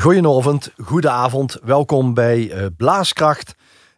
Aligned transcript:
Goedenavond, 0.00 0.72
goedenavond. 0.82 1.58
Welkom 1.62 2.14
bij 2.14 2.38
uh, 2.38 2.66
Blaaskracht. 2.76 3.54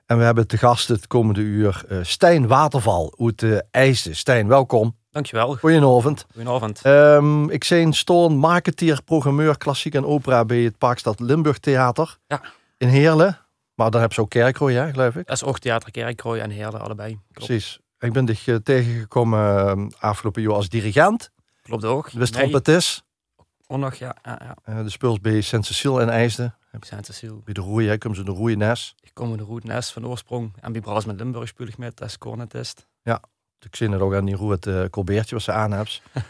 En 0.06 0.18
we 0.18 0.24
hebben 0.24 0.46
te 0.46 0.58
gast 0.58 0.88
het 0.88 1.06
komende 1.06 1.40
uur 1.40 1.84
uh, 1.88 1.98
Stijn 2.02 2.46
Waterval 2.46 3.14
uit 3.18 3.42
uh, 3.42 3.58
IJsden. 3.70 4.16
Stijn, 4.16 4.48
welkom. 4.48 4.96
Dankjewel. 5.10 5.56
Goedenavond. 5.56 6.26
Goedenavond. 6.32 6.86
Um, 6.86 7.50
ik 7.50 7.64
zijn 7.64 7.92
Stoorn, 7.92 8.36
marketeer, 8.36 9.02
programmeur, 9.02 9.58
klassiek 9.58 9.94
en 9.94 10.04
opera 10.04 10.44
bij 10.44 10.58
het 10.58 10.78
Parkstad 10.78 11.20
Limburg 11.20 11.58
Theater. 11.58 12.18
Ja. 12.26 12.42
In 12.76 12.88
Heerlen. 12.88 13.38
Maar 13.74 13.90
dan 13.90 14.00
heb 14.00 14.12
je 14.12 14.20
ook 14.20 14.30
Kerkrooi, 14.30 14.74
ja, 14.74 14.90
geloof 14.90 15.16
ik? 15.16 15.26
Dat 15.26 15.36
is 15.36 15.44
ook 15.44 15.58
Theater 15.58 15.90
Kerkrooi 15.90 16.40
en 16.40 16.50
Heerlen, 16.50 16.80
allebei. 16.80 17.08
Klopt. 17.10 17.46
Precies. 17.46 17.78
Ik 17.98 18.12
ben 18.12 18.24
dich 18.24 18.58
tegengekomen 18.62 19.78
uh, 19.78 19.86
afgelopen 19.98 20.42
jaar 20.42 20.52
als 20.52 20.68
dirigent. 20.68 21.30
Klopt 21.62 21.84
ook. 21.84 22.08
Je 22.08 22.18
bent 22.18 22.32
trompetist. 22.32 23.06
Ondag, 23.70 23.98
ja. 23.98 24.16
ja, 24.22 24.40
ja. 24.44 24.74
Uh, 24.74 24.82
de 24.82 24.90
speels 24.90 25.20
bij 25.20 25.40
Saint-Cecile 25.40 26.00
en 26.00 26.08
IJsden. 26.08 26.54
Saint-Cecile. 26.80 27.40
Bij 27.44 27.54
de 27.54 27.60
roeien, 27.60 27.92
ik 27.92 28.00
kom 28.00 28.14
ze 28.14 28.24
de 28.24 28.30
roeienes. 28.30 28.94
Ik 29.00 29.10
kom 29.14 29.36
de 29.36 29.42
roeienes 29.42 29.90
van 29.90 30.06
oorsprong. 30.06 30.52
En 30.60 30.72
bij 30.72 30.80
Bras 30.80 31.04
met 31.04 31.16
Limburg 31.16 31.48
speel 31.48 31.66
ik 31.66 31.78
met 31.78 32.02
als 32.02 32.18
cornetist. 32.18 32.86
Ja, 33.02 33.22
ik 33.58 33.76
zie 33.76 33.88
het 33.88 34.00
ook 34.00 34.14
aan 34.14 34.24
die 34.24 34.36
roe 34.36 34.50
het 34.50 34.66
uh, 34.66 34.84
colbeertje 34.84 35.34
wat 35.34 35.44
ze 35.44 35.52
aan 35.52 35.72
hebt. 35.72 36.02
uh, 36.14 36.22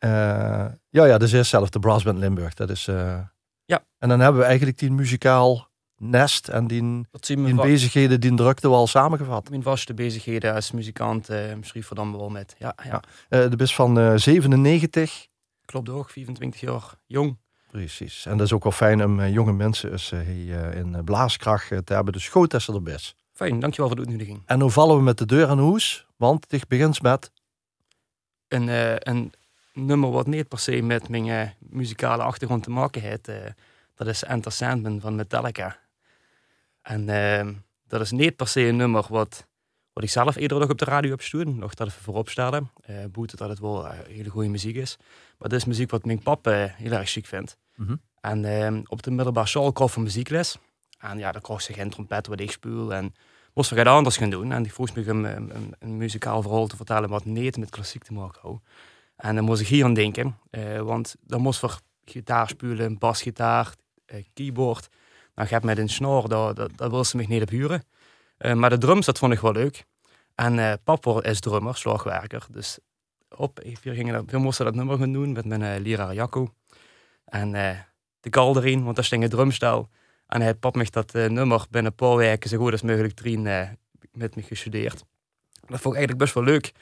ja, 0.98 1.04
ja, 1.04 1.18
dus 1.18 1.32
is 1.32 1.48
zelf 1.48 1.70
de 1.70 1.78
Band 1.78 2.04
Limburg. 2.04 2.54
Dat 2.54 2.70
is, 2.70 2.86
uh... 2.86 3.18
ja. 3.64 3.84
En 3.98 4.08
dan 4.08 4.20
hebben 4.20 4.40
we 4.40 4.46
eigenlijk 4.46 4.78
die 4.78 4.90
muzikaal 4.90 5.68
nest 5.96 6.48
en 6.48 6.66
die, 6.66 7.06
die 7.20 7.54
bezigheden, 7.54 8.20
die 8.20 8.34
drukte 8.34 8.68
we 8.68 8.74
al 8.74 8.86
samengevat. 8.86 9.50
Mijn 9.50 9.62
vaste 9.62 9.94
bezigheden 9.94 10.54
als 10.54 10.70
muzikant, 10.70 11.30
uh, 11.30 11.54
misschien 11.54 11.82
voor 11.82 11.96
dan 11.96 12.16
wel 12.16 12.28
met. 12.28 12.54
Ja, 12.58 12.74
ja. 12.84 13.02
ja. 13.28 13.42
Uh, 13.44 13.50
de 13.50 13.56
best 13.56 13.74
van 13.74 14.18
97. 14.18 15.26
Klopt 15.66 15.88
ook, 15.88 16.10
24 16.10 16.60
jaar 16.60 16.94
jong. 17.06 17.36
Precies. 17.70 18.26
En 18.26 18.36
dat 18.36 18.46
is 18.46 18.52
ook 18.52 18.62
wel 18.62 18.72
fijn 18.72 19.04
om 19.04 19.26
jonge 19.26 19.52
mensen 19.52 19.92
eens, 19.92 20.10
hier 20.10 20.74
in 20.74 21.04
blaaskracht 21.04 21.68
te 21.68 21.94
hebben. 21.94 22.12
Dus 22.12 22.28
goed 22.28 22.50
dat 22.50 22.62
ze 22.62 22.72
er 22.72 22.82
best. 22.82 23.14
Fijn, 23.32 23.60
dankjewel 23.60 23.86
voor 23.86 23.96
de 23.96 24.02
uitnodiging. 24.02 24.42
En 24.46 24.60
hoe 24.60 24.70
vallen 24.70 24.96
we 24.96 25.02
met 25.02 25.18
de 25.18 25.26
deur 25.26 25.48
aan 25.48 25.58
hoes? 25.58 26.06
Want 26.16 26.46
het 26.48 26.68
begint 26.68 27.02
met... 27.02 27.30
Een, 28.48 28.68
uh, 28.68 28.96
een 28.96 29.32
nummer 29.72 30.10
wat 30.10 30.26
niet 30.26 30.48
per 30.48 30.58
se 30.58 30.82
met 30.82 31.08
mijn 31.08 31.26
uh, 31.26 31.42
muzikale 31.58 32.22
achtergrond 32.22 32.62
te 32.62 32.70
maken 32.70 33.02
heeft. 33.02 33.28
Uh, 33.28 33.36
dat 33.94 34.06
is 34.06 34.24
Enter 34.24 34.52
Sandman 34.52 35.00
van 35.00 35.14
Metallica. 35.14 35.78
En 36.82 37.08
ehm, 37.08 37.54
dat 37.88 38.00
is 38.00 38.10
niet 38.10 38.36
per 38.36 38.48
se 38.48 38.60
een 38.60 38.76
nummer 38.76 39.06
wat, 39.08 39.46
wat 39.92 40.04
ik 40.04 40.10
zelf 40.10 40.36
eerder 40.36 40.58
nog 40.58 40.70
op 40.70 40.78
de 40.78 40.84
radio 40.84 41.10
heb 41.10 41.22
staan. 41.22 41.58
Nog 41.58 41.74
dat 41.74 41.86
even 41.86 42.02
voorop 42.02 42.28
stelde. 42.28 42.62
Uh, 42.90 43.04
boete 43.10 43.36
dat 43.36 43.48
het 43.48 43.58
wel 43.58 43.86
hele 43.90 44.28
goede 44.28 44.48
muziek 44.48 44.76
is. 44.76 44.96
Maar 45.38 45.48
dat 45.48 45.58
is 45.58 45.64
muziek 45.64 45.90
wat 45.90 46.04
mijn 46.04 46.22
pap 46.22 46.44
heel 46.44 46.92
erg 46.92 47.10
chic 47.10 47.26
vindt. 47.26 47.58
Mm 47.74 47.86
-hmm. 47.86 48.00
En 48.20 48.44
ehm, 48.44 48.82
op 48.86 49.02
de 49.02 49.10
middelbare 49.10 49.46
school 49.46 49.72
kreeg 49.72 49.92
van 49.92 50.02
muziekles. 50.02 50.58
En 50.98 51.18
ja, 51.18 51.32
dan 51.32 51.40
kreeg 51.40 51.62
ze 51.62 51.72
geen 51.72 51.90
trompet 51.90 52.26
wat 52.26 52.40
ik 52.40 52.50
speel. 52.50 52.94
En 52.94 53.14
moest 53.54 53.70
we 53.70 53.76
gaan 53.76 53.86
anders 53.86 54.16
gaan 54.16 54.30
doen. 54.30 54.52
En 54.52 54.62
die 54.62 54.72
vroeg 54.72 54.94
me 54.94 55.06
een, 55.06 55.24
een, 55.24 55.74
een, 55.78 55.96
muzikaal 55.96 56.42
verhaal 56.42 56.66
te 56.66 56.76
vertellen 56.76 57.08
wat 57.08 57.24
niet 57.24 57.56
met 57.56 57.70
klassiek 57.70 58.04
te 58.04 58.12
maken 58.12 58.40
had. 58.42 58.60
En 59.16 59.34
dan 59.34 59.44
moest 59.44 59.60
ik 59.60 59.66
hier 59.66 59.84
aan 59.84 59.94
denken. 59.94 60.38
Uh, 60.50 60.80
want 60.80 61.16
dan 61.20 61.40
moest 61.40 61.60
we 61.60 61.68
gitaar 62.04 62.48
spelen, 62.48 62.98
basgitaar, 62.98 63.74
uh, 64.06 64.24
keyboard. 64.34 64.88
Nou, 65.34 65.48
gaat 65.48 65.64
met 65.64 65.78
een 65.78 65.88
snor, 65.88 66.28
dat, 66.28 66.56
dat, 66.56 66.90
wil 66.90 67.04
ze 67.04 67.16
me 67.16 67.24
niet 67.28 67.42
op 67.42 67.48
huren. 67.48 67.84
Uh, 68.38 68.52
maar 68.52 68.70
de 68.70 68.78
drums, 68.78 69.06
dat 69.06 69.18
vond 69.18 69.32
ik 69.32 69.40
wel 69.40 69.52
leuk. 69.52 69.84
En 70.34 70.80
papa 70.84 71.22
is 71.22 71.40
drummer, 71.40 71.76
slagwerker. 71.76 72.46
Dus 72.50 72.78
op, 73.36 73.60
we, 73.82 73.94
gingen, 73.94 74.26
we 74.26 74.38
moesten 74.38 74.64
dat 74.64 74.74
nummer 74.74 74.98
gaan 74.98 75.12
doen 75.12 75.32
met 75.32 75.44
mijn 75.44 75.82
leraar 75.82 76.14
Jacco. 76.14 76.54
En 77.24 77.52
de 78.20 78.30
kal 78.30 78.56
erin, 78.56 78.84
want 78.84 78.96
daar 78.96 79.04
stond 79.04 79.22
een 79.22 79.28
drumstel. 79.28 79.88
En 80.26 80.40
hij 80.40 80.54
pap 80.54 80.76
me 80.76 80.86
dat 80.90 81.14
uh, 81.14 81.28
nummer 81.28 81.66
binnen 81.70 81.90
een 81.90 81.96
paar 81.96 82.16
weken 82.16 82.50
zo 82.50 82.58
goed 82.58 82.72
als 82.72 82.82
mogelijk 82.82 83.24
uh, 83.24 83.68
met 84.12 84.36
me 84.36 84.42
gestudeerd. 84.42 85.04
Dat 85.66 85.80
vond 85.80 85.94
ik 85.94 86.00
eigenlijk 86.00 86.18
best 86.18 86.34
wel 86.34 86.44
leuk. 86.44 86.72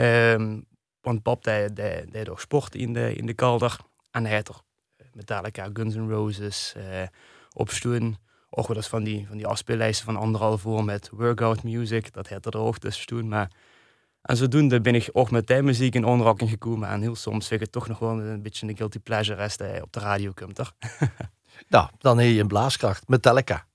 Um, 0.00 0.66
want 1.00 1.22
pap 1.22 1.44
deed, 1.44 1.76
deed, 2.12 2.28
ook 2.28 2.40
sport 2.40 2.74
in 2.74 2.92
de, 2.92 3.14
in 3.14 3.26
de 3.26 3.34
kalder. 3.34 3.76
En 4.10 4.26
hij 4.26 4.36
had 4.36 4.48
er 4.48 4.60
Metallica, 5.12 5.70
Guns 5.72 5.94
N' 5.94 6.08
Roses 6.08 6.74
uh, 6.76 6.82
op 7.52 7.70
stoen. 7.70 8.16
Ook 8.50 8.66
wel 8.66 8.76
eens 8.76 8.88
van 8.88 9.02
die, 9.02 9.26
van 9.26 9.36
die 9.36 9.46
afspeellijsten 9.46 10.04
van 10.04 10.16
anderhalf 10.16 10.60
voor 10.60 10.84
met 10.84 11.10
workout 11.12 11.62
music. 11.62 12.12
Dat 12.12 12.28
had 12.28 12.46
er 12.46 12.58
ook 12.58 12.78
tussen 12.78 13.02
stoen. 13.02 13.28
Maar 13.28 13.50
en 14.22 14.36
zodoende 14.36 14.80
ben 14.80 14.94
ik 14.94 15.08
ook 15.12 15.30
met 15.30 15.46
die 15.46 15.62
muziek 15.62 15.94
in 15.94 16.04
onderrakking 16.04 16.50
gekomen. 16.50 16.88
En 16.88 17.00
heel 17.00 17.14
soms 17.14 17.48
vind 17.48 17.60
ik 17.60 17.66
het 17.66 17.72
toch 17.72 17.88
nog 17.88 17.98
wel 17.98 18.20
een 18.20 18.42
beetje 18.42 18.68
een 18.68 18.76
guilty 18.76 18.98
pleasure 18.98 19.42
als 19.42 19.56
hij 19.56 19.82
op 19.82 19.92
de 19.92 20.00
radio 20.00 20.32
komt. 20.34 20.54
Toch? 20.54 20.74
Nou, 21.68 21.88
dan 21.98 22.18
heb 22.18 22.30
je 22.30 22.40
een 22.40 22.46
blaaskracht. 22.46 23.08
Metallica. 23.08 23.66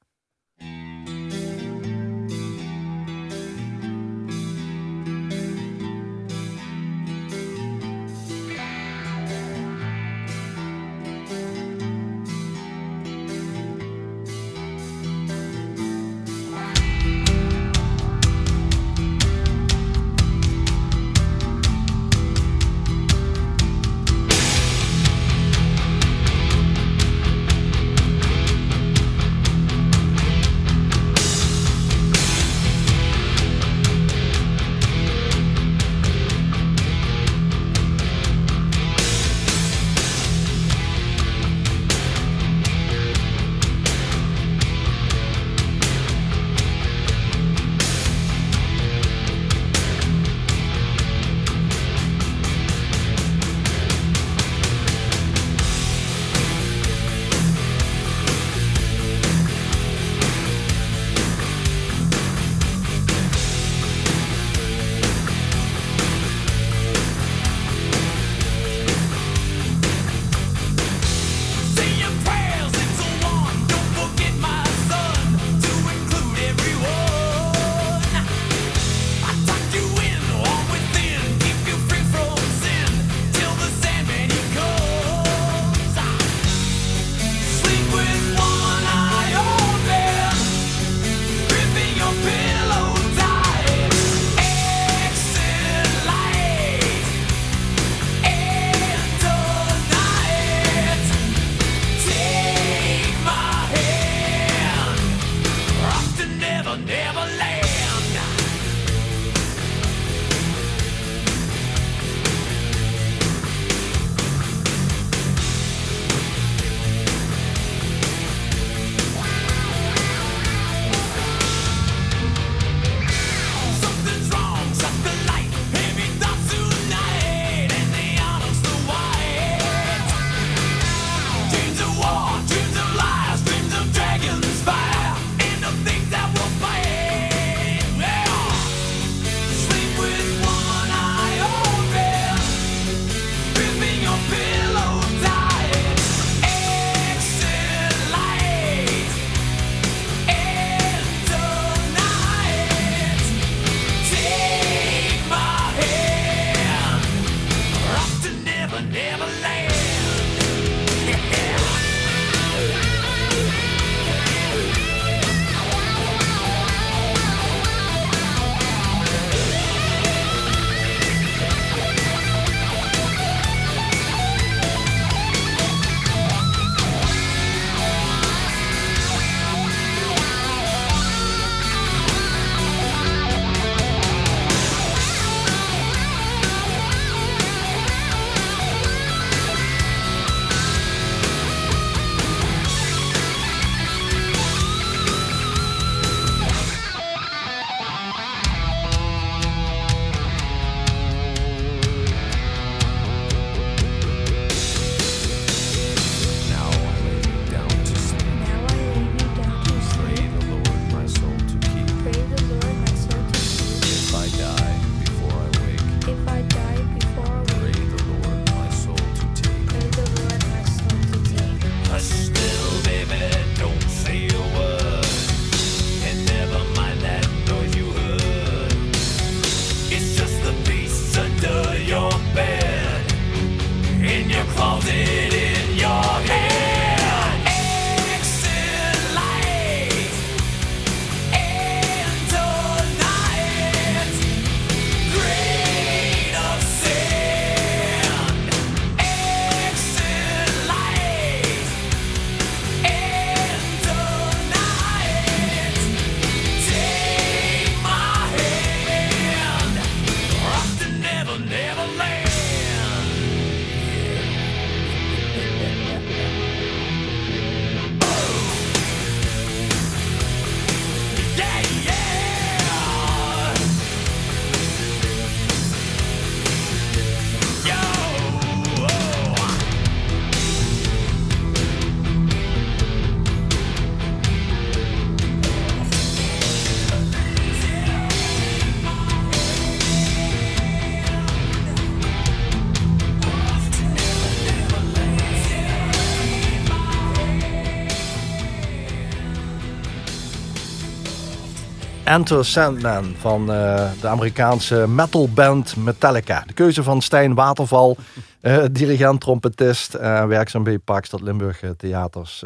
Enter 302.08 302.46
Sandman 302.46 303.16
van 303.18 303.42
uh, 303.42 303.92
de 304.02 304.08
Amerikaanse 304.08 304.88
metalband 304.88 305.76
Metallica. 305.76 306.44
De 306.48 306.54
keuze 306.54 306.84
van 306.84 307.02
Stijn 307.02 307.36
Waterval, 307.36 307.98
uh, 308.42 308.64
dirigent, 308.72 309.22
trompetist, 309.22 309.96
uh, 309.96 310.26
werkzaam 310.26 310.64
bij 310.64 310.78
Pakstad 310.78 311.22
Limburg 311.22 311.64
Theaters. 311.78 312.44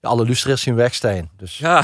Alle 0.00 0.24
luisteraars 0.24 0.62
zien 0.62 0.74
weg, 0.74 0.94
Stijn. 0.94 1.30
Dus 1.36 1.58
ja. 1.58 1.82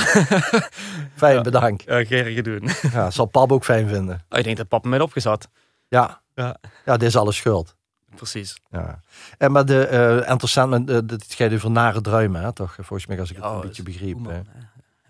fijn, 1.23 1.35
ja. 1.35 1.41
bedankt. 1.41 1.83
Ja, 1.83 2.05
geen 2.05 2.43
doen. 2.43 2.69
ja, 2.93 3.11
zal 3.11 3.27
pap 3.27 3.53
ook 3.53 3.65
fijn 3.65 3.89
vinden. 3.89 4.25
Oh, 4.29 4.39
ik 4.39 4.45
denk 4.45 4.57
dat 4.57 4.69
pap 4.69 4.85
me 4.85 4.91
met 4.91 5.01
opgezet. 5.01 5.49
Ja. 5.89 6.21
Ja. 6.35 6.57
ja, 6.85 6.97
dit 6.97 7.09
is 7.09 7.17
alles 7.17 7.37
schuld. 7.37 7.75
Precies. 8.15 8.57
Ja. 8.71 9.01
En 9.39 9.53
maar 9.53 9.65
de 9.65 9.89
uh, 9.93 10.31
Enter 10.31 10.49
Sandman, 10.49 10.85
dit 11.07 11.25
gaat 11.29 11.53
over 11.53 11.71
nare 11.71 12.01
druimen, 12.01 12.43
hè, 12.43 12.53
toch? 12.53 12.75
Volgens 12.75 13.07
mij, 13.07 13.21
als 13.21 13.31
ik 13.31 13.37
het 13.37 13.45
een 13.45 13.61
beetje 13.61 13.83
begreep. 13.83 14.19
Ja, 14.27 14.43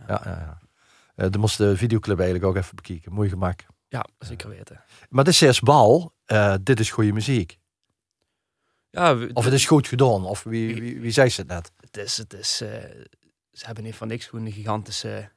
ja, 0.06 0.20
ja. 0.24 0.58
Uh, 1.18 1.26
dan 1.30 1.40
moest 1.40 1.58
de 1.58 1.76
videoclip 1.76 2.18
eigenlijk 2.18 2.48
ook 2.48 2.56
even 2.56 2.76
bekijken. 2.76 3.12
Mooi 3.12 3.28
gemak. 3.28 3.66
Ja, 3.88 4.06
zeker 4.18 4.48
weten. 4.48 4.84
Maar 5.08 5.24
de 5.24 5.32
zes 5.32 5.60
bal, 5.60 6.14
uh, 6.26 6.54
dit 6.62 6.80
is 6.80 6.90
goede 6.90 7.12
muziek. 7.12 7.58
Ja, 8.90 9.26
of 9.32 9.44
het 9.44 9.54
is 9.54 9.66
goed 9.66 9.88
gedaan, 9.88 10.24
of 10.24 10.42
wie, 10.42 10.74
wie, 10.74 11.00
wie 11.00 11.10
zei 11.10 11.28
ze 11.28 11.40
het 11.40 11.50
net? 11.50 11.72
Het 11.76 11.96
is, 11.96 12.16
het 12.16 12.32
is, 12.32 12.62
uh, 12.62 12.68
ze 13.52 13.66
hebben 13.66 13.84
niet 13.84 13.94
van 13.94 14.08
niks 14.08 14.26
gewoon 14.26 14.46
een 14.46 14.52
gigantische 14.52 15.30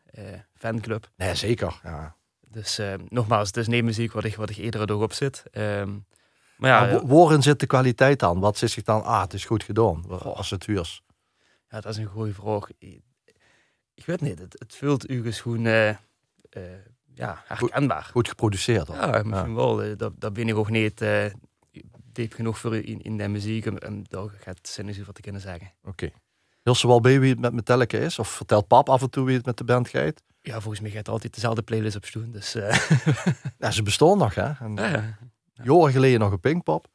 fanclub. 0.54 1.10
Nee, 1.16 1.36
zeker. 1.36 1.80
Ja. 1.84 2.16
Dus 2.48 2.80
nogmaals, 3.08 3.48
het 3.48 3.58
is 3.58 3.68
niet 3.68 3.84
muziek 3.84 4.12
wat 4.12 4.24
ik, 4.24 4.36
wat 4.36 4.50
ik 4.50 4.58
iedere 4.58 4.86
dag 4.86 4.98
op 4.98 5.14
zit. 5.14 5.44
Um, 5.52 6.06
maar 6.58 6.92
ja, 6.92 7.06
waarin 7.06 7.42
zit 7.42 7.60
de 7.60 7.66
kwaliteit 7.66 8.20
dan? 8.20 8.40
Wat 8.40 8.58
zit 8.58 8.72
zich 8.72 8.84
dan, 8.84 9.04
ah, 9.04 9.22
het 9.22 9.34
is 9.34 9.46
goed 9.46 9.64
gedaan, 9.64 10.24
als 10.24 10.50
het 10.50 10.66
huurs? 10.66 11.04
Ja, 11.70 11.82
dat 11.82 11.92
is 11.92 11.98
een 11.98 12.06
goede 12.06 12.34
vraag 12.34 12.68
ik 13.94 14.06
weet 14.06 14.22
niet, 14.22 14.40
het, 14.40 14.56
het 14.60 14.76
voelt 14.76 15.10
u 15.10 15.32
gewoon 15.32 15.66
uh, 15.66 15.90
uh, 15.90 15.96
ja, 17.14 17.44
herkenbaar. 17.46 18.04
Goed, 18.04 18.12
goed 18.12 18.28
geproduceerd. 18.28 18.88
Hoor. 18.88 18.96
Ja, 18.96 19.22
misschien 19.24 19.50
ja. 19.50 19.56
wel. 19.56 19.86
Uh, 19.86 19.98
dat, 19.98 20.14
dat 20.18 20.34
ben 20.34 20.48
ik 20.48 20.56
ook 20.56 20.70
niet 20.70 21.04
diep 22.12 22.34
genoeg 22.34 22.60
voor 22.60 22.76
in, 22.76 23.02
in 23.02 23.18
de 23.18 23.28
muziek 23.28 23.66
om, 23.66 23.78
om 23.88 24.04
daar 24.08 24.30
gaat 24.40 24.60
zinnig 24.62 25.00
over 25.00 25.14
te 25.14 25.22
kunnen 25.22 25.42
zeggen. 25.42 25.72
Oké. 25.82 25.90
Okay. 25.90 26.14
Wil 26.64 26.76
ze 26.76 26.88
wel 26.88 27.02
bij 27.02 27.20
wie 27.20 27.30
het 27.30 27.40
met 27.40 27.54
Metallica 27.54 27.98
is? 27.98 28.20
Of 28.20 28.28
vertelt 28.28 28.68
pap 28.68 28.90
af 28.90 29.02
en 29.02 29.10
toe 29.10 29.26
wie 29.26 29.36
het 29.36 29.46
met 29.46 29.58
de 29.58 29.64
band 29.64 29.90
gaat? 29.90 30.22
Ja, 30.42 30.60
volgens 30.60 30.82
mij 30.82 30.92
gaat 30.92 31.10
altijd 31.10 31.34
dezelfde 31.34 31.62
playlist 31.62 31.96
op 31.96 32.06
stoen. 32.06 32.32
Dus, 32.32 32.54
ja, 33.60 33.72
ze 33.72 33.84
bestaan 33.84 34.18
nog, 34.18 34.36
hè? 34.36 34.52
En, 34.52 34.76
ja, 34.76 34.90
ja. 34.90 35.18
Jaren 35.64 35.92
geleden 35.92 36.20
nog 36.20 36.32
een 36.32 36.40
Pinkpop. 36.40 36.88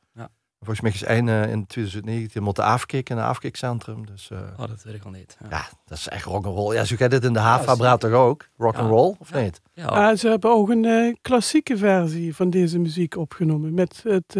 Ja. 0.66 0.75
Volgens 0.75 0.80
mij 0.80 0.90
is 0.90 1.02
einde 1.02 1.52
in 1.52 1.66
2019 1.66 2.42
moeten 2.42 2.64
afkicken 2.64 3.16
in 3.16 3.23
het 3.23 3.30
afkikcentrum. 3.30 4.06
Dus, 4.06 4.30
uh, 4.32 4.38
oh, 4.56 4.68
dat 4.68 4.82
weet 4.82 4.94
ik 4.94 5.04
al 5.04 5.11
niet. 5.11 5.37
Ja, 5.40 5.46
ja 5.50 5.68
dat 5.87 5.99
is 5.99 6.08
echt 6.08 6.25
rock'n'roll. 6.25 6.75
Ja, 6.75 6.85
zo 6.85 6.96
gaat 6.96 7.11
dit 7.11 7.25
in 7.25 7.32
de 7.32 7.38
Hava 7.38 7.96
toch 7.96 8.12
ook? 8.12 8.49
Rock'n'roll, 8.56 9.11
ja. 9.11 9.16
of 9.18 9.32
niet? 9.32 9.61
Ja. 9.75 10.11
Uh, 10.11 10.16
ze 10.18 10.28
hebben 10.28 10.50
ook 10.50 10.68
een 10.68 10.85
uh, 10.85 11.14
klassieke 11.23 11.76
versie 11.76 12.35
van 12.35 12.50
deze 12.50 12.78
muziek 12.78 13.16
opgenomen. 13.16 13.75
Met 13.75 14.00
het 14.02 14.37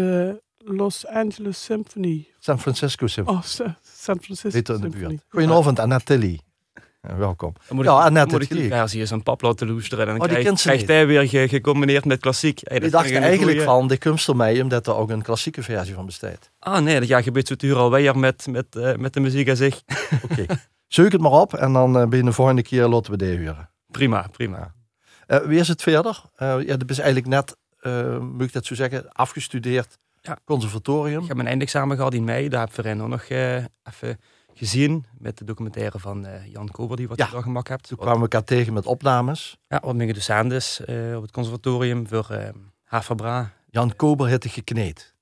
Los 0.57 1.07
Angeles 1.07 1.63
Symphony. 1.63 2.27
San 2.39 2.59
Francisco 2.59 3.07
Symphony. 3.07 3.37
Oh, 3.37 3.43
San 3.81 4.21
Francisco 4.21 4.79
de 4.79 4.89
buurt. 4.89 5.23
Goedenavond, 5.29 6.05
Tilly. 6.05 6.39
Welkom. 7.15 7.53
Dan 7.67 7.75
moet 7.75 7.85
ja, 7.85 7.91
Annette 7.91 8.33
moet 8.33 8.43
ik 8.43 8.49
die 8.49 8.67
versie 8.67 8.99
eens 8.99 9.09
een 9.09 9.23
pap 9.23 9.41
laten 9.41 9.67
loesteren. 9.67 10.07
En 10.07 10.17
dan 10.17 10.21
oh, 10.21 10.41
krijg, 10.41 10.59
krijgt 10.59 10.87
hij 10.87 11.07
weer 11.07 11.29
ge, 11.29 11.47
gecombineerd 11.47 12.05
met 12.05 12.19
klassiek. 12.19 12.59
Hey, 12.63 12.77
ik 12.77 12.91
dacht 12.91 13.11
eigenlijk 13.11 13.51
goeie... 13.51 13.61
van, 13.61 13.87
de 13.87 13.97
kunst 13.97 14.33
mij, 14.33 14.61
omdat 14.61 14.87
er 14.87 14.95
ook 14.95 15.09
een 15.09 15.21
klassieke 15.21 15.63
versie 15.63 15.93
van 15.93 16.05
bestaat. 16.05 16.51
Ah 16.59 16.81
nee, 16.81 16.99
dat 16.99 17.07
ja, 17.07 17.21
gebeurt 17.21 17.47
zo 17.47 17.55
duur 17.55 17.75
alweer 17.75 18.17
met, 18.17 18.47
met, 18.49 18.75
uh, 18.75 18.95
met 18.95 19.13
de 19.13 19.19
muziek 19.19 19.49
aan 19.49 19.55
zich. 19.55 19.81
Oké, 20.23 20.41
okay. 20.41 20.57
zoek 20.87 21.11
het 21.11 21.21
maar 21.21 21.31
op 21.31 21.53
en 21.53 21.73
dan 21.73 22.01
uh, 22.01 22.07
ben 22.07 22.19
je 22.19 22.25
de 22.25 22.31
volgende 22.31 22.61
keer 22.61 22.87
laten 22.87 23.11
we 23.11 23.17
die 23.17 23.37
huren. 23.37 23.69
Prima, 23.87 24.27
prima. 24.31 24.73
Uh, 25.27 25.37
wie 25.37 25.59
is 25.59 25.67
het 25.67 25.81
verder? 25.81 26.21
ja, 26.37 26.77
dat 26.77 26.89
is 26.89 26.99
eigenlijk 26.99 27.27
net, 27.27 27.57
moet 28.21 28.47
ik 28.47 28.53
dat 28.53 28.65
zo 28.65 28.75
zeggen, 28.75 29.11
afgestudeerd 29.11 29.97
ja. 30.21 30.37
conservatorium. 30.45 31.21
Ik 31.21 31.27
heb 31.27 31.35
mijn 31.35 31.49
eindexamen 31.49 31.97
gehad 31.97 32.13
in 32.13 32.23
mei, 32.23 32.49
daar 32.49 32.69
heb 32.73 32.85
ik 32.85 32.95
nog 32.95 33.29
even 33.29 34.19
gezien 34.57 35.05
met 35.17 35.37
de 35.37 35.45
documentaire 35.45 35.99
van 35.99 36.25
uh, 36.25 36.47
Jan 36.47 36.71
Kober 36.71 36.97
die 36.97 37.07
wat 37.07 37.17
ja, 37.17 37.27
je 37.29 37.35
al 37.35 37.41
gemaakt 37.41 37.67
hebt. 37.67 37.87
Toen 37.87 37.97
kwamen 37.97 38.15
we 38.15 38.21
elkaar 38.21 38.43
tegen 38.43 38.73
met 38.73 38.85
opnames. 38.85 39.57
Ja, 39.67 39.79
wat 39.83 39.95
mijn 39.95 40.13
docent 40.13 40.51
is 40.51 40.81
uh, 40.89 41.15
op 41.15 41.21
het 41.21 41.31
conservatorium 41.31 42.07
voor 42.07 42.27
uh, 42.31 42.49
Havabra. 42.83 43.53
Jan 43.69 43.95
Kober 43.95 44.27
heeft 44.27 44.47
gekneed. 44.47 45.15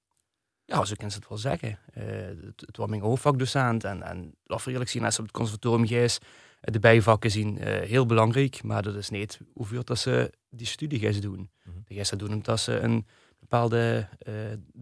Ja, 0.65 0.85
zo 0.85 0.93
kan 0.97 1.11
ze 1.11 1.17
het 1.17 1.29
wel 1.29 1.37
zeggen. 1.37 1.79
het, 1.93 2.61
het 2.65 2.77
was 2.77 2.89
mijn 2.89 3.01
hoofdvakdocent 3.01 3.83
en, 3.83 4.03
en 4.03 4.35
of 4.47 4.65
eerlijk 4.65 4.89
zien 4.89 5.03
als 5.03 5.15
ze 5.15 5.19
op 5.19 5.27
het 5.27 5.35
conservatorium 5.35 6.03
is, 6.03 6.19
de 6.61 6.79
bijvakken 6.79 7.31
zien 7.31 7.57
heel 7.61 8.05
belangrijk, 8.05 8.63
maar 8.63 8.81
dat 8.81 8.95
is 8.95 9.09
niet 9.09 9.39
hoeveel 9.53 9.83
dat 9.83 9.99
ze 9.99 10.31
die 10.49 10.67
studie 10.67 10.99
gaan 10.99 11.21
doen. 11.21 11.37
Mm 11.37 11.49
-hmm. 11.63 11.83
De 11.87 12.05
gaan 12.05 12.17
doen 12.17 12.33
omdat 12.33 12.59
ze 12.59 12.79
een 12.79 13.05
bepaalde 13.39 14.07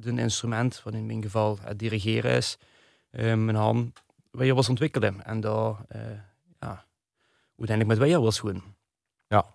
een 0.01 0.19
instrument, 0.19 0.81
wat 0.83 0.93
in 0.93 1.05
mijn 1.05 1.21
geval 1.21 1.57
het 1.61 1.79
dirigeren 1.79 2.31
is, 2.31 2.57
mijn 3.11 3.55
hand 3.55 4.02
was 4.53 4.69
ontwikkelen. 4.69 5.25
En 5.25 5.39
daar, 5.39 5.75
uh, 5.95 6.01
ja, 6.59 6.85
uiteindelijk 7.57 7.99
met 7.99 8.09
je 8.09 8.19
was 8.19 8.41
doen. 8.41 8.63
Ja. 9.27 9.45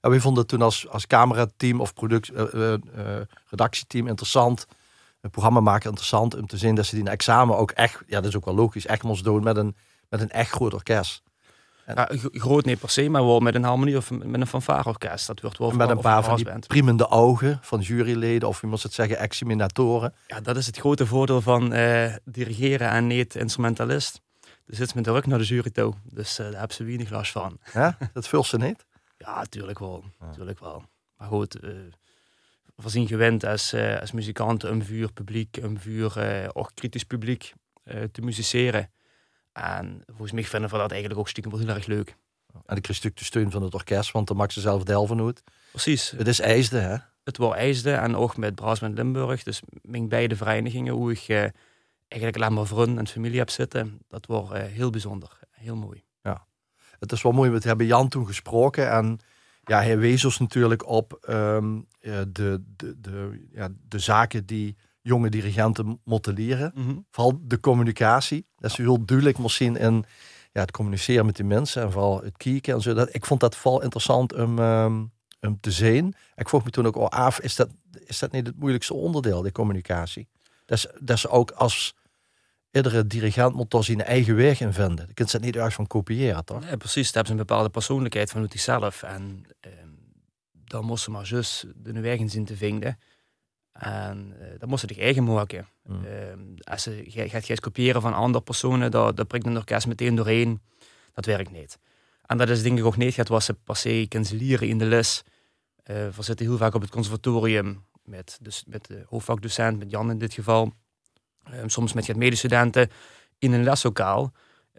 ja, 0.00 0.10
we 0.10 0.20
vonden 0.20 0.40
het 0.40 0.48
toen 0.48 0.62
als, 0.62 0.88
als 0.88 1.06
camerateam 1.06 1.80
of 1.80 1.94
product, 1.94 2.30
uh, 2.30 2.52
uh, 2.54 3.20
redactieteam 3.46 4.06
interessant. 4.06 4.66
Een 5.20 5.30
programma 5.30 5.60
maken 5.60 5.88
interessant 5.88 6.34
om 6.34 6.46
te 6.46 6.56
zien 6.56 6.74
dat 6.74 6.86
ze 6.86 6.94
die 6.94 7.08
examen 7.08 7.56
ook 7.56 7.70
echt, 7.70 8.02
ja, 8.06 8.20
dat 8.20 8.28
is 8.28 8.36
ook 8.36 8.44
wel 8.44 8.54
logisch, 8.54 8.86
echt 8.86 9.02
moest 9.02 9.24
doen 9.24 9.42
met 9.42 9.56
een, 9.56 9.76
met 10.08 10.20
een 10.20 10.30
echt 10.30 10.50
groot 10.50 10.74
orkest. 10.74 11.22
Groot 12.32 12.64
niet 12.64 12.78
per 12.78 12.90
se, 12.90 13.08
maar 13.08 13.24
wel 13.24 13.40
met 13.40 13.54
een 13.54 13.64
harmonie 13.64 13.96
of 13.96 14.10
met 14.10 14.40
een 14.40 14.46
fanfareorkest. 14.46 15.26
Dat 15.26 15.40
wordt 15.40 15.58
wel 15.58 15.70
met 15.70 15.88
een 15.88 16.00
paar 16.00 16.24
van 16.24 16.36
die 16.36 16.58
priemende 16.66 17.10
ogen 17.10 17.58
van 17.62 17.80
juryleden 17.80 18.48
of 18.48 18.60
je 18.60 18.66
moest 18.66 18.82
het 18.82 18.92
zeggen 18.92 19.18
examinatoren. 19.18 20.14
Ja, 20.26 20.40
dat 20.40 20.56
is 20.56 20.66
het 20.66 20.76
grote 20.76 21.06
voordeel 21.06 21.40
van 21.40 21.74
uh, 21.74 22.14
dirigeren 22.24 22.88
en 22.88 23.06
niet 23.06 23.34
instrumentalist. 23.34 24.20
Er 24.66 24.76
zit 24.76 24.94
met 24.94 25.04
de 25.04 25.12
rug 25.12 25.26
naar 25.26 25.38
de 25.38 25.44
jury 25.44 25.70
toe, 25.70 25.94
dus 26.04 26.38
uh, 26.38 26.46
daar 26.46 26.58
hebben 26.58 26.76
ze 26.76 26.84
weinig 26.84 27.10
last 27.10 27.32
van. 27.32 27.58
Ja, 27.72 27.98
dat 28.12 28.28
vult 28.28 28.46
ze 28.46 28.56
niet? 28.56 28.86
ja, 29.24 29.38
natuurlijk 29.38 29.78
wel. 29.78 30.04
Natuurlijk 30.18 30.58
wel. 30.58 30.82
Maar 31.16 31.28
goed, 31.28 31.64
uh, 31.64 31.70
voorzien 32.76 33.06
gewend 33.06 33.44
als, 33.44 33.74
uh, 33.74 34.00
als 34.00 34.12
muzikant 34.12 34.62
een 34.62 34.84
vuur 34.84 35.12
publiek, 35.12 35.56
een 35.56 35.80
vuur 35.80 36.50
ook 36.54 36.70
kritisch 36.74 37.04
publiek 37.04 37.52
te 38.12 38.20
musiceren. 38.20 38.90
En 39.52 40.02
volgens 40.06 40.32
mij 40.32 40.44
vinden 40.44 40.70
we 40.70 40.76
dat 40.76 40.90
eigenlijk 40.90 41.20
ook 41.20 41.28
stiekem 41.28 41.52
wel 41.52 41.60
heel 41.60 41.74
erg 41.74 41.86
leuk. 41.86 42.16
En 42.66 42.76
ik 42.76 42.82
kreeg 42.82 42.96
stuk 42.96 43.16
de 43.16 43.24
steun 43.24 43.50
van 43.50 43.62
het 43.62 43.74
orkest, 43.74 44.10
want 44.10 44.26
dan 44.26 44.36
mag 44.36 44.52
ze 44.52 44.60
zelf 44.60 44.82
delven 44.84 45.20
uit. 45.20 45.42
Precies. 45.70 46.10
Het 46.10 46.28
is 46.28 46.40
IJsde, 46.40 46.78
hè? 46.78 46.96
Het 47.24 47.36
was 47.36 47.54
IJsde 47.54 47.92
en 47.92 48.16
ook 48.16 48.36
met 48.36 48.54
Braasband 48.54 48.94
Limburg. 48.94 49.42
Dus 49.42 49.62
mijn 49.82 50.08
beide 50.08 50.36
verenigingen, 50.36 50.94
hoe 50.94 51.12
ik 51.12 51.28
uh, 51.28 51.38
eigenlijk 52.08 52.42
alleen 52.42 52.52
maar 52.52 52.66
vrienden 52.66 52.98
en 52.98 53.06
familie 53.06 53.38
heb 53.38 53.50
zitten, 53.50 53.98
dat 54.08 54.26
wordt 54.26 54.52
uh, 54.52 54.62
heel 54.62 54.90
bijzonder. 54.90 55.38
Heel 55.50 55.76
mooi. 55.76 56.04
Ja, 56.22 56.46
het 56.98 57.12
is 57.12 57.22
wel 57.22 57.32
mooi, 57.32 57.50
we 57.50 57.58
hebben 57.62 57.86
Jan 57.86 58.08
toen 58.08 58.26
gesproken 58.26 58.90
en 58.90 59.18
ja, 59.64 59.82
hij 59.82 59.98
wees 59.98 60.24
ons 60.24 60.38
natuurlijk 60.38 60.86
op 60.86 61.26
um, 61.28 61.86
de, 62.00 62.62
de, 62.76 63.00
de, 63.00 63.46
ja, 63.52 63.68
de 63.88 63.98
zaken 63.98 64.46
die 64.46 64.76
jonge 65.08 65.28
dirigenten 65.28 66.00
moeten 66.04 66.34
leren. 66.34 66.72
Mm 66.74 66.84
-hmm. 66.84 67.06
Vooral 67.10 67.38
de 67.42 67.60
communicatie. 67.60 68.46
Dat 68.56 68.70
is 68.70 68.76
heel 68.76 69.04
duidelijk 69.04 69.38
misschien 69.38 69.76
in 69.76 70.04
ja, 70.52 70.60
het 70.60 70.70
communiceren 70.70 71.26
met 71.26 71.36
die 71.36 71.44
mensen 71.44 71.82
en 71.82 71.92
vooral 71.92 72.22
het 72.22 72.36
kijken 72.36 72.74
en 72.74 72.80
zo. 72.80 72.94
Dat, 72.94 73.14
ik 73.14 73.26
vond 73.26 73.40
dat 73.40 73.56
vooral 73.56 73.82
interessant 73.82 74.34
om, 74.34 74.58
um, 74.58 75.12
om 75.40 75.60
te 75.60 75.70
zien. 75.70 76.14
Ik 76.34 76.48
vroeg 76.48 76.64
me 76.64 76.70
toen 76.70 76.86
ook 76.86 76.96
al 76.96 77.10
af, 77.10 77.40
is 77.40 77.56
dat, 77.56 77.68
is 78.04 78.18
dat 78.18 78.32
niet 78.32 78.46
het 78.46 78.58
moeilijkste 78.58 78.94
onderdeel, 78.94 79.42
die 79.42 79.52
communicatie? 79.52 80.28
Dat 80.66 80.78
is, 80.78 80.86
dat 81.00 81.16
is 81.16 81.28
ook 81.28 81.50
als 81.50 81.94
iedere 82.70 83.06
dirigent 83.06 83.54
moet 83.54 83.70
daar 83.70 83.84
zijn 83.84 84.02
eigen 84.02 84.36
weg 84.36 84.60
in 84.60 84.72
vinden. 84.72 85.04
Je 85.08 85.14
kunt 85.14 85.32
het 85.32 85.42
niet 85.42 85.56
ergens 85.56 85.74
van 85.74 85.86
kopiëren, 85.86 86.44
toch? 86.44 86.64
Ja, 86.64 86.76
precies. 86.76 87.06
Dat 87.06 87.14
hebben 87.14 87.32
een 87.32 87.46
bepaalde 87.46 87.68
persoonlijkheid 87.70 88.30
van 88.30 88.46
hij 88.48 88.58
zelf. 88.58 89.02
En 89.02 89.44
um, 89.60 89.98
dan 90.64 90.84
moest 90.84 91.04
ze 91.04 91.10
maar 91.10 91.26
zus 91.26 91.64
de 91.76 92.00
weg 92.00 92.18
in 92.18 92.30
zien 92.30 92.44
te 92.44 92.56
vinden. 92.56 92.98
En 93.78 94.34
uh, 94.40 94.46
dat 94.58 94.68
moest 94.68 94.80
ze 94.80 94.86
zich 94.94 95.02
eigen 95.02 95.24
maken. 95.24 95.68
Mm. 95.84 96.04
Um, 96.04 96.54
als 96.60 96.84
je 96.84 97.28
gaat 97.28 97.60
kopiëren 97.60 98.00
van 98.00 98.14
andere 98.14 98.44
personen, 98.44 98.90
dat, 98.90 99.16
dat 99.16 99.26
prikt 99.26 99.46
een 99.46 99.56
orkest 99.56 99.86
meteen 99.86 100.14
doorheen. 100.14 100.60
Dat 101.12 101.26
werkt 101.26 101.50
niet. 101.50 101.78
En 102.26 102.38
dat 102.38 102.48
is 102.48 102.62
denk 102.62 102.78
ik 102.78 102.84
ook 102.84 102.96
niet 102.96 103.14
gaat 103.14 103.28
wat 103.28 103.42
ze 103.42 103.54
per 103.54 103.76
se 103.76 104.06
kanselieren 104.08 104.68
in 104.68 104.78
de 104.78 104.84
les. 104.84 105.22
Uh, 105.84 105.96
we 106.08 106.22
zitten 106.22 106.46
heel 106.46 106.56
vaak 106.56 106.74
op 106.74 106.80
het 106.80 106.90
conservatorium 106.90 107.84
met, 108.04 108.38
dus, 108.40 108.64
met 108.66 108.86
de 108.86 109.04
hoofdvakdocent, 109.08 109.78
met 109.78 109.90
Jan 109.90 110.10
in 110.10 110.18
dit 110.18 110.34
geval. 110.34 110.72
Um, 111.54 111.68
soms 111.68 111.92
met 111.92 112.06
je 112.06 112.14
medestudenten 112.14 112.90
in 113.38 113.52
een 113.52 113.64
leslokaal. 113.64 114.32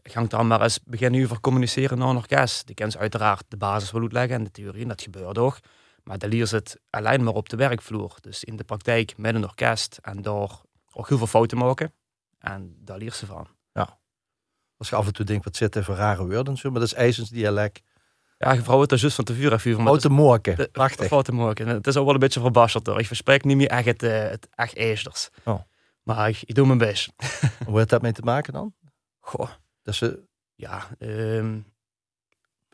Gang 0.04 0.30
dan 0.30 0.48
maar 0.48 0.62
eens 0.62 0.80
beginnen 0.86 1.24
over 1.24 1.40
communiceren 1.40 1.98
naar 1.98 2.10
een 2.10 2.16
orkest. 2.16 2.68
Die 2.68 2.92
ze 2.92 2.98
uiteraard 2.98 3.44
de 3.48 3.58
basis 3.58 3.92
wel 3.92 4.02
uitleggen 4.02 4.36
en 4.36 4.44
de 4.44 4.52
theorie, 4.52 4.82
en 4.82 4.88
dat 4.88 5.02
gebeurt 5.02 5.38
ook. 5.38 5.60
Maar 6.10 6.18
dan 6.18 6.30
leer 6.30 6.46
ze 6.46 6.56
het 6.56 6.80
alleen 6.90 7.24
maar 7.24 7.34
op 7.34 7.50
de 7.50 7.58
werkvloer. 7.58 8.18
Dus 8.22 8.44
in 8.44 8.56
de 8.56 8.64
praktijk 8.64 9.18
met 9.18 9.36
een 9.36 9.44
orkest. 9.44 9.98
En 10.02 10.22
daar 10.22 10.34
ook 10.94 11.08
heel 11.08 11.18
veel 11.18 11.28
fouten 11.28 11.58
maken. 11.58 11.94
En 12.40 12.76
daar 12.80 12.98
leert 12.98 13.14
ze 13.16 13.26
van. 13.26 13.48
Ja. 13.72 14.00
Als 14.78 14.90
je 14.90 14.96
af 14.96 15.08
en 15.08 15.14
toe 15.14 15.26
denkt, 15.26 15.46
wat 15.46 15.56
zit 15.56 15.76
er 15.76 15.84
voor 15.84 15.96
rare 15.96 16.28
woorden 16.28 16.58
zo. 16.58 16.70
Maar 16.72 16.80
dat 16.80 16.90
is 16.90 16.96
IJsens 16.96 17.30
dialect. 17.30 17.82
Ja, 18.38 18.56
vrouwen 18.56 18.82
het 18.82 18.92
er 18.92 19.00
juist 19.00 19.16
van 19.16 19.26
te 19.26 19.34
vuur 19.34 19.54
afvuren. 19.54 19.84
maar 19.84 19.94
het 19.94 20.02
Foute 20.02 20.22
morken. 20.22 20.58
is- 20.58 20.68
Prachtig. 20.72 21.08
Fouten 21.08 21.36
maken. 21.36 21.68
Het 21.68 21.88
is 21.88 21.98
ook 21.98 22.06
wel 22.06 22.14
een 22.14 22.20
beetje 22.20 22.40
verbasterd 22.40 22.86
hoor. 22.88 23.00
Ik 23.00 23.08
verspreek 23.08 23.44
niet 23.44 23.58
meer 23.58 23.68
echt 23.70 23.86
het, 23.86 24.04
eh, 24.04 24.30
het 24.30 24.48
echt 24.56 24.78
ijsters. 24.78 25.30
Oh. 25.46 25.60
Maar 26.04 26.30
ik, 26.30 26.42
ik 26.46 26.56
doe 26.56 26.66
mijn 26.66 26.78
best. 26.78 27.12
Hoe 27.66 27.78
heeft 27.78 27.90
dat 27.90 28.02
mee 28.02 28.12
te 28.12 28.22
maken 28.22 28.54
dan? 28.54 28.74
Goh, 29.20 29.50
Dat 29.82 29.96
ze, 29.96 30.24
ja. 30.56 30.88
ehm, 31.00 31.60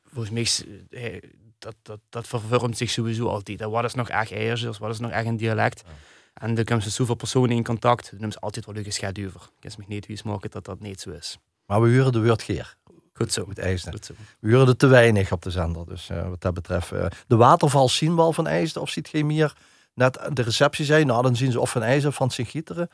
volgens 0.03 0.33
mij 0.33 0.41
is, 0.41 0.63
eh, 0.89 1.21
dat, 1.59 1.75
dat, 1.81 1.99
dat 2.09 2.27
vervormt 2.27 2.77
zich 2.77 2.89
sowieso 2.89 3.27
altijd. 3.27 3.61
En 3.61 3.69
Wat 3.69 3.83
is 3.83 3.93
nog 3.93 4.09
echt 4.09 4.31
ijsters? 4.31 4.77
Wat 4.77 4.89
is 4.91 4.99
nog 4.99 5.11
echt 5.11 5.25
een 5.25 5.37
dialect? 5.37 5.83
Ja. 5.85 5.91
En 6.33 6.55
dan 6.55 6.63
komen 6.63 6.83
ze 6.83 6.89
zoveel 6.89 7.15
personen 7.15 7.55
in 7.55 7.63
contact. 7.63 8.19
Dan 8.19 8.31
ze 8.31 8.39
altijd 8.39 8.65
wel 8.65 8.75
een 8.75 8.83
geschet 8.83 9.17
over. 9.25 9.41
Ik 9.59 9.69
kan 9.69 9.71
me 9.77 9.83
niet 9.87 10.05
wie 10.05 10.19
maken 10.23 10.49
dat 10.51 10.65
dat 10.65 10.79
niet 10.79 11.01
zo 11.01 11.09
is. 11.09 11.37
maar 11.65 11.81
we 11.81 11.87
huren 11.87 12.11
de 12.11 12.23
Wordgeer. 12.23 12.75
Goed 13.13 13.33
zo. 13.33 13.45
Met 13.45 13.59
IJsden. 13.59 13.93
Goed 13.93 14.05
zo. 14.05 14.13
We 14.39 14.47
huren 14.49 14.67
er 14.67 14.77
te 14.77 14.87
weinig 14.87 15.31
op 15.31 15.41
de 15.41 15.51
zender. 15.51 15.85
Dus 15.85 16.09
eh, 16.09 16.27
wat 16.29 16.41
dat 16.41 16.53
betreft. 16.53 16.91
eh, 16.91 17.05
de 17.27 17.35
waterval 17.35 17.89
zien 17.89 18.15
we 18.15 18.21
al 18.21 18.33
van 18.33 18.47
IJsden. 18.47 18.81
Of 18.81 18.89
ziet 18.89 19.07
geen 19.07 19.25
meer 19.25 19.55
net 19.93 20.29
de 20.33 20.41
receptie 20.41 20.85
zijn. 20.85 21.07
Nou, 21.07 21.21
dan 21.23 21.35
zien 21.35 21.51
ze 21.51 21.59
of 21.59 21.69
van 21.71 21.83
IJsden 21.83 22.09
of 22.09 22.15
van 22.15 22.29
Sint-Gieteren. 22.29 22.89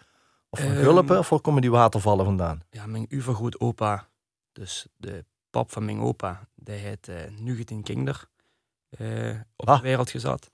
Of 0.50 0.60
van 0.60 0.70
Ehm. 0.70 0.77
Hulpen. 0.80 1.18
Of 1.20 1.30
waar 1.30 1.39
komen 1.39 1.62
die 1.62 1.72
watervallen 1.72 2.25
vandaan? 2.25 2.62
ja, 2.70 2.86
mijn 2.86 3.06
uvergroot 3.10 3.60
opa, 3.60 4.08
dus 4.51 4.88
de 4.98 5.25
pap 5.50 5.72
van 5.72 5.86
mijn 5.86 6.00
opa, 6.00 6.48
die 6.56 6.75
heeft 6.75 7.10
uh, 7.10 7.82
Kinder 7.84 8.27
op 9.55 9.67
Ah. 9.69 9.75
de 9.77 9.83
wereld 9.83 10.10
gezet. 10.10 10.50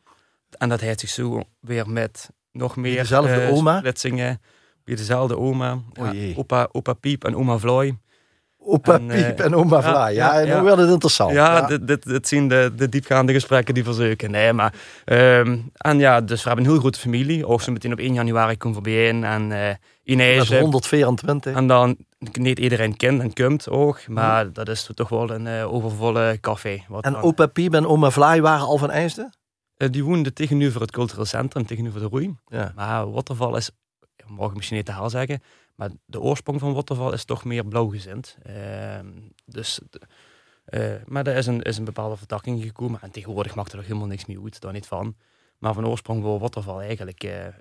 En 0.57 0.69
dat 0.69 0.79
heeft 0.79 0.99
zich 0.99 1.09
zo 1.09 1.41
weer 1.59 1.89
met 1.89 2.29
nog 2.51 2.75
meer 2.75 2.97
dezelfde 2.97 3.41
eh, 3.41 3.53
oma? 3.53 3.77
splitsingen, 3.77 4.41
bij 4.83 4.95
dezelfde 4.95 5.37
oma. 5.37 5.79
O 5.99 6.05
Ja, 6.05 6.11
jee. 6.13 6.37
opa, 6.37 6.69
opa 6.71 6.93
Piep 6.93 7.23
en 7.25 7.35
oma 7.35 7.57
Vlooi. 7.57 7.97
Opa 8.59 8.93
En, 8.93 9.11
eh, 9.11 9.25
Piep 9.25 9.39
en 9.39 9.55
oma 9.55 9.75
ja, 9.77 9.81
Vlaai. 9.89 10.15
Ja, 10.15 10.39
ja, 10.39 10.45
ja. 10.45 10.57
nu 10.57 10.63
werd 10.63 10.77
het 10.77 10.89
interessant. 10.89 11.31
ja, 11.31 11.61
Dit, 11.67 11.87
dit, 11.87 12.03
dit 12.03 12.27
zien 12.27 12.47
de, 12.47 12.71
de 12.75 12.89
diepgaande 12.89 13.33
gesprekken 13.33 13.73
die 13.73 13.83
verzeuken. 13.83 14.31
Nee, 14.31 14.53
maar, 14.53 14.73
ehm, 15.05 15.57
en 15.73 15.99
ja, 15.99 16.21
dus 16.21 16.41
we 16.41 16.47
hebben 16.47 16.65
een 16.65 16.71
heel 16.71 16.79
grote 16.79 16.99
familie. 16.99 17.47
Ook 17.47 17.61
zo 17.61 17.71
meteen 17.71 17.91
op 17.91 17.99
1 17.99 18.13
januari 18.13 18.57
komen 18.57 18.77
we 18.77 18.83
bijeen. 18.83 19.23
En 19.23 19.51
uh, 19.51 19.69
Dat 20.15 20.51
is 20.51 20.59
124. 20.59 21.55
En 21.55 21.67
dan, 21.67 21.97
niet 22.31 22.59
iedereen 22.59 22.95
kent 22.97 23.21
en 23.21 23.33
komt 23.33 23.69
ook, 23.69 24.07
maar 24.07 24.53
dat 24.53 24.67
is 24.69 24.89
toch 24.93 25.09
wel 25.09 25.29
een 25.29 25.47
eh, 25.47 25.73
overvolle 25.73 26.37
café. 26.41 26.83
Wat 26.87 27.03
En 27.03 27.11
dan- 27.13 27.21
opa 27.21 27.45
Piep 27.47 27.73
en 27.73 27.87
oma 27.87 28.09
Vlaai 28.09 28.41
waren 28.41 28.65
al 28.65 28.77
van 28.77 28.91
IJsden? 28.91 29.33
Eh, 29.77 29.89
die 29.91 30.03
woonden 30.03 30.33
tegenover 30.33 30.81
het 30.81 30.91
cultureel 30.91 31.25
centrum, 31.25 31.65
tegenover 31.65 31.99
de 31.99 32.05
Roei. 32.07 32.35
Ja. 32.47 32.71
Maar 32.75 33.11
Waterval 33.11 33.55
is, 33.57 33.69
mag 34.27 34.49
ik 34.49 34.55
misschien 34.55 34.77
niet 34.77 34.85
te 34.85 34.91
haal 34.91 35.09
zeggen, 35.09 35.41
maar 35.75 35.89
de 36.05 36.19
oorsprong 36.21 36.59
van 36.59 36.73
Waterval 36.73 37.13
is 37.13 37.25
toch 37.25 37.43
meer 37.45 37.65
blauwgezind. 37.65 38.37
Ehm, 38.43 39.07
dus, 39.45 39.79
eh, 40.65 40.91
maar 41.05 41.27
er 41.27 41.35
is 41.35 41.45
een, 41.47 41.61
is 41.61 41.77
een 41.77 41.85
bepaalde 41.85 42.17
vertakking 42.17 42.63
gekomen 42.63 43.01
en 43.01 43.11
tegenwoordig 43.11 43.55
maakt 43.55 43.71
er 43.71 43.77
nog 43.77 43.85
helemaal 43.85 44.07
niks 44.07 44.25
meer 44.25 44.39
uit, 44.43 44.61
daar 44.61 44.73
niet 44.73 44.87
van. 44.87 45.15
Maar 45.57 45.73
van 45.73 45.87
oorsprong 45.87 46.21
wil 46.21 46.39
Waterval 46.39 46.81
eigenlijk, 46.81 47.23
eh, 47.23 47.45
ehm, 47.45 47.53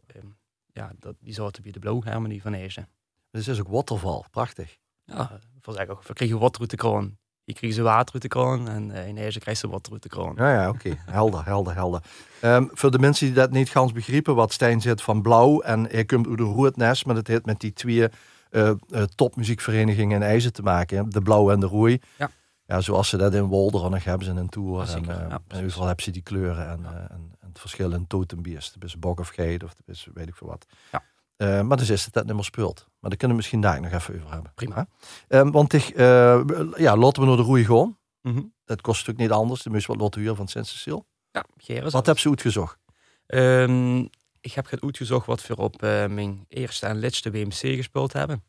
ja, 0.77 0.93
dat, 0.99 1.15
die 1.21 1.35
zouden 1.35 1.63
bij 1.63 1.73
de 1.73 1.79
blauwharmonie 1.79 2.43
van 2.43 2.53
Ezen. 2.55 2.89
Dus 3.31 3.49
is 3.49 3.61
ook 3.61 3.69
waterval. 3.69 4.25
Prachtig. 4.31 4.79
Ja, 5.05 5.41
voor 5.61 5.75
zeggen, 5.75 5.97
we 6.07 6.13
kregen 6.13 6.69
de 6.69 6.77
kroon. 6.77 7.17
Je 7.45 7.53
kreeg 7.53 7.73
ze 7.73 8.05
de 8.19 8.29
kroon 8.29 8.69
en 8.69 8.91
uh, 8.91 9.09
in 9.09 9.17
Ezen 9.17 9.41
krijg 9.41 9.61
je 9.61 9.69
water 9.69 9.93
uit 9.93 10.03
de 10.03 10.09
kroon. 10.09 10.35
Ja, 10.37 10.53
ja, 10.53 10.69
oké. 10.69 10.97
Helder, 11.07 11.45
helder, 11.45 11.75
helder. 11.75 12.03
Ehm, 12.41 12.67
voor 12.73 12.91
de 12.91 12.99
mensen 12.99 13.27
die 13.27 13.35
dat 13.35 13.51
niet 13.51 13.71
gans 13.71 13.93
begrijpen, 13.93 14.35
wat 14.35 14.53
Stijn 14.53 14.81
zit 14.81 15.03
van 15.03 15.23
blauw 15.23 15.61
en 15.61 15.91
hij 15.91 16.05
komt 16.05 16.27
uit 16.27 16.39
een 16.39 16.45
roertnest, 16.45 17.07
maar 17.07 17.17
het 17.17 17.27
heeft 17.27 17.47
met 17.47 17.61
die 17.61 17.73
twee 17.73 18.09
eh, 18.51 18.69
eh, 18.69 19.03
topmuziekverenigingen 19.03 20.17
in 20.17 20.29
IJzer 20.29 20.53
te 20.53 20.63
maken. 20.63 20.97
hè. 20.99 21.09
De 21.09 21.23
blauw 21.23 21.51
en 21.51 21.61
de 21.61 21.67
roei. 21.67 22.01
Ja. 22.19 22.31
Ja, 22.67 22.81
zoals 22.81 23.09
ze 23.09 23.17
dat 23.17 23.35
in 23.35 23.45
Wolderen 23.45 23.91
nog 23.91 24.05
hebben 24.05 24.25
ze 24.27 24.31
in 24.33 24.37
een 24.37 24.49
tour. 24.49 24.87
Ja, 24.87 24.95
en, 24.95 25.09
eh, 25.09 25.29
Ja, 25.29 25.39
en 25.49 25.65
overal 25.65 25.87
hebben 25.87 26.05
ze 26.05 26.11
die 26.11 26.23
kleuren 26.23 26.69
en, 26.69 26.85
eh, 26.85 26.91
en, 26.93 27.11
en 27.11 27.36
het 27.57 27.71
verschil 27.71 27.93
in 27.93 28.07
totembiers. 28.07 28.73
Het 28.75 28.85
is 28.85 28.99
bok 28.99 29.21
of 29.21 29.29
geit 29.29 29.63
of 29.63 29.75
het 29.77 29.89
is 29.89 30.09
weet 30.15 30.29
ik 30.29 30.37
veel 30.37 30.49
wat. 30.49 30.67
Ja. 30.93 31.03
Eh, 31.37 31.63
maar 31.63 31.77
dus 31.77 31.91
is 31.91 32.05
het 32.05 32.13
dat 32.13 32.25
niet 32.25 32.35
meer 32.35 32.45
speelt. 32.45 32.87
Maar 33.01 33.11
daar 33.11 33.19
kunnen 33.19 33.29
we 33.29 33.43
misschien 33.43 33.61
daar 33.61 33.81
nog 33.81 33.93
even 33.93 34.15
over 34.15 34.33
hebben. 34.33 34.53
Prima. 34.55 34.87
Ehm, 35.29 35.51
want 35.51 35.73
ik, 35.73 35.89
eh, 35.89 36.41
ja, 36.77 36.97
laten 36.97 37.23
we 37.23 37.29
naar 37.29 37.37
de 37.37 37.43
roei 37.43 37.65
gaan. 37.65 37.99
Mhm. 38.23 38.43
Dat 38.65 38.81
kost 38.81 39.07
natuurlijk 39.07 39.29
niet 39.29 39.39
anders. 39.39 39.63
De 39.63 39.71
moest 39.71 39.87
wat 39.87 40.01
laten 40.01 40.21
huren 40.21 40.37
van 40.37 40.49
Sint-Cecile. 40.49 41.05
Ja. 41.31 41.91
Wat 41.91 42.07
heb 42.07 42.19
ze 42.19 42.29
uitgezocht? 42.29 42.79
Ehm, 43.27 43.99
ik 44.41 44.53
heb 44.53 44.71
het 44.71 44.83
uitgezocht 44.83 45.27
wat 45.27 45.47
we 45.47 45.57
op 45.57 45.83
eh, 45.83 46.07
mijn 46.07 46.45
eerste 46.49 46.87
en 46.87 47.01
laatste 47.01 47.31
WMC 47.31 47.77
gespeeld 47.77 48.13
hebben. 48.13 48.45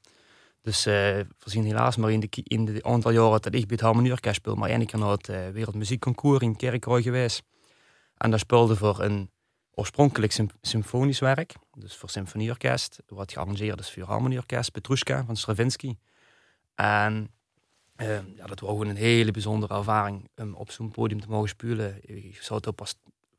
Dus 0.62 0.86
eh, 0.86 0.94
we 0.94 1.26
zien 1.46 1.64
helaas 1.64 1.96
maar 1.96 2.12
in 2.12 2.20
de, 2.20 2.28
in 2.44 2.66
de 2.66 2.84
aantal 2.84 3.12
jaren 3.12 3.42
dat 3.42 3.46
ik 3.46 3.52
bij 3.52 3.64
het 3.68 3.82
Harmonieorkest 3.82 4.36
speel, 4.36 4.56
maar 4.56 4.70
één 4.70 4.86
keer 4.86 5.00
naar 5.00 5.12
het 5.12 5.28
Wereldmuziekconcours 5.28 6.42
in 6.42 6.56
Kerkrooy 6.56 7.02
geweest. 7.02 7.44
En 8.18 8.30
daar 8.30 8.40
speelde 8.40 8.76
voor 8.76 9.04
een 9.04 9.32
oorspronkelijk 9.74 10.32
sym- 10.32 10.50
symfonisch 10.62 11.20
werk, 11.20 11.56
dus 11.74 11.96
voor 11.96 12.10
symfonieorkest, 12.10 13.00
wat 13.08 13.32
gearrangeerd 13.32 13.80
is 13.80 13.92
voor 13.92 14.04
Harmonieorkest, 14.04 14.72
Petrushka 14.72 15.24
van 15.26 15.36
Stravinsky. 15.36 15.98
En 16.76 17.32
eh, 17.96 18.36
ja, 18.36 18.46
dat 18.46 18.60
was 18.60 18.70
gewoon 18.70 18.88
een 18.88 18.96
hele 18.96 19.32
bijzondere 19.32 19.74
ervaring 19.74 20.30
om 20.36 20.54
op 20.54 20.72
zo'n 20.72 20.92
podium 20.92 21.22
te 21.22 21.30
mogen 21.30 21.50
spelen. 21.50 22.00
Ik 22.02 22.42
zou 22.42 22.60
het 22.60 22.68
ook 22.68 22.76
pas, 22.76 22.96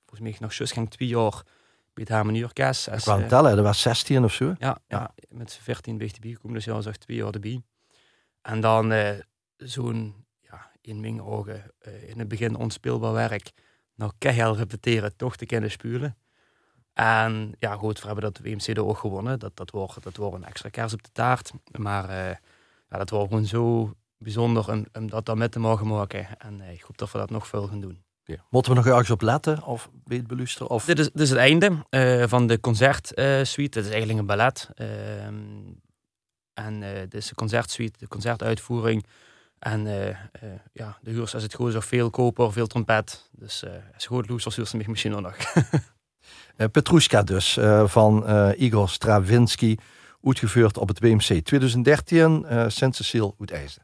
volgens 0.07 0.21
mij 0.21 0.37
nog 0.41 0.53
zus 0.53 0.73
ging 0.73 0.91
twee 0.91 1.09
jaar 1.09 1.43
bij 1.95 2.05
het 2.05 2.09
Harmonieorkest. 2.09 2.87
Ik 2.87 3.01
wou 3.01 3.23
eh, 3.23 3.29
tellen, 3.29 3.57
dat 3.57 3.65
was 3.65 3.81
16 3.81 4.25
of 4.25 4.33
zo. 4.33 4.55
ja, 4.59 4.79
ja. 4.89 5.15
met 5.29 5.51
z'n 5.51 5.63
14 5.63 5.99
ben 5.99 6.07
ik 6.07 6.15
erbij 6.15 6.31
gekomen, 6.31 6.57
dus 6.57 6.65
ja, 6.65 6.81
zeg 6.81 6.97
twee 6.97 7.17
jaar 7.17 7.33
erbij. 7.33 7.63
En 8.43 8.61
dan 8.61 8.93
eh, 8.93 9.19
zo'n, 9.57 10.25
ja, 10.41 10.71
in 10.81 11.01
mijn 11.01 11.23
ogen, 11.23 11.73
in 12.07 12.19
het 12.19 12.29
begin 12.29 12.57
onspeelbaar 12.57 13.13
werk, 13.13 13.53
nog 13.99 14.13
keihard 14.19 14.57
repeteren, 14.57 15.17
toch 15.17 15.37
te 15.37 15.47
kunnen 15.47 15.71
spelen. 15.71 16.17
En 16.93 17.55
ja, 17.59 17.75
goed, 17.75 18.01
we 18.01 18.07
hebben 18.07 18.25
dat 18.25 18.39
WMC 18.43 18.67
er 18.67 18.87
ook 18.87 18.99
gewonnen. 18.99 19.39
Dat, 19.39 19.57
dat, 19.57 19.71
wordt, 19.71 20.03
dat 20.03 20.17
wordt 20.17 20.35
een 20.35 20.45
extra 20.45 20.69
kers 20.69 20.93
op 20.93 21.03
de 21.03 21.11
taart. 21.13 21.53
Maar 21.79 22.09
eh, 22.09 22.37
ja, 22.89 22.99
dat 22.99 23.11
wordt 23.11 23.29
gewoon 23.29 23.47
zo 23.47 23.93
bijzonder 24.17 24.71
om, 24.71 24.87
om 24.93 25.11
dat 25.11 25.27
dan 25.27 25.39
met 25.39 25.53
te 25.53 25.59
mogen 25.59 25.87
maken. 25.87 26.39
En 26.39 26.61
eh, 26.61 26.73
ik 26.73 26.81
hoop 26.81 26.99
dat 26.99 27.13
we 27.13 27.19
dat 27.19 27.31
nog 27.31 27.47
veel 27.47 27.67
gaan 27.67 27.81
doen. 27.81 28.03
Moeten 28.51 28.73
we 28.73 28.79
nog 28.79 28.87
ergens 28.87 29.11
op 29.11 29.21
letten 29.21 29.63
of 29.63 29.91
weet 30.05 30.27
beluisteren? 30.27 30.69
Of... 30.69 30.85
Dit 30.85 30.99
is, 30.99 31.11
dit 31.11 31.21
is 31.21 31.31
het 31.31 31.39
einde 31.39 31.85
eh, 31.91 32.25
van 32.27 32.47
de 32.47 32.61
concertsuite. 32.61 33.79
dit 33.79 33.85
is 33.85 33.91
eigenlijk 33.91 34.19
een 34.19 34.27
ballet. 34.27 34.71
Ehm, 34.75 35.37
en 36.55 36.81
dit 36.81 37.15
is 37.15 37.29
de 37.29 37.35
concertsuite, 37.35 37.99
de 37.99 38.09
concertuitvoering. 38.09 39.05
En 39.59 39.87
eh, 39.87 40.09
eh, 40.09 40.17
ja, 40.73 40.99
de 41.03 41.11
huurs 41.11 41.35
is 41.35 41.43
het 41.43 41.55
gewoon 41.55 41.73
zo 41.73 41.81
veel 41.81 42.11
koper, 42.11 42.53
veel 42.53 42.67
trompet. 42.67 43.29
Dus 43.31 43.65
goed 44.07 44.29
loest, 44.29 44.57
huurt 44.57 44.69
ze 44.69 44.77
mij 44.77 44.87
misschien 44.89 45.23
nog. 45.23 45.37
Eh, 46.57 46.67
Petrushka 46.73 47.23
dus, 47.23 47.59
van 47.85 48.25
Igor 48.57 48.89
Stravinsky, 48.89 49.77
uitgevoerd 50.23 50.79
op 50.79 50.89
het 50.89 51.01
WMC 51.01 51.45
2013, 51.45 52.45
eh 52.45 52.65
Sint-Cecile 52.69 53.35
uit. 53.53 53.79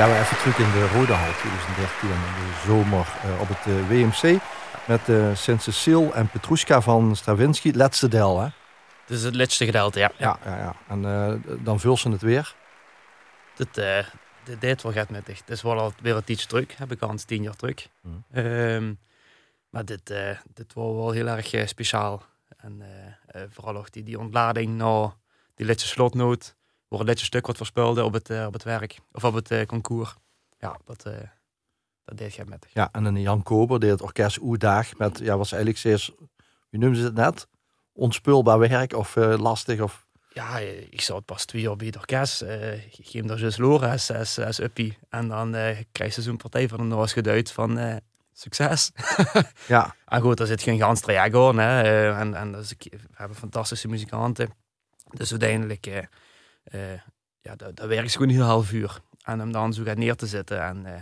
Ja, 0.00 0.08
we 0.08 0.18
even 0.18 0.36
terug 0.36 0.58
in 0.58 0.70
de 0.70 0.88
Rode 0.88 1.12
Hal 1.12 1.32
2013, 1.32 2.08
in 2.08 2.16
de 2.16 2.60
zomer 2.66 3.06
uh, 3.24 3.40
op 3.40 3.48
het 3.48 3.66
uh, 3.66 3.88
WMC. 3.88 4.40
Met 4.86 5.08
uh, 5.08 5.34
Sint-Cecile 5.34 6.12
en 6.12 6.28
Petrushka 6.28 6.80
van 6.80 7.16
Stravinsky. 7.16 7.66
Het 7.66 7.76
laatste 7.76 8.08
deel, 8.08 8.38
hè? 8.40 8.44
Het 8.44 9.10
is 9.10 9.22
het 9.22 9.34
laatste 9.34 9.64
gedeelte, 9.64 9.98
ja. 9.98 10.12
Ja, 10.16 10.38
ja, 10.44 10.56
ja. 10.56 10.74
En 10.88 11.02
dan 11.62 11.80
vul 11.80 11.96
ze 11.96 12.10
het 12.10 12.22
weer. 12.22 12.54
Dit, 13.54 13.74
dit, 14.44 14.60
dit 14.60 14.82
wel 14.82 14.92
gaat 14.92 15.10
met 15.10 15.28
echt. 15.28 15.40
Het 15.40 15.50
is 15.50 15.62
wel 15.62 15.78
al 15.78 15.92
weer 16.02 16.16
een 16.16 16.22
iets 16.26 16.46
druk, 16.46 16.72
heb 16.72 16.92
ik 16.92 17.00
al 17.00 17.10
eens 17.10 17.24
tien 17.24 17.42
jaar 17.42 17.56
terug. 17.56 17.88
Mm. 18.00 18.24
Um, 18.34 18.98
maar 19.70 19.84
dit, 19.84 20.06
dit 20.54 20.72
was 20.74 20.94
wel 20.94 21.10
heel 21.10 21.26
erg 21.26 21.68
speciaal. 21.68 22.22
En 22.56 22.82
vooral 23.50 23.76
ook 23.76 23.92
die, 23.92 24.02
die 24.02 24.18
ontlading 24.18 24.76
na 24.76 25.14
die 25.54 25.66
laatste 25.66 25.88
slotnoot 25.88 26.54
voor 26.90 27.08
een 27.08 27.16
stuk 27.16 27.46
wat 27.46 27.56
voorspelde 27.56 28.04
op 28.04 28.12
het, 28.12 28.30
uh, 28.30 28.46
op 28.46 28.52
het 28.52 28.62
werk 28.62 28.98
of 29.12 29.24
op 29.24 29.34
het 29.34 29.50
uh, 29.50 29.66
concours. 29.66 30.14
Ja, 30.58 30.76
dat, 30.84 31.06
uh, 31.06 31.14
dat 32.04 32.18
deed 32.18 32.34
je 32.34 32.44
met. 32.46 32.66
Ja, 32.72 32.88
en 32.92 33.04
dan 33.04 33.20
Jan 33.20 33.42
Kober 33.42 33.80
deed 33.80 33.90
het 33.90 34.02
orkest 34.02 34.38
Oedag 34.40 34.96
met, 34.96 35.18
ja, 35.18 35.36
was 35.36 35.52
eigenlijk 35.52 35.80
steeds, 35.80 36.12
wie 36.70 36.80
noemde 36.80 36.98
ze 36.98 37.04
het 37.04 37.14
net? 37.14 37.46
Onspulbaar 37.92 38.58
werk 38.58 38.92
of 38.92 39.14
lastig 39.16 39.80
of... 39.80 40.08
Ja, 40.32 40.58
ik 40.90 41.00
zat 41.00 41.24
pas 41.24 41.44
twee 41.44 41.62
jaar 41.62 41.76
bij 41.76 41.86
het 41.86 41.96
orkest. 41.96 42.42
Uh, 42.42 42.72
ik 42.72 42.92
geef 42.92 43.12
hem 43.12 43.26
daar 43.26 43.36
dus 43.36 43.56
Lora 43.56 43.90
als, 43.90 44.38
als, 44.38 44.60
uppie. 44.60 44.98
En 45.08 45.28
dan 45.28 45.54
uh, 45.54 45.78
krijg 45.92 46.14
je 46.14 46.22
zo'n 46.22 46.36
partij 46.36 46.68
van 46.68 46.80
een 46.80 46.88
Noors 46.88 47.12
geduid 47.12 47.52
van 47.52 47.78
uh, 47.78 47.96
succes. 48.32 48.90
ja. 49.66 49.94
En 50.06 50.20
goed, 50.22 50.36
daar 50.36 50.46
zit 50.46 50.62
geen 50.62 50.78
gans 50.78 51.00
traject 51.00 51.34
aan. 51.34 51.58
Hè. 51.58 52.12
en 52.12 52.34
en 52.34 52.52
dus, 52.52 52.74
we 52.78 52.98
hebben 53.14 53.36
fantastische 53.36 53.88
muzikanten. 53.88 54.50
Dus 55.10 55.30
uiteindelijk 55.30 56.08
uh, 56.74 56.92
ja, 57.40 57.56
dat, 57.56 57.76
dat 57.76 57.88
werkt 57.88 58.12
gewoon 58.12 58.28
een 58.28 58.40
half 58.40 58.72
uur. 58.72 59.00
En 59.22 59.42
om 59.42 59.52
dan 59.52 59.72
zo 59.72 59.84
gaat 59.84 59.96
neer 59.96 60.16
te 60.16 60.26
zetten 60.26 60.62
en 60.62 60.86
uh, 60.86 60.94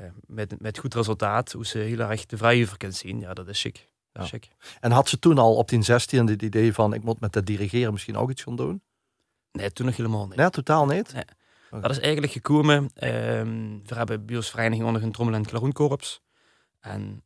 uh, 0.00 0.10
met, 0.26 0.60
met 0.60 0.78
goed 0.78 0.94
resultaat, 0.94 1.52
hoe 1.52 1.66
ze 1.66 1.78
heel 1.78 1.98
erg 1.98 2.24
tevreden 2.24 2.64
over 2.64 2.76
kunnen 2.76 2.96
zien, 2.96 3.20
ja, 3.20 3.34
dat 3.34 3.48
is 3.48 3.60
chic. 3.60 3.86
Dat. 4.12 4.32
En 4.80 4.90
had 4.90 5.08
ze 5.08 5.18
toen 5.18 5.38
al 5.38 5.56
op 5.56 5.68
die 5.68 5.82
16 5.82 6.26
het 6.26 6.42
idee 6.42 6.72
van, 6.72 6.94
ik 6.94 7.02
moet 7.02 7.20
met 7.20 7.34
het 7.34 7.46
dirigeren 7.46 7.92
misschien 7.92 8.16
ook 8.16 8.30
iets 8.30 8.42
gaan 8.42 8.56
doen? 8.56 8.82
Nee, 9.52 9.72
toen 9.72 9.86
nog 9.86 9.96
helemaal 9.96 10.26
niet. 10.26 10.36
Nee, 10.36 10.50
totaal 10.50 10.86
niet? 10.86 11.12
Nee. 11.12 11.24
Dat 11.70 11.90
is 11.90 12.00
eigenlijk 12.00 12.32
gekomen, 12.32 12.90
um, 13.04 13.82
we 13.86 13.94
hebben 13.94 14.26
biosvereniging 14.26 14.86
onder 14.86 15.02
een 15.02 15.12
trommel- 15.12 15.34
en 15.34 15.44
klaroenkorps. 15.44 16.20
En 16.80 17.22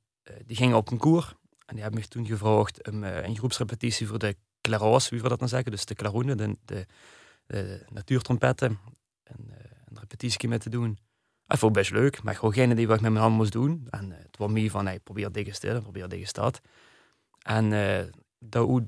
die 0.47 0.57
gingen 0.57 0.77
op 0.77 0.91
een 0.91 0.99
koer. 0.99 1.37
En 1.67 1.75
die 1.75 1.83
hebben 1.83 2.01
me 2.01 2.09
toen 2.09 2.27
gevraagd 2.27 2.89
om 2.89 3.05
een 3.05 3.37
groepsrepetitie 3.37 4.07
voor 4.07 4.19
de 4.19 4.37
klaroos, 4.61 5.09
wie 5.09 5.23
we 5.23 5.29
dat 5.29 5.39
dan 5.39 5.49
zeggen, 5.49 5.71
dus 5.71 5.85
de 5.85 5.95
klaroenen, 5.95 6.37
de, 6.37 6.57
de 6.65 6.87
de 7.20 7.20
natuurtrompetten 7.93 8.79
en 9.23 9.51
eh, 9.51 9.71
een 9.85 9.99
repetitie 9.99 10.49
met 10.49 10.61
te 10.61 10.71
doen. 10.71 10.99
Dat 11.47 11.59
vond 11.59 11.77
ik 11.77 11.83
best 11.83 11.93
leuk, 11.93 12.23
maar 12.23 12.35
gewoon 12.35 12.53
geen 12.53 12.71
idee 12.71 12.87
wat 12.87 12.97
ik 12.97 13.03
met 13.03 13.13
mijn 13.13 13.25
hand 13.25 13.37
moest 13.37 13.53
doen. 13.53 13.87
En 13.91 14.13
eh, 14.13 14.19
het 14.23 14.37
was 14.37 14.51
meer 14.51 14.71
van, 14.71 14.87
hey, 14.87 15.01
probeer 15.01 15.33
dikke 15.33 15.53
stil, 15.53 15.81
probeer 15.81 16.09
dikke 16.09 16.27
stad. 16.27 16.61
En 17.39 17.73
uh, 17.73 17.99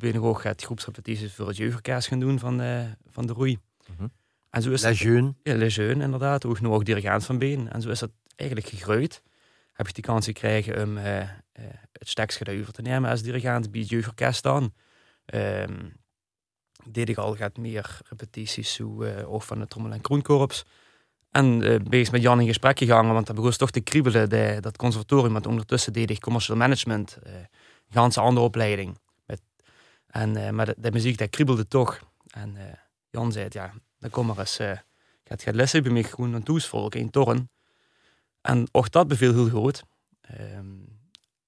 ik 0.01 0.22
ook 0.22 0.42
het 0.42 0.62
groepsrepetities 0.62 1.35
voor 1.35 1.48
het 1.48 1.57
jeugdorkest 1.57 2.09
gaan 2.09 2.20
doen 2.20 2.38
van, 2.38 2.61
uh, 2.61 2.85
van 3.11 3.27
de 3.27 3.33
roei. 3.33 3.59
Mm 3.87 3.94
-hmm. 3.96 4.12
En 4.51 4.62
zo 4.62 4.70
is 4.70 4.83
Les 4.83 5.01
Jeunes. 5.01 5.33
Ja, 5.42 5.57
Les 5.57 5.75
Jeunes, 5.75 6.05
inderdaad. 6.05 6.46
Ook 6.46 6.61
nog 6.61 6.75
ook 6.75 6.85
dirigent 6.85 7.25
van 7.25 7.38
Been. 7.38 7.70
En 7.70 7.83
zo 7.83 7.90
is 7.90 7.98
dat 7.98 8.11
eigenlijk 8.37 8.68
gegroeid. 8.68 9.22
Heb 9.72 9.88
ik 9.88 9.94
die 9.94 10.05
kans 10.05 10.27
gekregen 10.27 10.83
om 10.83 10.96
uh, 10.96 11.29
het 11.92 12.09
stekje 12.09 12.61
over 12.61 12.72
te 12.72 12.83
nemen 12.83 13.11
als 13.11 13.22
dirigent 13.22 13.70
bij 13.70 13.81
het 13.81 13.88
jeugdorkest 13.88 14.42
dan. 14.42 14.72
Um, 15.35 16.01
deed 16.88 17.09
ik 17.09 17.16
al 17.16 17.35
gaat 17.35 17.57
meer 17.57 18.01
repetities 18.09 18.75
zo, 18.75 19.03
uh, 19.03 19.33
ook 19.33 19.42
van 19.42 19.61
het 19.61 19.71
Trommel 19.71 19.92
en 19.92 20.01
Kroenkorps. 20.01 20.64
En 21.31 21.62
uh, 21.62 21.81
bezig 21.81 22.12
met 22.12 22.23
Jan 22.23 22.40
in 22.40 22.47
gesprek 22.47 22.79
gegaan, 22.79 23.12
want 23.12 23.27
dat 23.27 23.37
begon 23.37 23.51
toch 23.51 23.71
te 23.71 23.81
kriebelen, 23.81 24.29
de, 24.29 24.59
dat 24.61 24.77
conservatorium. 24.77 25.33
Want 25.33 25.47
ondertussen 25.47 25.92
deed 25.92 26.11
ik 26.11 26.21
commercial 26.21 26.57
management, 26.57 27.18
uh, 27.27 27.35
een 27.35 27.49
ganse 27.90 28.21
andere 28.21 28.47
opleiding. 28.47 28.99
Met, 29.27 29.40
en, 30.07 30.55
maar 30.55 30.66
de, 30.66 30.75
de, 30.79 30.92
muziek, 30.92 31.18
dat 31.18 31.31
kriebelde 31.31 31.68
toch. 31.68 32.01
En 32.31 32.57
Jan 33.11 33.33
zei, 33.33 33.47
ja, 33.49 33.73
dan 33.99 34.11
kom 34.11 34.27
maar 34.27 34.38
eens, 34.38 34.57
gaat, 35.25 35.42
gaat 35.42 35.55
lessen 35.55 35.83
bij 35.83 35.92
mij 35.92 36.03
gewoon 36.03 36.35
een 36.35 36.42
toesvolk 36.42 36.95
in 36.95 37.11
Torren. 37.11 37.51
En 38.40 38.68
ook 38.73 38.90
dat 38.90 39.09
beviel 39.09 39.35
heel 39.35 39.49
goed. 39.49 39.83
Um, 40.40 40.92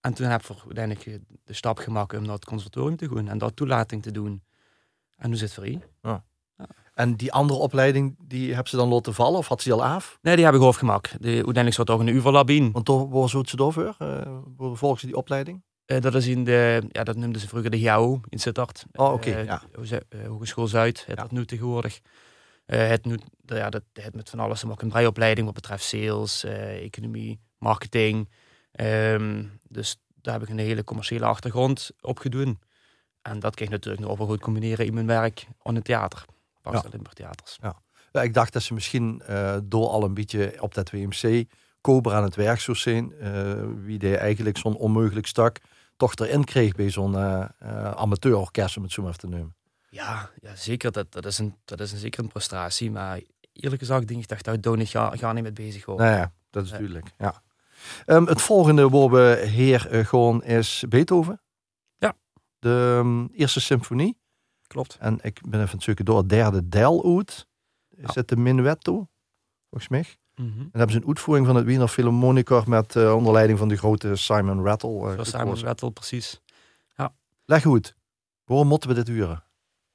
en 0.05 0.14
toen 0.14 0.27
heb 0.27 0.42
ik 0.42 0.57
uiteindelijk 0.64 1.20
de 1.44 1.53
stap 1.53 1.79
gemaakt 1.79 2.16
om 2.16 2.23
naar 2.23 2.35
het 2.35 2.44
conservatorium 2.44 2.97
te 2.97 3.09
gaan 3.09 3.29
en 3.29 3.38
dat 3.38 3.57
toelating 3.57 4.03
te 4.03 4.11
doen. 4.11 4.42
En 5.16 5.31
nu 5.31 5.37
zit. 5.37 5.59
Ja. 6.03 6.24
ja. 6.57 6.66
En 6.94 7.16
die 7.16 7.33
andere 7.33 7.59
opleiding, 7.59 8.16
die 8.29 8.48
hebben 8.48 8.68
ze 8.68 8.77
dan 8.77 8.88
laten 8.88 9.14
vallen 9.14 9.38
of 9.38 9.48
had 9.48 9.62
ze 9.62 9.72
al 9.72 9.85
af? 9.85 10.18
Nee, 10.22 10.37
die 10.37 10.44
heb 10.44 10.55
ik 10.55 10.61
afgemaakt. 10.61 11.11
De, 11.20 11.29
uiteindelijk 11.29 11.74
zat 11.74 11.87
toch 11.87 12.00
een 12.00 12.09
UVA 12.09 12.42
in. 12.46 12.72
Want 12.72 12.85
toch 12.85 13.09
was 13.09 13.33
het 13.33 13.48
zo 13.48 13.57
over? 13.57 13.96
Uh, 13.98 14.38
volgens 14.57 15.03
die 15.03 15.16
opleiding? 15.16 15.62
Uh, 15.87 16.00
dat 16.00 16.14
is 16.14 16.27
in 16.27 16.44
de, 16.44 16.83
ja, 16.88 17.05
dat 17.05 17.16
noemden 17.16 17.40
ze 17.40 17.48
vroeger 17.48 17.70
de 17.70 17.79
GAO 17.79 18.20
in 18.29 18.38
Sittard. 18.38 18.85
Oh, 18.92 19.12
oké. 19.12 19.29
Okay, 19.29 19.42
uh, 19.42 19.46
ja. 19.46 19.62
Hogeschool 20.29 20.66
Zuid, 20.66 20.98
het 20.98 21.16
ja. 21.16 21.22
dat 21.22 21.31
nu 21.31 21.46
tegenwoordig. 21.46 22.00
het, 22.66 23.05
nu, 23.05 23.18
ja, 23.46 23.70
dat, 23.70 23.83
het 23.92 24.14
met 24.14 24.31
van 24.31 24.40
alles 24.40 24.61
te 24.61 24.66
maken. 24.66 24.85
Een 24.85 24.90
breiopleiding 24.90 25.46
wat 25.46 25.55
betreft 25.55 25.85
sales, 25.85 26.44
economie, 26.44 27.40
marketing. 27.59 28.29
Um, 28.81 29.59
dus 29.68 29.96
daar 30.20 30.35
heb 30.35 30.42
ik 30.42 30.48
een 30.48 30.59
hele 30.59 30.85
commerciële 30.85 31.24
achtergrond 31.24 31.90
op 32.00 32.18
gedaan. 32.18 32.59
En 33.24 33.40
dat 33.40 33.58
je 33.58 33.68
natuurlijk 33.68 34.06
nog 34.06 34.18
wel 34.18 34.26
goed 34.26 34.40
combineren 34.40 34.87
in 34.87 34.94
mijn 34.94 35.06
werk 35.06 35.46
aan 35.62 35.74
het 35.74 35.84
theater. 35.84 36.24
Pas 36.62 36.82
ja. 36.82 36.98
Theaters. 37.12 37.58
Ja. 37.62 37.76
ja. 38.12 38.22
ik 38.22 38.34
dacht 38.34 38.52
dat 38.52 38.62
ze 38.62 38.74
misschien 38.74 39.22
uh, 39.30 39.56
door 39.64 39.88
al 39.88 40.04
een 40.04 40.14
beetje 40.14 40.56
op 40.60 40.74
dat 40.74 40.90
WMC 40.90 41.44
Cobra 41.80 42.16
aan 42.16 42.22
het 42.22 42.34
werk 42.34 42.60
zou 42.60 42.76
zijn. 42.76 43.12
Uh, 43.20 43.52
wie 43.84 43.98
die 43.98 44.16
eigenlijk 44.16 44.58
zo'n 44.58 44.76
onmogelijk 44.76 45.26
stuk 45.26 45.60
toch 45.96 46.14
erin 46.14 46.44
kreeg 46.44 46.74
bij 46.74 46.90
zo'n 46.90 47.12
uh, 47.12 47.44
amateurorkest, 47.90 48.76
om 48.76 48.82
het 48.82 48.92
zo 48.92 49.02
maar 49.02 49.16
te 49.16 49.28
nemen. 49.28 49.54
Ja, 49.88 50.30
ja 50.40 50.56
zeker. 50.56 50.92
Dat, 50.92 51.12
dat, 51.12 51.26
is 51.26 51.38
een, 51.38 51.54
dat 51.64 51.80
is 51.80 51.92
een 51.92 51.98
zeker 51.98 52.24
een 52.24 52.30
frustratie. 52.30 52.90
Maar 52.90 53.20
eerlijk 53.52 53.82
gezegd 53.82 54.08
denk 54.08 54.22
ik 54.22 54.44
dat 54.44 54.62
daar 54.62 54.87
ga, 54.87 55.16
ga 55.16 55.32
niet 55.32 55.42
mee 55.42 55.52
bezig 55.52 55.84
worden. 55.84 56.06
Nou 56.06 56.18
ja, 56.18 56.32
dat 56.50 56.64
is 56.64 56.70
duidelijk. 56.70 57.10
Ja. 57.18 57.42
Um, 58.06 58.26
het 58.26 58.42
volgende 58.42 58.88
waar 58.88 59.10
we 59.10 59.46
heer 59.46 60.04
gewoon 60.06 60.44
is 60.44 60.84
Beethoven 60.88 61.40
de 62.64 62.96
um, 62.98 63.29
eerste 63.33 63.61
symfonie. 63.61 64.16
Klopt. 64.66 64.96
En 65.00 65.18
ik 65.22 65.40
ben 65.48 65.61
even 65.61 65.72
het 65.72 65.83
zoeken 65.83 66.05
door 66.05 66.16
het 66.16 66.29
derde 66.29 66.68
deel 66.68 67.16
uit. 67.16 67.46
Is 67.90 68.03
ja. 68.03 68.11
het 68.14 68.29
de 68.29 68.37
Minuetto? 68.37 69.09
Volgens 69.70 69.90
mij. 69.90 70.05
Mm 70.35 70.53
-hmm. 70.53 70.61
En 70.61 70.79
hebben 70.79 70.90
ze 70.90 71.00
een 71.00 71.07
uitvoering 71.07 71.46
van 71.46 71.57
het 71.57 71.64
Wiener 71.64 71.88
Philharmoniker 71.88 72.68
met 72.68 72.94
uh, 72.94 73.14
onder 73.14 73.33
leiding 73.33 73.59
van 73.59 73.68
de 73.68 73.77
grote 73.77 74.16
Simon 74.16 74.64
Rattle. 74.64 75.16
Uh, 75.16 75.24
Simon 75.24 75.59
Rattle, 75.59 75.90
precies. 75.90 76.40
Ja. 76.96 77.14
Leg 77.44 77.62
goed. 77.62 77.94
Waarom 78.44 78.68
moeten 78.68 78.88
we 78.88 78.94
dit 78.94 79.09
huren? 79.09 79.44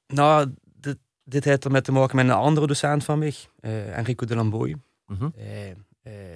Nou, 0.06 0.54
dit, 0.62 0.98
dit 1.24 1.44
heeft 1.44 1.64
ermee 1.64 1.80
te 1.80 1.92
maken 1.92 2.16
met 2.16 2.24
een 2.24 2.30
andere 2.30 2.66
docent 2.66 3.04
van 3.04 3.18
mij, 3.18 3.34
uh, 3.60 3.98
Enrico 3.98 4.26
de 4.26 4.34
Lamboy. 4.34 4.76
Mm 5.06 5.16
-hmm. 5.16 5.32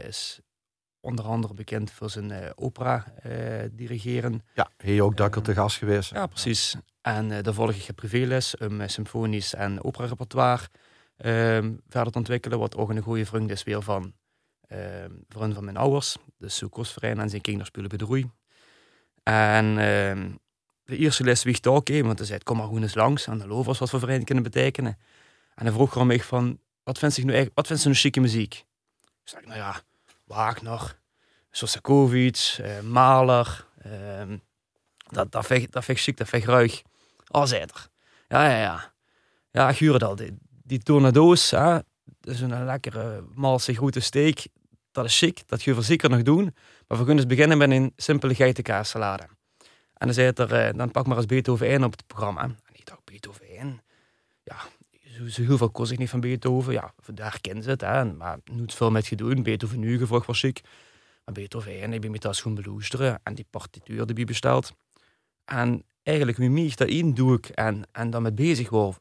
is 0.07 0.41
onder 1.05 1.25
andere 1.25 1.55
bekend 1.55 1.91
voor 1.91 2.11
zijn 2.11 2.31
uh, 2.31 2.39
opera 2.55 3.05
uh, 3.27 3.33
dirigeren. 3.73 4.43
Ja, 4.55 4.71
hij 4.77 5.01
ook 5.01 5.17
dakker 5.17 5.43
te 5.43 5.55
gast 5.55 5.77
geweest. 5.77 6.11
Ja, 6.11 6.27
precies. 6.27 6.77
En 7.01 7.31
uh, 7.31 7.43
daar 7.43 7.55
volg 7.55 7.71
ik 7.71 7.95
privéles 7.95 8.57
om 8.57 8.89
symfonisch 8.89 9.55
en 9.55 9.85
opera-repertoire 9.85 10.69
ehm, 11.17 11.73
verder 11.89 12.13
te 12.13 12.19
ontwikkelen. 12.19 12.59
Wat 12.59 12.77
ook 12.77 12.91
een 12.91 13.03
goede 13.03 13.27
vriend 13.27 13.51
is 13.51 13.63
weer 13.63 13.83
van 13.83 14.13
ehm, 14.67 15.11
vriend 15.29 15.55
van 15.55 15.65
mijn 15.65 15.77
ouders. 15.77 16.17
Zo 16.41 16.69
kostverein 16.69 17.21
en 17.21 17.29
zijn 17.31 17.43
kinderspullen 17.43 17.89
bij 17.89 17.99
de 17.99 18.05
roei. 18.05 18.31
En 19.23 19.79
ehm, 19.79 20.31
de 20.85 20.97
eerste 20.97 21.25
les 21.25 21.43
wiegt 21.43 21.67
ook, 21.67 21.77
okay, 21.77 22.03
want 22.03 22.19
hij 22.19 22.27
zei, 22.27 22.43
kom 22.43 22.57
maar 22.57 22.67
gewoon 22.67 22.83
eens 22.83 22.95
langs. 22.95 23.27
En 23.27 23.39
de 23.39 23.47
lovers 23.47 23.79
wat 23.79 23.91
voor 23.91 23.99
vereniging 23.99 24.27
kunnen 24.27 24.45
betekenen. 24.45 24.99
En 25.55 25.65
hij 25.65 25.73
vroeg 25.73 25.93
gewoon 25.93 26.07
mij 26.07 26.21
van, 26.21 26.59
wat 26.83 26.99
vindt 26.99 27.15
zich 27.15 27.25
nu 27.25 27.51
wat 27.55 27.67
vindt 27.67 27.83
ze 27.83 27.89
nu 27.89 27.95
chique 27.95 28.21
muziek? 28.21 28.55
Ik 29.23 29.31
zei, 29.31 29.47
nou 29.47 29.59
ja, 29.59 29.83
Wagner, 30.35 30.99
Sostakovich, 31.51 32.61
uh, 32.61 32.81
Mahler. 32.81 33.67
Uh, 33.87 34.37
dat, 35.09 35.33
dat, 35.33 35.47
vind, 35.47 35.73
dat 35.73 35.89
ik 35.89 35.99
chic, 35.99 36.17
dat 36.17 36.33
ik 36.33 36.45
ruig. 36.45 36.83
Oh, 37.31 37.45
zei 37.45 37.61
er. 37.61 37.89
Ja, 38.29 38.49
ja, 38.49 38.59
ja. 38.59 38.93
Ja, 39.51 39.73
Gure 39.73 39.99
dat. 39.99 40.19
Die, 40.19 40.39
die 40.63 40.79
tornado's, 40.79 41.51
hè, 41.51 41.79
dat 42.05 42.35
is 42.35 42.41
een 42.41 42.65
lekkere, 42.65 43.25
malse, 43.35 43.75
grote 43.75 44.01
steek. 44.01 44.47
Dat 44.93 45.05
is 45.05 45.19
chic, 45.19 45.43
dat 45.47 45.63
je 45.63 45.83
zeker 45.83 46.11
nog 46.11 46.23
doen. 46.23 46.45
Maar 46.89 46.99
we 46.99 47.05
kunnen 47.05 47.17
eens 47.17 47.27
beginnen 47.27 47.59
met 47.59 47.71
een 47.71 47.93
simpele 47.97 48.35
geitenkaassalade. 48.35 49.23
En 49.95 50.07
dan 50.07 50.15
zei 50.15 50.27
het 50.27 50.39
er, 50.39 50.69
uh, 50.69 50.79
dan 50.79 50.91
pak 50.91 51.07
maar 51.07 51.17
eens 51.17 51.27
Beethoven 51.27 51.67
1 51.67 51.85
op 51.85 51.93
het 51.93 52.07
programma. 52.07 52.43
En 52.43 52.59
ik 52.73 52.87
dacht, 52.87 53.05
Beethoven 53.05 53.47
1? 53.47 53.83
Ja, 54.45 54.57
zo 55.29 55.43
heel 55.43 55.57
veel 55.57 55.71
kost 55.71 55.93
ik 55.93 55.99
niet 55.99 56.11
van 56.11 56.21
Beethoven. 56.21 56.73
Ja, 56.73 56.95
daar 57.15 57.41
kennen 57.41 57.63
ze 57.63 57.71
het. 57.71 57.81
Hè. 57.81 58.05
Maar 58.05 58.39
niet 58.45 58.75
veel 58.75 58.91
met 58.91 59.07
gedaan. 59.07 59.43
Beethoven 59.43 59.79
nu 59.79 59.99
gevolg 59.99 60.27
was 60.27 60.43
ik. 60.43 60.61
Maar 61.25 61.35
Beethoven, 61.35 61.81
en 61.81 61.93
ik 61.93 62.01
ben 62.01 62.11
met 62.11 62.23
dat 62.23 62.37
schoen 62.37 62.55
beluisteren. 62.55 63.21
En 63.23 63.35
die 63.35 63.47
partituur 63.51 64.07
die 64.15 64.25
besteld. 64.25 64.73
En 65.45 65.85
eigenlijk 66.03 66.39
met 66.39 66.51
mij 66.51 66.73
dat 66.75 66.89
in 66.89 67.15
doe 67.15 67.37
ik 67.37 67.49
en, 67.49 67.89
en 67.93 68.11
dan 68.11 68.23
met 68.23 68.35
bezig 68.35 68.71
word. 68.71 68.99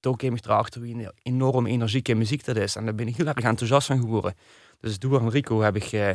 toen 0.00 0.16
kwam 0.16 0.34
ik 0.34 0.44
erachter 0.44 0.82
een 0.82 1.12
enorm 1.22 1.66
energieke 1.66 2.14
muziek 2.14 2.44
dat 2.44 2.56
is. 2.56 2.76
En 2.76 2.84
daar 2.84 2.94
ben 2.94 3.08
ik 3.08 3.16
heel 3.16 3.26
erg 3.26 3.44
enthousiast 3.44 3.86
van 3.86 4.00
geworden. 4.00 4.34
Dus 4.80 4.98
door 4.98 5.20
Enrico 5.20 5.60
heb 5.60 5.76
ik, 5.76 5.92
uh, 5.92 6.10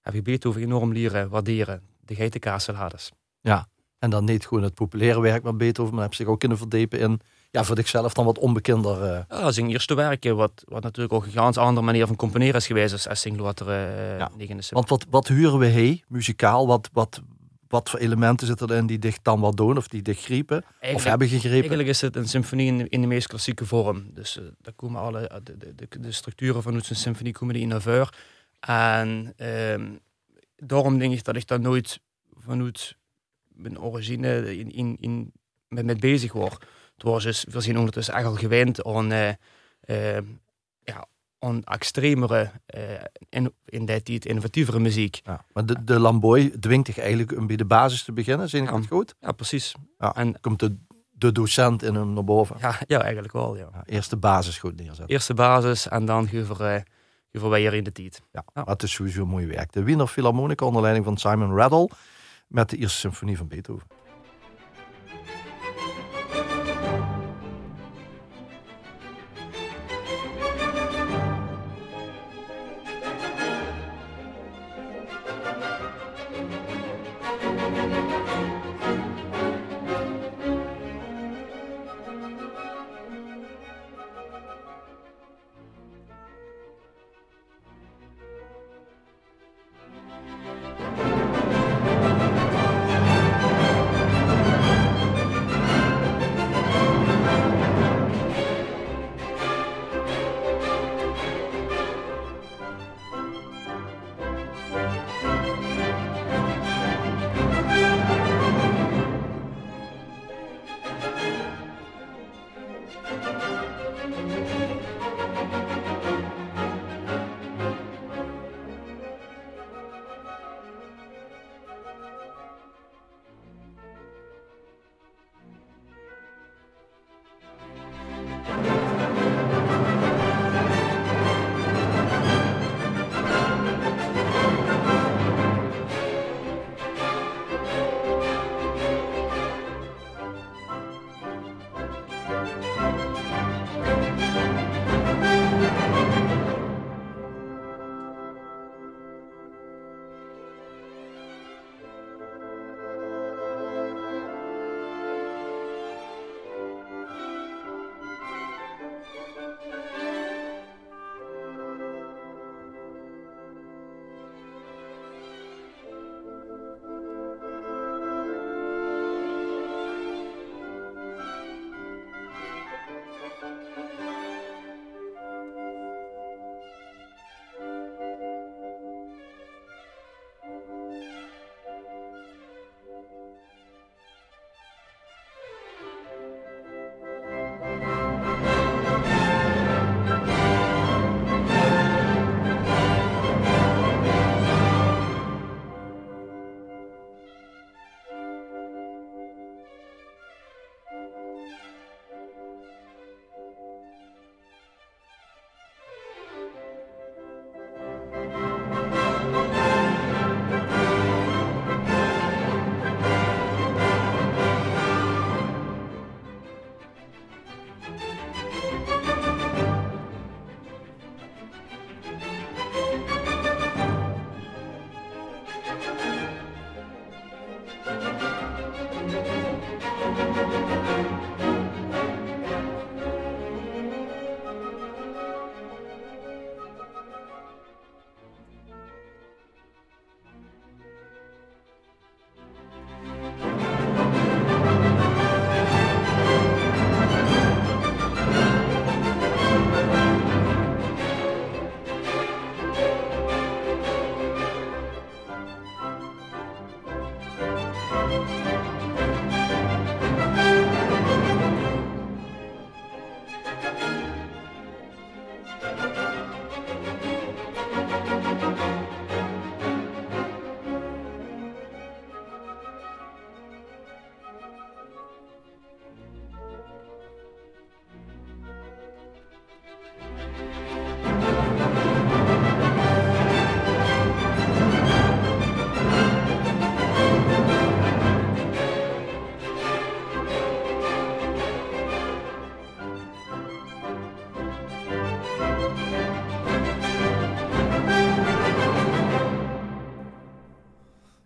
heb 0.00 0.14
ik 0.14 0.22
Beethoven 0.22 0.62
enorm 0.62 0.92
leren 0.92 1.28
waarderen. 1.28 1.82
De 2.00 2.14
geitenkaassalades. 2.14 3.10
Ja, 3.40 3.68
en 3.98 4.10
dan 4.10 4.24
niet 4.24 4.46
gewoon 4.46 4.62
het 4.62 4.74
populaire 4.74 5.20
werk 5.20 5.42
van 5.42 5.56
Beethoven, 5.56 5.94
maar 5.94 6.02
heb 6.02 6.14
zich 6.14 6.26
ook 6.26 6.40
kunnen 6.40 6.58
verdiepen 6.58 6.98
in, 6.98 7.20
ja, 7.50 7.64
voor 7.64 7.76
zichzelf 7.76 8.12
dan 8.12 8.24
wat 8.24 8.38
onbekender. 8.38 9.02
Uh... 9.02 9.20
Ja, 9.28 9.50
zijn 9.50 9.70
eerste 9.70 9.94
werken, 9.94 10.36
wat, 10.36 10.64
wat 10.64 10.82
natuurlijk 10.82 11.14
ook 11.14 11.24
een 11.24 11.32
ganz 11.32 11.56
andere 11.56 11.86
manier 11.86 12.06
van 12.06 12.16
componeren 12.16 12.54
is 12.54 12.66
geweest 12.66 12.92
als, 12.92 13.08
als 13.08 13.20
Singlotter 13.20 13.68
uh, 13.68 14.18
ja. 14.18 14.30
Want 14.70 14.88
wat, 14.88 15.06
wat 15.10 15.28
huren 15.28 15.58
we 15.58 15.66
hey, 15.66 16.04
muzikaal? 16.08 16.66
Wat, 16.66 16.88
wat, 16.92 17.20
wat 17.68 17.90
voor 17.90 17.98
elementen 17.98 18.46
zitten 18.46 18.70
erin 18.70 18.86
die 18.86 18.98
dicht 18.98 19.20
dan 19.22 19.40
wat 19.40 19.56
doen 19.56 19.76
of 19.76 19.88
die 19.88 20.02
dicht 20.02 20.24
griepen 20.24 20.64
of 20.94 21.04
hebben 21.04 21.28
gegrepen? 21.28 21.58
Eigenlijk 21.58 21.88
is 21.88 22.00
het 22.00 22.16
een 22.16 22.28
symfonie 22.28 22.66
in, 22.66 22.88
in 22.88 23.00
de 23.00 23.06
meest 23.06 23.26
klassieke 23.26 23.66
vorm. 23.66 24.10
Dus 24.14 24.36
uh, 24.36 24.44
daar 24.60 24.74
komen 24.74 25.00
alle 25.00 25.40
de, 25.42 25.74
de, 25.74 26.00
de, 26.00 26.12
structuren 26.12 26.62
van 26.62 26.74
een 26.74 26.82
symfonie 26.84 27.32
komen 27.32 27.54
in 27.54 27.68
naar 27.68 27.82
voren. 27.82 28.08
En 28.60 29.34
um, 29.72 30.00
daarom 30.56 30.98
denk 30.98 31.12
ik 31.12 31.24
dat 31.24 31.36
ik 31.36 31.46
daar 31.46 31.60
nooit 31.60 32.00
vanuit 32.38 32.96
mijn 33.48 33.80
origine 33.80 34.58
in, 34.58 34.72
in, 34.72 34.96
in, 35.00 35.32
met, 35.68 35.84
met 35.84 36.00
bezig 36.00 36.32
word. 36.32 36.64
Het 37.00 37.08
was 37.08 37.22
dus, 37.22 37.44
we 37.48 37.60
zien 37.60 37.78
ondertussen 37.78 38.14
echt 38.14 38.24
al 38.24 38.34
gewend 38.34 38.84
aan, 38.84 39.12
uh, 39.12 39.28
uh, 39.86 40.18
ja, 40.84 41.06
aan 41.38 41.64
extremere, 41.64 42.50
uh, 42.76 42.82
in, 43.28 43.52
in 43.64 43.86
die 43.86 44.02
tijd 44.02 44.24
innovatievere 44.24 44.78
muziek. 44.78 45.20
Ja, 45.24 45.44
maar 45.52 45.66
de, 45.66 45.84
de 45.84 45.98
Lamboy 45.98 46.50
dwingt 46.60 46.86
zich 46.86 46.98
eigenlijk 46.98 47.36
om 47.36 47.46
bij 47.46 47.56
de 47.56 47.64
basis 47.64 48.02
te 48.02 48.12
beginnen, 48.12 48.48
zie 48.48 48.60
ik 48.60 48.70
ja, 48.70 48.76
dat 48.76 48.86
goed? 48.86 49.14
Ja, 49.20 49.32
precies. 49.32 49.74
Ja, 49.98 50.14
en 50.14 50.40
komt 50.40 50.60
de, 50.60 50.76
de 51.10 51.32
docent 51.32 51.82
in 51.82 51.94
hem 51.94 52.12
naar 52.12 52.24
boven? 52.24 52.56
Ja, 52.58 52.78
ja 52.86 53.02
eigenlijk 53.02 53.32
wel, 53.32 53.56
ja. 53.56 53.68
ja 53.72 53.82
eerst 53.86 54.10
de 54.10 54.16
basis 54.16 54.58
goed 54.58 54.76
neerzetten. 54.76 55.06
Eerste 55.06 55.34
basis 55.34 55.88
en 55.88 56.04
dan 56.04 56.28
gaan 56.28 56.84
we 57.30 57.48
weer 57.48 57.74
in 57.74 57.84
de 57.84 57.92
tijd. 57.92 58.22
Ja, 58.32 58.44
ja. 58.54 58.64
dat 58.64 58.82
is 58.82 58.92
sowieso 58.92 59.26
mooi 59.26 59.46
werk. 59.46 59.72
De 59.72 59.82
Wiener 59.82 60.06
Philharmonica 60.06 60.66
onder 60.66 60.82
leiding 60.82 61.04
van 61.04 61.16
Simon 61.16 61.56
Rattle 61.56 61.90
met 62.46 62.70
de 62.70 62.76
eerste 62.76 62.98
symfonie 62.98 63.36
van 63.36 63.48
Beethoven. 63.48 63.86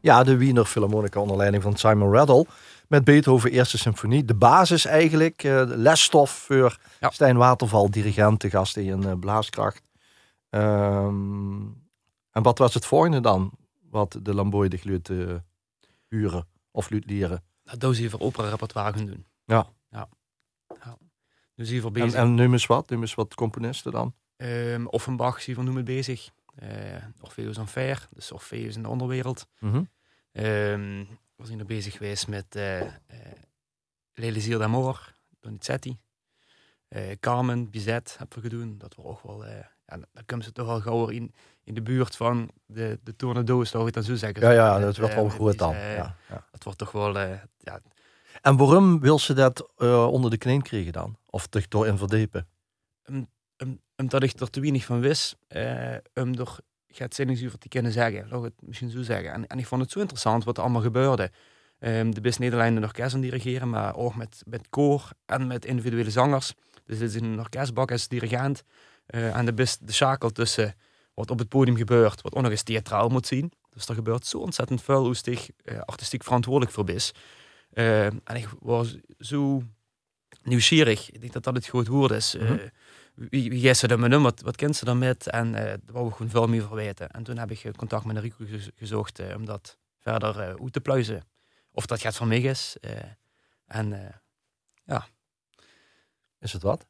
Ja, 0.04 0.24
de 0.24 0.36
Wiener 0.36 0.64
Philharmonica 0.64 1.20
onder 1.20 1.36
leiding 1.36 1.62
van 1.62 1.76
Simon 1.76 2.12
Rattle. 2.12 2.46
Met 2.88 3.04
Beethoven 3.04 3.50
Eerste 3.50 3.78
Symfonie. 3.78 4.24
De 4.24 4.34
basis 4.34 4.84
eigenlijk. 4.84 5.44
eh, 5.44 5.62
lesstof 5.66 6.30
voor 6.30 6.78
Ja. 7.00 7.10
Stijn 7.10 7.36
Waterval, 7.36 7.90
dirigent, 7.90 8.40
de 8.40 8.50
gast 8.50 8.76
in 8.76 9.04
eh, 9.04 9.12
Blaaskracht. 9.20 9.82
Ehm, 10.50 11.62
en 12.30 12.42
wat 12.42 12.58
was 12.58 12.74
het 12.74 12.86
volgende 12.86 13.20
dan? 13.20 13.52
Wat 13.90 14.18
de 14.22 14.34
Lamboy 14.34 14.68
de 14.68 15.02
uh, 15.10 15.34
huren 16.08 16.46
of 16.70 16.90
luut 16.90 17.04
leren? 17.06 17.42
Dat 17.62 17.80
doos 17.80 17.98
hier 17.98 18.10
voor 18.10 18.20
opera 18.20 18.48
repertoire 18.48 18.92
gaan 18.92 19.06
doen. 19.06 19.26
Ja. 19.44 19.66
ja. 19.90 20.08
ja. 20.84 20.96
Dus 21.54 21.68
hier 21.68 21.80
voor 21.80 21.92
En, 21.94 22.02
bezig. 22.02 22.18
en 22.20 22.34
noem 22.34 22.52
eens 22.52 22.66
wat, 22.66 22.90
noem 22.90 23.00
eens 23.00 23.14
wat 23.14 23.34
componisten 23.34 23.92
dan. 23.92 24.14
Ehm, 24.36 24.86
Offenbach 24.86 25.40
zie 25.40 25.54
van 25.54 25.64
noemen 25.64 25.84
bezig. 25.84 26.30
Uh, 26.62 26.68
Orpheus 27.20 27.56
Enfer, 27.56 28.08
dus 28.10 28.32
Orpheus 28.32 28.76
in 28.76 28.82
de 28.82 28.88
onderwereld. 28.88 29.46
Mhm. 29.58 29.82
Ehm, 30.32 31.04
we 31.36 31.46
zijn 31.46 31.58
er 31.58 31.66
bezig 31.66 31.92
geweest 31.92 32.28
met 32.28 32.56
uh, 32.56 32.80
uh, 32.80 32.88
L'Elisir 34.14 34.58
d'Amour, 34.58 35.14
Donizetti. 35.40 35.98
Carmen, 37.20 37.70
Bizet 37.70 38.16
hebben 38.18 38.42
we 38.42 38.48
gedaan. 38.48 38.78
Dat 38.78 38.94
was 38.94 39.06
ook 39.06 39.22
wel, 39.22 39.46
ja, 39.46 39.70
dan 39.86 40.24
komen 40.26 40.44
ze 40.44 40.52
toch 40.52 40.66
wel 40.66 40.80
gauw 40.80 41.08
in, 41.08 41.34
in 41.64 41.74
de 41.74 41.82
buurt 41.82 42.16
van 42.16 42.50
de, 42.66 42.98
de 43.02 43.16
tornado's, 43.16 43.70
zou 43.70 43.86
ik 43.86 43.92
dat 43.92 44.04
zo 44.04 44.14
zeggen. 44.14 44.42
Ja, 44.42 44.50
ja, 44.50 44.78
dat 44.78 44.96
wordt 44.96 45.14
wel 45.14 45.30
goed 45.30 45.58
dan. 45.58 45.74
Ja, 45.74 46.16
ja. 46.28 46.46
Dat 46.50 46.64
wordt 46.64 46.78
toch 46.78 46.92
wel, 46.92 47.18
ja. 47.18 47.80
En 48.42 48.56
waarom 48.56 49.00
wil 49.00 49.18
ze 49.18 49.32
dat 49.32 49.70
uh, 49.78 50.06
onder 50.06 50.30
de 50.30 50.36
kneen 50.36 50.62
krijgen 50.62 50.92
dan? 50.92 51.16
Of 51.30 51.46
zich 51.50 51.68
door 51.68 51.86
in 51.86 51.98
verdiepen? 51.98 52.48
Omdat 53.96 54.22
ik 54.22 54.40
er 54.40 54.50
te 54.50 54.60
weinig 54.60 54.84
van 54.84 55.00
wist, 55.00 55.36
uh, 55.48 55.96
om 56.14 56.34
er 56.34 56.58
het 56.86 57.14
zinningsuur 57.14 57.58
te 57.58 57.68
kunnen 57.68 57.92
zeggen. 57.92 58.28
Laat 58.28 58.38
ik 58.38 58.44
het 58.44 58.68
misschien 58.68 58.90
zo 58.90 59.02
zeggen. 59.02 59.32
En, 59.32 59.46
en 59.46 59.58
ik 59.58 59.66
vond 59.66 59.82
het 59.82 59.90
zo 59.90 60.00
interessant 60.00 60.44
wat 60.44 60.56
er 60.56 60.62
allemaal 60.62 60.82
gebeurde. 60.82 61.30
Um, 61.78 62.14
de 62.14 62.20
best 62.20 62.38
Nederlanden 62.38 62.82
orkest 62.82 63.14
aan 63.14 63.20
dirigeren, 63.20 63.70
maar 63.70 63.96
ook 63.96 64.14
met, 64.14 64.42
met 64.46 64.68
koor 64.70 65.10
en 65.26 65.46
met 65.46 65.64
individuele 65.64 66.10
zangers. 66.10 66.54
Dus 66.84 66.98
dit 66.98 67.14
is 67.14 67.20
een 67.20 67.38
orkestbak 67.38 67.90
als 67.90 68.08
dirigent. 68.08 68.64
Uh, 69.06 69.36
en 69.36 69.44
de 69.44 69.54
best 69.54 69.86
de 69.86 69.92
schakel 69.92 70.30
tussen 70.30 70.74
wat 71.14 71.30
op 71.30 71.38
het 71.38 71.48
podium 71.48 71.76
gebeurt, 71.76 72.22
wat 72.22 72.34
ook 72.34 72.42
nog 72.42 72.50
eens 72.50 72.62
theatraal 72.62 73.08
moet 73.08 73.26
zien. 73.26 73.52
Dus 73.70 73.86
er 73.86 73.94
gebeurt 73.94 74.26
zo 74.26 74.38
ontzettend 74.38 74.82
veel 74.82 75.04
hoe 75.04 75.14
zich 75.14 75.48
uh, 75.64 75.80
artistiek 75.80 76.24
verantwoordelijk 76.24 76.72
voor 76.72 76.90
is. 76.90 77.12
Uh, 77.72 78.04
en 78.04 78.34
ik 78.34 78.48
was 78.60 78.96
zo 79.18 79.62
nieuwsgierig. 80.42 81.10
Ik 81.10 81.20
denk 81.20 81.32
dat 81.32 81.44
dat 81.44 81.54
het 81.54 81.68
goed 81.68 81.86
woord 81.86 82.10
is. 82.10 82.36
Mm 82.38 82.46
-hmm. 82.46 82.70
Wie, 83.14 83.50
wie 83.50 83.68
is 83.68 83.78
ze 83.78 83.86
dan 83.86 84.00
met 84.00 84.10
hem? 84.10 84.22
Wat, 84.22 84.56
kent 84.56 84.76
ze 84.76 84.84
dan 84.84 84.98
met? 84.98 85.26
En 85.26 85.46
uh, 85.46 85.54
daar 85.54 85.78
wou 85.86 86.08
ik 86.08 86.14
gewoon 86.14 86.30
veel 86.30 86.46
meer 86.46 86.62
van 86.62 86.76
weten. 86.76 87.10
En 87.10 87.22
toen 87.22 87.38
heb 87.38 87.50
ik 87.50 87.76
contact 87.76 88.04
met 88.04 88.18
Rico 88.18 88.44
gezocht 88.74 89.20
uh, 89.20 89.36
om 89.36 89.44
dat 89.44 89.78
verder 89.98 90.36
uh, 90.36 90.62
uit 90.62 90.72
te 90.72 90.80
pluizen. 90.80 91.22
Of 91.70 91.86
dat 91.86 92.00
gaat 92.00 92.16
van 92.16 92.28
mij 92.28 92.40
is. 92.40 92.76
en 93.66 94.14
ja. 94.84 95.06
Is 96.38 96.52
het 96.52 96.62
wat? 96.62 96.86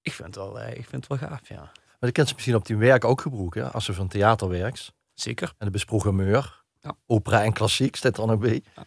Ik 0.00 0.12
vind 0.12 0.34
het 0.34 0.36
wel, 0.36 0.60
ik 0.60 0.86
vind 0.88 1.08
het 1.08 1.20
wel 1.20 1.28
gaaf, 1.28 1.48
ja. 1.48 1.60
Maar 1.60 1.98
dat 1.98 2.12
kent 2.12 2.28
ze 2.28 2.34
misschien 2.34 2.54
op 2.54 2.66
die 2.66 2.76
werk 2.76 3.04
ook 3.04 3.20
gebruiken, 3.20 3.72
als 3.72 3.84
ze 3.84 3.94
van 3.94 4.08
theater 4.08 4.48
werkt. 4.48 4.92
Zeker. 5.14 5.54
En 5.58 5.66
de 5.66 5.72
besprogrammeur. 5.72 6.64
Ja. 6.80 6.96
Opera 7.06 7.42
en 7.42 7.52
klassiek 7.52 7.96
staat 7.96 8.18
er 8.18 8.26
nog 8.26 8.38
bij. 8.38 8.62
Ja. 8.76 8.84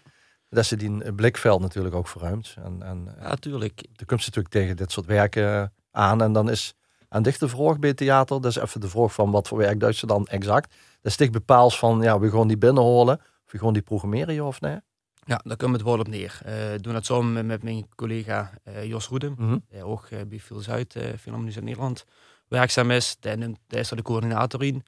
Dat 0.50 0.66
ze 0.66 0.76
die 0.76 1.14
blikveld 1.14 1.62
natuurlijk 1.62 1.96
ook 1.96 2.08
verruimt. 2.08 2.56
En, 2.58 2.82
en 2.84 3.16
ja, 3.20 3.28
natuurlijk. 3.28 3.76
Dan 3.76 4.06
komt 4.06 4.24
ze 4.24 4.28
natuurlijk 4.28 4.54
tegen 4.54 4.76
dit 4.76 4.92
soort 4.92 5.06
werken 5.06 5.74
aan. 5.98 6.22
En 6.22 6.34
dan 6.34 6.50
is 6.50 6.74
aan 7.10 7.24
dichte 7.24 7.48
vraag 7.48 7.80
bij 7.80 7.94
theater. 7.94 8.42
Dat 8.42 8.52
is 8.52 8.58
even 8.58 8.82
de 8.82 8.90
vraag 8.90 9.14
van 9.14 9.32
wat 9.32 9.48
voor 9.48 9.58
werk 9.58 9.80
duidt 9.80 9.98
ze 9.98 10.06
dan 10.06 10.28
exact. 10.28 10.70
Dat 11.02 11.12
is 11.12 11.18
dicht 11.18 11.32
bepaald 11.32 11.76
van, 11.76 12.02
ja, 12.02 12.20
we 12.20 12.30
gewoon 12.30 12.48
die 12.48 12.58
binnenholen. 12.58 13.20
Of 13.46 13.52
we 13.52 13.58
gewoon 13.58 13.74
die 13.74 13.82
programmeren, 13.82 14.46
of 14.46 14.62
nee? 14.62 14.80
Ja, 15.26 15.42
daar 15.44 15.58
komt 15.58 15.74
het 15.74 15.84
wel 15.84 16.00
op 16.00 16.08
neer. 16.08 16.40
Uh, 16.46 16.54
doen 16.78 16.94
dat 16.94 17.06
samen 17.06 17.46
met 17.46 17.64
mijn 17.64 17.88
collega 17.96 18.52
uh, 18.68 18.86
Jos 18.86 19.08
Roedem. 19.08 19.36
Mm 19.38 19.48
-hmm. 19.48 19.64
Die 19.70 19.84
ook 19.84 20.10
uh, 20.10 20.20
bij 20.28 20.40
Veel 20.40 20.60
Zuid, 20.60 20.96
uh, 20.96 21.26
in 21.26 21.64
Nederland, 21.64 22.06
werkzaam 22.48 22.92
is. 22.92 23.18
Die 23.20 23.58
is 23.68 23.90
er 23.90 23.96
de 23.96 24.02
coördinator 24.02 24.64
in. 24.64 24.84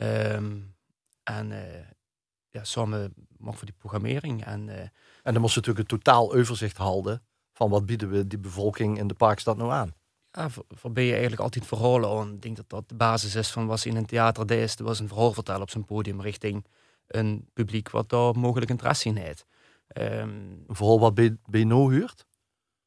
Um, 0.00 0.74
en 1.22 1.52
ja, 2.50 2.64
samen 2.64 3.14
mag 3.38 3.56
voor 3.56 3.66
die 3.66 3.74
programmering. 3.78 4.44
En, 4.44 4.68
en 5.22 5.32
dan 5.32 5.40
moest 5.40 5.52
ze 5.52 5.58
natuurlijk 5.58 5.90
een 5.90 5.98
totaal 5.98 6.34
overzicht 6.34 6.76
houden 6.76 7.22
van 7.52 7.70
wat 7.70 7.86
bieden 7.86 8.10
we 8.10 8.26
die 8.26 8.38
bevolking 8.38 8.98
in 8.98 9.06
de 9.06 9.14
parkstad 9.14 9.56
nou 9.56 9.72
aan. 9.72 9.94
Ja, 10.36 10.50
voor, 10.50 10.64
voor 10.68 10.92
ben 10.92 11.04
je 11.04 11.12
eigenlijk 11.12 11.42
altijd 11.42 11.66
verhalen 11.66 12.18
aan. 12.18 12.32
Ik 12.32 12.42
denk 12.42 12.56
dat 12.56 12.68
dat 12.68 12.88
de 12.88 12.94
basis 12.94 13.34
is 13.34 13.50
van 13.50 13.66
wat 13.66 13.80
ze 13.80 13.88
in 13.88 13.96
een 13.96 14.06
theater 14.06 14.46
deed. 14.46 14.78
Er 14.78 14.84
was 14.84 14.98
een 14.98 15.08
verhaal 15.08 15.32
vertellen 15.32 15.62
op 15.62 15.70
zijn 15.70 15.84
podium 15.84 16.20
richting 16.20 16.64
een 17.06 17.48
publiek 17.52 17.90
wat 17.90 18.08
daar 18.08 18.38
mogelijk 18.38 18.70
interesse 18.70 19.08
in 19.08 19.16
heeft. 19.16 19.46
Um, 19.98 20.64
Vooral 20.66 21.00
wat 21.00 21.14
BNO 21.50 21.88
huurt? 21.88 22.26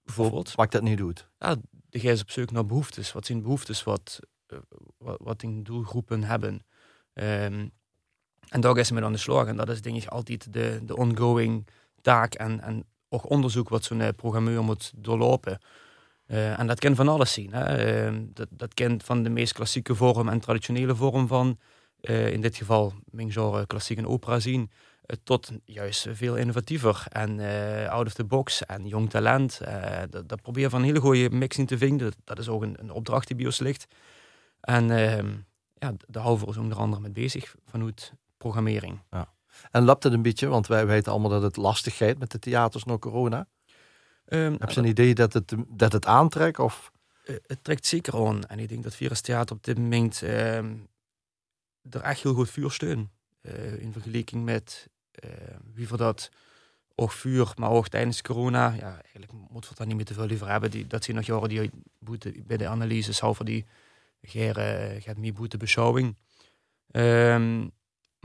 Bijvoorbeeld. 0.03 0.55
Wat 0.55 0.71
dat 0.71 0.81
niet 0.81 0.97
doet? 0.97 1.29
Ja, 1.39 1.55
de 1.89 1.99
is 1.99 2.21
op 2.21 2.31
zoek 2.31 2.51
naar 2.51 2.65
behoeftes. 2.65 3.12
Wat 3.12 3.25
zijn 3.25 3.41
behoeftes 3.41 3.83
wat, 3.83 4.19
uh, 4.47 4.60
wat, 4.97 5.17
wat 5.21 5.43
in 5.43 5.63
doelgroepen 5.63 6.23
hebben. 6.23 6.65
Um, 7.13 7.71
en 8.49 8.62
daar 8.62 8.77
is 8.77 8.88
ze 8.88 8.93
mee 8.93 9.03
aan 9.03 9.12
de 9.12 9.17
slag. 9.17 9.47
En 9.47 9.55
dat 9.55 9.69
is 9.69 9.81
denk 9.81 10.03
ik 10.03 10.10
altijd 10.10 10.53
de, 10.53 10.79
de 10.83 10.95
ongoing 10.95 11.67
taak 12.01 12.33
en, 12.33 12.62
en 12.62 12.86
ook 13.10 13.29
onderzoek 13.29 13.69
wat 13.69 13.83
zo'n 13.83 14.15
programmeur 14.15 14.63
moet 14.63 14.91
doorlopen. 14.95 15.60
Uh, 16.27 16.59
en 16.59 16.67
dat 16.67 16.79
kan 16.79 16.95
van 16.95 17.07
alles 17.07 17.33
zien. 17.33 17.53
Hè. 17.53 18.07
Uh, 18.09 18.19
dat, 18.33 18.47
dat 18.49 18.73
kan 18.73 19.01
van 19.03 19.23
de 19.23 19.29
meest 19.29 19.53
klassieke 19.53 19.95
vorm 19.95 20.29
en 20.29 20.39
traditionele 20.39 20.95
vorm 20.95 21.27
van, 21.27 21.59
uh, 22.01 22.31
in 22.31 22.41
dit 22.41 22.55
geval 22.55 22.93
mijn 23.05 23.31
genre 23.31 23.67
klassiek 23.67 23.97
en 23.97 24.07
opera 24.07 24.39
zien, 24.39 24.71
tot 25.23 25.51
juist 25.65 26.07
veel 26.11 26.35
innovatiever 26.35 27.05
en 27.09 27.39
out 27.89 28.05
of 28.05 28.13
the 28.13 28.23
box 28.23 28.65
en 28.65 28.87
jong 28.87 29.09
talent. 29.09 29.61
dat, 30.09 30.29
dat 30.29 30.41
probeer 30.41 30.69
van 30.69 30.79
een 30.79 30.85
hele 30.85 30.99
goede 30.99 31.29
mix 31.29 31.57
in 31.57 31.65
te 31.65 31.77
vinden. 31.77 32.07
Dat, 32.07 32.17
dat 32.23 32.39
is 32.39 32.49
ook 32.49 32.61
een, 32.61 32.75
een, 32.79 32.91
opdracht 32.91 33.27
die 33.27 33.35
bij 33.35 33.45
ons 33.45 33.59
ligt. 33.59 33.87
En 34.61 34.91
ehm, 34.91 35.27
ja, 35.73 35.93
daar 36.07 36.23
houden 36.23 36.41
we 36.43 36.47
ons 36.47 36.57
onder 36.57 36.77
andere 36.77 37.01
mee 37.01 37.11
bezig 37.11 37.55
vanuit 37.65 38.13
programmering. 38.37 38.99
Ja. 39.11 39.33
En 39.71 39.83
lapt 39.83 40.03
het 40.03 40.13
een 40.13 40.21
beetje, 40.21 40.47
want 40.47 40.67
wij 40.67 40.87
weten 40.87 41.11
allemaal 41.11 41.29
dat 41.29 41.41
het 41.41 41.57
lastig 41.57 41.97
gaat 41.97 42.17
met 42.17 42.31
de 42.31 42.39
theaters 42.39 42.83
na 42.83 42.97
corona. 42.97 43.47
Um, 44.29 44.55
Heb 44.59 44.69
je 44.69 44.79
een 44.79 44.85
idee 44.85 45.15
dat 45.15 45.33
het, 45.33 45.53
dat 45.67 45.91
het 45.91 46.05
aantrekt? 46.05 46.59
Of? 46.59 46.91
Uh, 47.25 47.35
het 47.45 47.63
trekt 47.63 47.85
zeker 47.85 48.27
aan. 48.27 48.45
En 48.45 48.59
ik 48.59 48.69
denk 48.69 48.83
dat 48.83 48.95
Virus 48.95 49.21
Theater 49.21 49.55
op 49.55 49.63
dit 49.63 49.77
moment 49.77 50.21
um, 50.21 50.87
er 51.89 52.01
echt 52.01 52.21
heel 52.21 52.33
goed 52.33 52.49
vuur 52.49 52.71
steun. 52.71 53.09
Uh, 53.41 53.81
in 53.81 53.91
vergelijking 53.91 54.43
met 54.43 54.89
uh, 55.25 55.31
wie 55.73 55.87
voor 55.87 55.97
dat 55.97 56.31
ook 56.95 57.11
vuur, 57.11 57.53
maar 57.55 57.69
ook 57.69 57.87
tijdens 57.87 58.21
corona. 58.21 58.73
Ja, 58.73 58.91
eigenlijk 58.91 59.31
moeten 59.31 59.51
we 59.51 59.67
het 59.67 59.77
daar 59.77 59.87
niet 59.87 59.95
meer 59.95 60.05
te 60.05 60.13
veel 60.13 60.29
over 60.29 60.49
hebben. 60.49 60.71
Die, 60.71 60.87
dat 60.87 61.03
zijn 61.03 61.17
nog 61.17 61.25
jaren 61.25 61.49
die 61.49 61.71
boete, 61.99 62.33
bij 62.45 62.57
de 62.57 62.67
analyses 62.67 63.21
over 63.21 63.45
die 63.45 63.65
Ger, 64.21 64.55
gaat 65.01 65.17
meer 65.17 65.33
boete 65.33 65.57
beschouwing. 65.57 66.15
Um, 66.91 67.71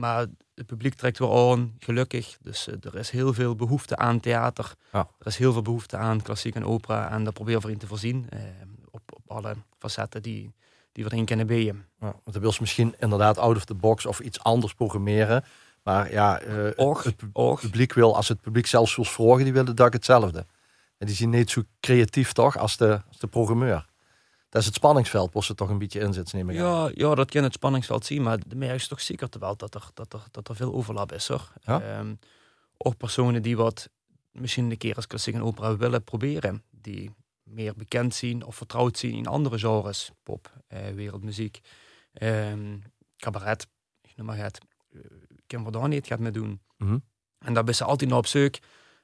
maar 0.02 0.26
het 0.54 0.66
publiek 0.66 0.94
trekt 0.94 1.18
wel 1.18 1.50
aan, 1.50 1.74
gelukkig. 1.78 2.38
Dus 2.40 2.68
uh, 2.68 2.74
er 2.80 2.94
is 2.94 3.10
heel 3.10 3.32
veel 3.34 3.56
behoefte 3.56 3.96
aan 3.96 4.20
theater. 4.20 4.74
Ja. 4.92 5.08
Er 5.18 5.26
is 5.26 5.36
heel 5.36 5.52
veel 5.52 5.62
behoefte 5.62 5.96
aan 5.96 6.22
klassiek 6.22 6.54
en 6.54 6.64
opera. 6.64 7.10
En 7.10 7.24
daar 7.24 7.32
proberen 7.32 7.62
we 7.62 7.70
in 7.70 7.78
te 7.78 7.86
voorzien. 7.86 8.26
Uh, 8.34 8.40
op, 8.90 9.00
op 9.14 9.30
alle 9.30 9.54
facetten 9.78 10.22
die, 10.22 10.52
die 10.92 11.04
we 11.04 11.10
erin 11.10 11.24
kunnen 11.24 11.46
bieden. 11.46 11.86
Ja, 12.00 12.06
want 12.06 12.32
dan 12.32 12.40
wil 12.40 12.52
ze 12.52 12.60
misschien 12.60 12.94
inderdaad 12.98 13.38
out 13.38 13.56
of 13.56 13.64
the 13.64 13.74
box 13.74 14.06
of 14.06 14.20
iets 14.20 14.40
anders 14.42 14.74
programmeren. 14.74 15.44
Maar 15.82 16.12
ja, 16.12 16.42
uh, 16.42 16.70
och, 16.76 17.02
het, 17.02 17.22
och. 17.32 17.60
publiek 17.60 17.92
wil, 17.92 18.16
als 18.16 18.28
het 18.28 18.40
publiek 18.40 18.66
zelfs 18.66 18.96
wil 18.96 19.04
vragen, 19.04 19.44
die 19.44 19.52
willen 19.52 19.76
dat 19.76 19.92
hetzelfde. 19.92 20.46
En 20.98 21.06
die 21.06 21.16
zien 21.16 21.30
niet 21.30 21.50
zo 21.50 21.62
creatief 21.80 22.32
toch 22.32 22.58
als 22.58 22.76
de, 22.76 23.00
als 23.08 23.18
de 23.18 23.26
programmeur. 23.26 23.86
Dat 24.52 24.60
is 24.60 24.66
het 24.66 24.76
spanningsveld, 24.76 25.32
was 25.32 25.48
het 25.48 25.56
toch 25.56 25.68
een 25.68 25.78
beetje 25.78 26.00
in 26.00 26.12
zit, 26.12 26.32
neem 26.32 26.50
ik 26.50 26.56
ja, 26.56 26.90
ja, 26.94 27.14
dat 27.14 27.30
kan 27.30 27.42
het 27.42 27.52
spanningsveld 27.52 28.04
zien, 28.04 28.22
maar 28.22 28.38
de 28.46 28.56
merk 28.56 28.74
is 28.74 28.88
toch 28.88 29.00
zeker 29.00 29.28
te 29.28 29.38
wel 29.38 29.56
dat 29.56 29.74
er, 29.74 29.90
dat, 29.94 30.12
er, 30.12 30.22
dat 30.30 30.48
er 30.48 30.56
veel 30.56 30.72
overlap 30.72 31.12
is. 31.12 31.28
Hoor. 31.28 31.52
Ja? 31.62 31.98
Um, 31.98 32.18
ook 32.76 32.96
personen 32.96 33.42
die 33.42 33.56
wat 33.56 33.88
misschien 34.30 34.70
een 34.70 34.76
keer 34.76 34.96
als 34.96 35.06
klassiek 35.06 35.34
en 35.34 35.42
opera 35.42 35.76
willen 35.76 36.04
proberen, 36.04 36.62
die 36.70 37.14
meer 37.42 37.74
bekend 37.76 38.14
zien 38.14 38.44
of 38.44 38.56
vertrouwd 38.56 38.98
zien 38.98 39.14
in 39.14 39.26
andere 39.26 39.58
genres, 39.58 40.10
pop, 40.22 40.52
eh, 40.66 40.88
wereldmuziek, 40.88 41.60
um, 42.22 42.82
cabaret, 43.16 43.66
ik 44.00 44.16
noem 44.16 44.26
maar 44.26 44.36
het. 44.36 44.58
Uh, 44.90 45.02
kan 45.46 45.64
we 45.64 45.70
daar 45.70 45.88
niet 45.88 46.06
gaat 46.06 46.18
mee 46.18 46.32
doen. 46.32 46.60
Mm 46.76 46.88
-hmm. 46.88 47.02
En 47.38 47.54
daar 47.54 47.64
ben 47.64 47.74
ze 47.74 47.84
altijd 47.84 48.10
naar 48.10 48.18
op 48.18 48.26
zoek. 48.26 48.54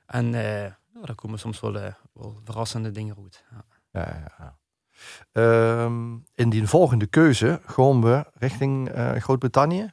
En 0.07 0.33
uh, 0.33 0.63
ja, 0.63 0.79
daar 1.03 1.15
komen 1.15 1.39
soms 1.39 1.61
wel, 1.61 1.73
wel 2.13 2.41
verrassende 2.45 2.91
dingen 2.91 3.17
uit. 3.23 3.45
Ja. 3.51 3.65
Ja, 3.91 4.35
ja. 4.39 4.58
Um, 5.33 6.25
in 6.35 6.51
die 6.51 6.67
volgende 6.67 7.07
keuze 7.07 7.61
gaan 7.67 8.03
we 8.03 8.31
richting 8.35 8.97
uh, 8.97 9.13
Groot-Brittannië. 9.13 9.93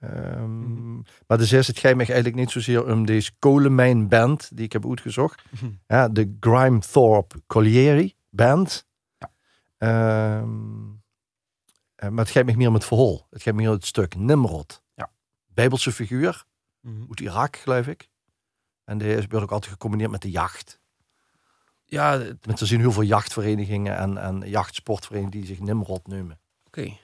Um, 0.00 0.10
mm 0.10 0.76
-hmm. 0.76 1.04
Maar 1.26 1.40
is 1.40 1.50
het 1.50 1.78
gaat 1.78 1.94
me 1.94 2.04
eigenlijk 2.04 2.34
niet 2.34 2.50
zozeer 2.50 2.92
om 2.92 3.06
deze 3.06 3.32
kolenmijn 3.38 4.08
band 4.08 4.56
die 4.56 4.64
ik 4.64 4.72
heb 4.72 4.88
uitgezocht. 4.88 5.42
Mhm. 5.50 5.70
ja, 5.86 6.08
de 6.08 6.36
Grime 6.40 6.78
Thorpe 6.78 7.42
Colliery 7.46 8.14
band. 8.30 8.86
Ja. 9.18 10.38
Um, 10.40 11.02
uh, 12.04 12.08
maar 12.08 12.24
het 12.24 12.30
gaat 12.30 12.44
me 12.44 12.56
meer 12.56 12.68
om 12.68 12.74
het 12.74 12.84
verhaal. 12.84 13.26
Het 13.30 13.42
gaat 13.42 13.54
me 13.54 13.60
meer 13.60 13.68
om 13.68 13.74
het 13.74 13.86
stuk 13.86 14.16
Nimrod. 14.16 14.82
Ja. 14.94 15.10
Bijbelse 15.46 15.92
figuur. 15.92 16.44
Mhm. 16.80 17.00
uit 17.08 17.20
Irak, 17.20 17.56
geloof 17.56 17.86
ik. 17.86 18.08
En 18.84 18.98
die 18.98 19.16
is 19.16 19.30
ook 19.30 19.52
altijd 19.52 19.72
gecombineerd 19.72 20.10
met 20.10 20.22
de 20.22 20.30
jacht. 20.30 20.80
Ja, 21.90 22.20
er 22.20 22.66
zien 22.66 22.80
heel 22.80 22.92
veel 22.92 23.02
jachtverenigingen 23.02 23.96
en, 23.96 24.18
en 24.18 24.48
jachtsportverenigingen 24.48 25.38
die 25.40 25.56
zich 25.56 25.64
Nimrod 25.64 26.06
noemen. 26.06 26.40
oké. 26.66 26.96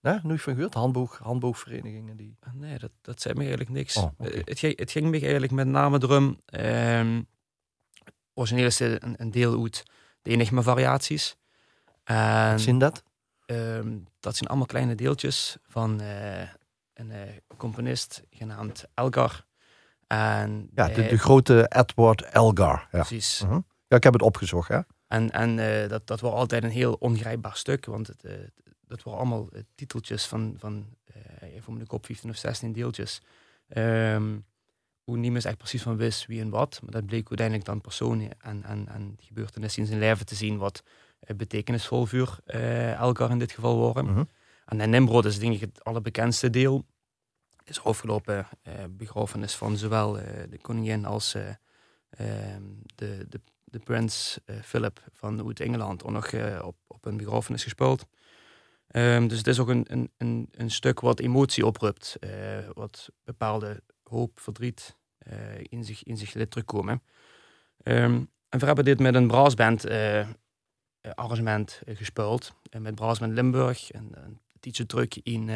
Nee, 0.00 0.18
nu 0.22 0.38
van 0.38 0.54
gehoord? 0.54 0.74
Handboog, 0.74 1.18
handboogverenigingen 1.18 2.16
die... 2.16 2.36
Nee, 2.52 2.78
dat, 2.78 2.90
dat 3.00 3.20
zei 3.20 3.34
me 3.34 3.40
eigenlijk 3.40 3.70
niks. 3.70 3.96
Oh. 3.96 4.10
Eh, 4.18 4.40
het, 4.44 4.58
ging, 4.58 4.78
het 4.78 4.90
ging 4.90 5.06
me 5.10 5.20
eigenlijk 5.20 5.52
met 5.52 5.66
name 5.66 5.98
erom. 6.02 6.40
ehm 6.44 7.20
origineel 8.34 8.66
is 8.66 8.78
het 8.78 9.02
een, 9.02 9.14
een 9.18 9.30
deel 9.30 9.62
uit 9.62 9.82
de 10.22 10.30
Enigma-variaties. 10.30 11.36
En 12.04 12.60
Zien 12.60 12.78
dat? 12.78 13.02
ehm, 13.46 13.98
dat 14.20 14.36
zijn 14.36 14.48
allemaal 14.48 14.66
kleine 14.66 14.94
deeltjes 14.94 15.56
van 15.62 16.00
eh, 16.00 16.40
een 16.94 17.10
eh, 17.10 17.20
componist 17.56 18.22
genaamd 18.30 18.84
Elgar. 18.94 19.46
En, 20.06 20.70
Ja, 20.74 20.88
de, 20.88 21.06
de 21.06 21.18
grote 21.18 21.66
Edward 21.68 22.22
Elgar. 22.22 22.88
Ja, 22.92 22.98
precies. 22.98 23.42
Mhm. 23.44 23.60
Ja 23.88 23.96
ik 23.96 24.02
heb 24.02 24.12
het 24.12 24.22
opgezocht. 24.22 24.68
Hè? 24.68 24.80
En, 25.06 25.30
en 25.30 25.58
eh, 25.58 25.88
dat, 25.88 26.06
dat 26.06 26.20
was 26.20 26.32
altijd 26.32 26.64
een 26.64 26.70
heel 26.70 26.92
ongrijpbaar 26.92 27.56
stuk, 27.56 27.86
want 27.86 28.06
het, 28.06 28.24
eh, 28.24 28.32
dat 28.86 29.02
waren 29.02 29.20
allemaal 29.20 29.48
eh, 29.52 29.62
titeltjes 29.74 30.26
van, 30.26 30.56
van 30.58 30.96
de 31.78 31.86
kop 31.86 32.06
15 32.06 32.30
of 32.30 32.36
16 32.36 32.72
deeltjes. 32.72 33.20
Ehm 33.68 34.36
hoe 35.04 35.16
niemand 35.16 35.44
echt 35.44 35.56
precies 35.56 35.82
van 35.82 35.96
wist 35.96 36.26
wie 36.26 36.40
en 36.40 36.50
wat, 36.50 36.80
maar 36.82 36.90
dat 36.90 37.06
bleek 37.06 37.28
uiteindelijk 37.28 37.66
dan 37.66 37.80
personen 37.80 38.40
en, 38.40 38.64
en, 38.64 38.88
en 38.88 39.16
gebeurtenissen 39.20 39.82
in 39.82 39.88
zijn 39.88 40.00
leven 40.00 40.26
te 40.26 40.34
zien 40.34 40.58
wat 40.58 40.82
betekenisvol 41.36 42.06
voor 42.06 42.38
Elgar 42.44 43.30
in 43.30 43.38
dit 43.38 43.52
geval 43.52 43.78
waren. 43.78 44.04
Mhm. 44.04 44.24
En 44.64 44.78
de 44.78 44.86
Nimrod 44.86 45.24
is 45.24 45.38
denk 45.38 45.54
ik 45.54 45.60
het 45.60 45.84
allerbekendste 45.84 46.50
deel. 46.50 46.84
Is 47.64 47.84
afgelopen 47.84 48.46
begrafenis 48.90 49.54
van 49.54 49.76
zowel 49.76 50.12
de 50.50 50.58
koningin 50.60 51.04
als 51.04 51.34
eh, 52.10 52.50
ehm, 52.54 52.62
de, 52.94 53.26
de, 53.28 53.40
de 53.70 53.78
prins 53.78 54.38
eh, 54.44 54.56
Philip 54.62 55.02
van 55.12 55.40
Oud-Engeland 55.40 56.04
ook 56.04 56.10
nog 56.10 56.26
eh, 56.26 56.62
op, 56.64 56.76
op 56.86 57.04
een 57.04 57.16
begrafenis 57.16 57.62
gespeeld. 57.62 58.06
Ehm, 58.86 59.26
dus 59.26 59.38
het 59.38 59.46
is 59.46 59.58
ook 59.58 59.68
een, 59.68 60.10
een, 60.16 60.48
een, 60.50 60.70
stuk 60.70 61.00
wat 61.00 61.20
emotie 61.20 61.66
oproept, 61.66 62.16
eh, 62.20 62.30
wat 62.72 63.08
bepaalde 63.24 63.82
hoop, 64.02 64.40
verdriet 64.40 64.96
in, 65.62 65.84
zich, 65.84 66.02
in 66.02 66.16
zich 66.16 66.34
laat 66.34 66.50
terugkomen. 66.50 67.02
Ehm, 67.82 68.24
en 68.48 68.58
we 68.58 68.66
hebben 68.66 68.84
dit 68.84 68.98
met 68.98 69.14
een 69.14 69.26
brassband 69.26 69.84
arrangement 71.14 71.80
eh, 71.84 71.96
gespeeld. 71.96 72.54
Met 72.78 72.94
Brassband 72.94 73.32
Limburg 73.32 73.90
en 73.90 74.10
een 74.14 74.40
tijdje 74.60 74.86
terug 74.86 75.22
in, 75.22 75.48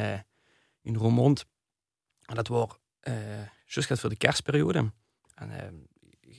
in 0.82 0.96
Roermond. 0.96 1.46
En 2.22 2.34
dat 2.34 2.78
eh 3.00 3.12
juist 3.64 4.00
voor 4.00 4.10
de 4.10 4.16
kerstperiode. 4.16 4.92
En 5.34 5.50
eh, 5.50 5.66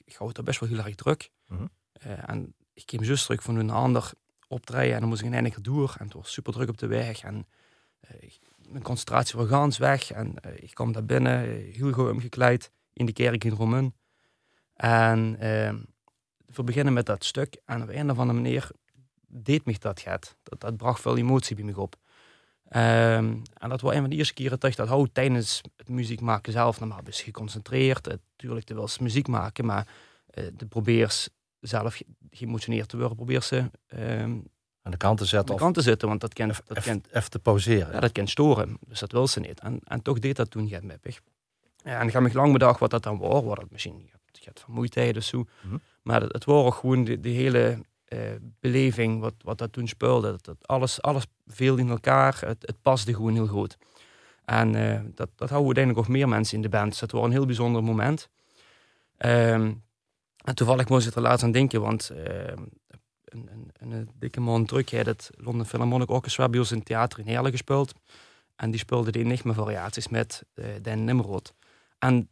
ik 0.03 0.15
hou 0.15 0.29
het 0.29 0.37
er 0.37 0.43
best 0.43 0.59
wel 0.59 0.69
heel 0.69 0.77
erg 0.77 0.95
druk. 0.95 1.29
Mhm. 1.47 1.65
Eh, 1.93 2.29
en 2.29 2.55
ik 2.73 2.85
kwam 2.85 3.03
juist 3.03 3.25
terug 3.25 3.43
van 3.43 3.55
een 3.55 3.69
ander 3.69 4.11
optreden 4.47 4.93
en 4.93 4.99
dan 4.99 5.09
moest 5.09 5.21
ik 5.21 5.27
ineens 5.27 5.55
door. 5.61 5.95
En 5.99 6.05
het 6.05 6.13
was 6.13 6.31
super 6.33 6.53
druk 6.53 6.69
op 6.69 6.77
de 6.77 6.87
weg. 6.87 7.21
En 7.23 7.47
ik- 8.19 8.39
mijn 8.69 8.83
concentratie 8.83 9.39
was 9.39 9.47
gans 9.47 9.77
weg. 9.77 10.11
En 10.11 10.39
eh, 10.39 10.63
ik 10.63 10.73
kwam 10.73 10.91
daar 10.91 11.05
binnen, 11.05 11.39
heel 11.71 11.91
goed 11.91 12.09
omgekleed, 12.11 12.71
in 12.93 13.05
de 13.05 13.13
kerk 13.13 13.43
in 13.43 13.51
Romun. 13.51 13.93
En 14.75 15.37
we 16.45 16.63
beginnen 16.63 16.93
met 16.93 17.05
dat 17.05 17.23
stuk. 17.23 17.61
En 17.65 17.81
op 17.81 17.89
een 17.89 18.11
of 18.11 18.17
andere 18.17 18.39
manier 18.41 18.69
deed 19.27 19.65
me 19.65 19.75
dat 19.79 19.99
gaat. 19.99 20.37
Dat, 20.43 20.59
dat 20.59 20.77
bracht 20.77 21.01
veel 21.01 21.17
emotie 21.17 21.55
bij 21.55 21.65
me 21.65 21.79
op. 21.79 21.95
Ehm, 22.73 23.35
en 23.57 23.69
dat 23.69 23.81
was 23.81 23.93
een 23.93 24.01
van 24.01 24.09
de 24.09 24.15
eerste 24.15 24.33
keren 24.33 24.59
dat 24.59 24.69
ik 24.69 24.75
dat 24.75 24.87
hou 24.87 25.07
tijdens 25.13 25.61
het 25.77 25.89
muziek 25.89 26.21
maken 26.21 26.51
zelf. 26.51 26.79
Normaal 26.79 27.01
ben 27.03 27.13
je 27.15 27.23
geconcentreerd. 27.23 28.07
Eh, 28.07 28.13
Tuurlijk, 28.35 28.67
je 28.67 28.73
wil 28.73 28.87
muziek 28.99 29.27
maken, 29.27 29.65
maar 29.65 29.87
eh 30.29 30.43
de 30.57 30.65
probeer 30.65 31.27
zelf 31.59 31.95
ge- 31.95 32.05
geëmotioneerd 32.31 32.89
te 32.89 32.97
worden. 32.97 33.15
Probeer 33.15 33.41
ze 33.41 33.69
ehm, 33.87 34.31
Aan 34.81 34.91
de 34.91 34.97
kant 34.97 35.17
te 35.17 35.23
aan 35.23 35.29
zetten 35.29 35.45
de 35.47 35.53
of 35.53 35.59
kant 35.59 35.73
te 35.75 35.81
zetten, 35.81 36.07
want 36.07 36.21
dat 36.21 36.33
kan, 36.33 36.47
dat 36.65 36.83
kan, 36.83 37.01
te 37.29 37.39
pauzeren. 37.39 37.93
ja, 37.93 37.99
dat 37.99 38.11
kan 38.11 38.27
storen. 38.27 38.77
Dus 38.87 38.99
dat 38.99 39.11
wil 39.11 39.27
ze 39.27 39.39
niet. 39.39 39.59
En, 39.59 39.79
en 39.83 40.01
toch 40.01 40.19
deed 40.19 40.35
dat 40.35 40.51
toen 40.51 40.67
gaat 40.69 40.83
meppig. 40.83 41.19
Ja, 41.83 41.99
en 41.99 42.07
ik 42.07 42.13
heb 42.13 42.21
me 42.21 42.33
lang 42.33 42.51
bedacht 42.53 42.79
wat 42.79 42.89
dat 42.91 43.03
dan 43.03 43.17
was. 43.17 43.43
Wat 43.43 43.57
het 43.61 43.71
misschien 43.71 44.09
gaat 44.31 44.59
vermoeidheid 44.59 45.17
of 45.17 45.23
zo. 45.23 45.45
Mhm. 45.61 45.77
Maar 46.01 46.21
het, 46.21 46.33
het 46.33 46.45
was 46.45 46.75
gewoon 46.75 47.03
de, 47.03 47.19
de 47.19 47.29
hele 47.29 47.67
eh, 47.67 47.77
beleving 48.59 49.19
wat, 49.19 49.33
wat 49.37 49.57
dat 49.57 49.73
toen 49.73 49.87
speelde. 49.87 50.31
Dat, 50.31 50.45
dat 50.45 50.67
alles, 50.67 51.01
alles 51.01 51.25
viel 51.47 51.77
in 51.77 51.89
elkaar. 51.89 52.41
Het, 52.45 52.61
het 52.67 52.81
paste 52.81 53.13
gewoon 53.13 53.33
heel 53.33 53.47
goed. 53.47 53.77
En 54.45 54.75
eh, 54.75 54.99
dat, 55.15 55.29
dat 55.35 55.49
houden 55.49 55.75
uiteindelijk 55.75 56.07
nog 56.07 56.17
meer 56.17 56.29
mensen 56.29 56.55
in 56.55 56.61
de 56.61 56.69
band. 56.69 56.89
Dus 56.89 56.99
dat 56.99 57.11
was 57.11 57.23
een 57.23 57.31
heel 57.31 57.45
bijzonder 57.45 57.83
moment. 57.83 58.29
Ehm, 59.17 59.73
en 60.43 60.55
toevallig 60.55 60.89
moest 60.89 61.07
ik 61.07 61.15
er 61.15 61.21
laatst 61.21 61.43
aan 61.43 61.51
denken, 61.51 61.81
want 61.81 62.09
ehm, 62.09 62.61
een, 63.25 63.49
een, 63.79 63.91
een 63.91 64.09
dikke 64.19 64.39
man 64.39 64.65
terug 64.65 64.91
had 64.91 65.05
het 65.05 65.29
London 65.37 65.65
Philharmonic 65.65 66.09
Orchestra 66.09 66.49
bij 66.49 66.65
in 66.69 66.83
theater 66.83 67.19
in 67.19 67.25
Heerlen 67.25 67.51
gespeeld. 67.51 67.93
En 68.55 68.71
die 68.71 68.79
speelde 68.79 69.11
de 69.11 69.19
Enigma-variaties 69.19 70.07
met 70.07 70.43
eh 70.53 70.65
Dan 70.81 71.03
Nimrod. 71.03 71.53
En 71.99 72.29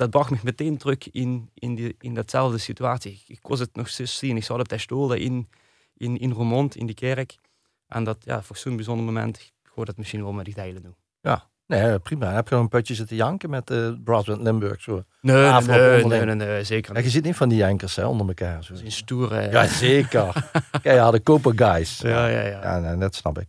dat 0.00 0.10
bracht 0.10 0.30
me 0.30 0.38
meteen 0.42 0.76
terug 0.76 1.10
in, 1.10 1.50
in, 1.54 1.74
die, 1.74 1.96
in 1.98 2.14
datzelfde 2.14 2.58
situatie. 2.58 3.22
Ik, 3.26 3.38
was 3.42 3.58
het 3.58 3.74
nog 3.76 3.88
zien. 3.88 4.36
Ik 4.36 4.44
zat 4.44 4.60
op 4.60 4.68
de 4.68 4.78
stoel 4.78 5.12
in, 5.12 5.48
in, 5.96 6.18
in 6.18 6.32
Roermond, 6.32 6.76
in 6.76 6.86
die 6.86 6.94
kerk. 6.94 7.38
En 7.86 8.04
dat, 8.04 8.16
ja, 8.20 8.42
voor 8.42 8.56
zo'n 8.56 8.76
bijzonder 8.76 9.04
moment, 9.04 9.38
ik 9.38 9.70
hoor 9.74 9.84
dat 9.84 9.96
misschien 9.96 10.22
wel 10.22 10.32
met 10.32 10.44
die 10.44 10.54
delen 10.54 10.82
doen. 10.82 10.94
Nee, 11.70 11.98
prima. 11.98 12.32
Heb 12.32 12.48
je 12.48 12.54
nog 12.54 12.64
een 12.64 12.70
putje 12.70 12.94
zitten 12.94 13.16
janken 13.16 13.50
met 13.50 13.66
de 13.66 14.00
Brassband 14.04 14.42
Limburg? 14.42 14.80
Zo. 14.80 15.04
Nee, 15.20 15.36
nee, 15.36 15.60
nee, 15.60 16.02
onderling. 16.02 16.38
nee, 16.38 16.48
nee, 16.48 16.64
zeker 16.64 16.90
Ja, 16.90 16.96
niet. 16.96 17.06
je 17.06 17.10
zit 17.10 17.24
niet 17.24 17.36
van 17.36 17.48
die 17.48 17.58
jankers 17.58 17.96
hè, 17.96 18.06
onder 18.06 18.26
elkaar. 18.26 18.64
Zo. 18.64 18.74
Een 18.74 18.92
stoere... 18.92 19.50
Ja, 19.50 19.66
zeker. 19.66 20.50
ja, 20.82 20.92
ja, 20.92 21.10
de 21.10 21.20
koper 21.20 21.52
guys. 21.56 21.98
ja, 21.98 22.26
ja, 22.26 22.40
ja. 22.40 22.62
Ja, 22.62 22.78
nee, 22.78 22.96
dat 22.96 23.14
snap 23.14 23.38
ik. 23.38 23.48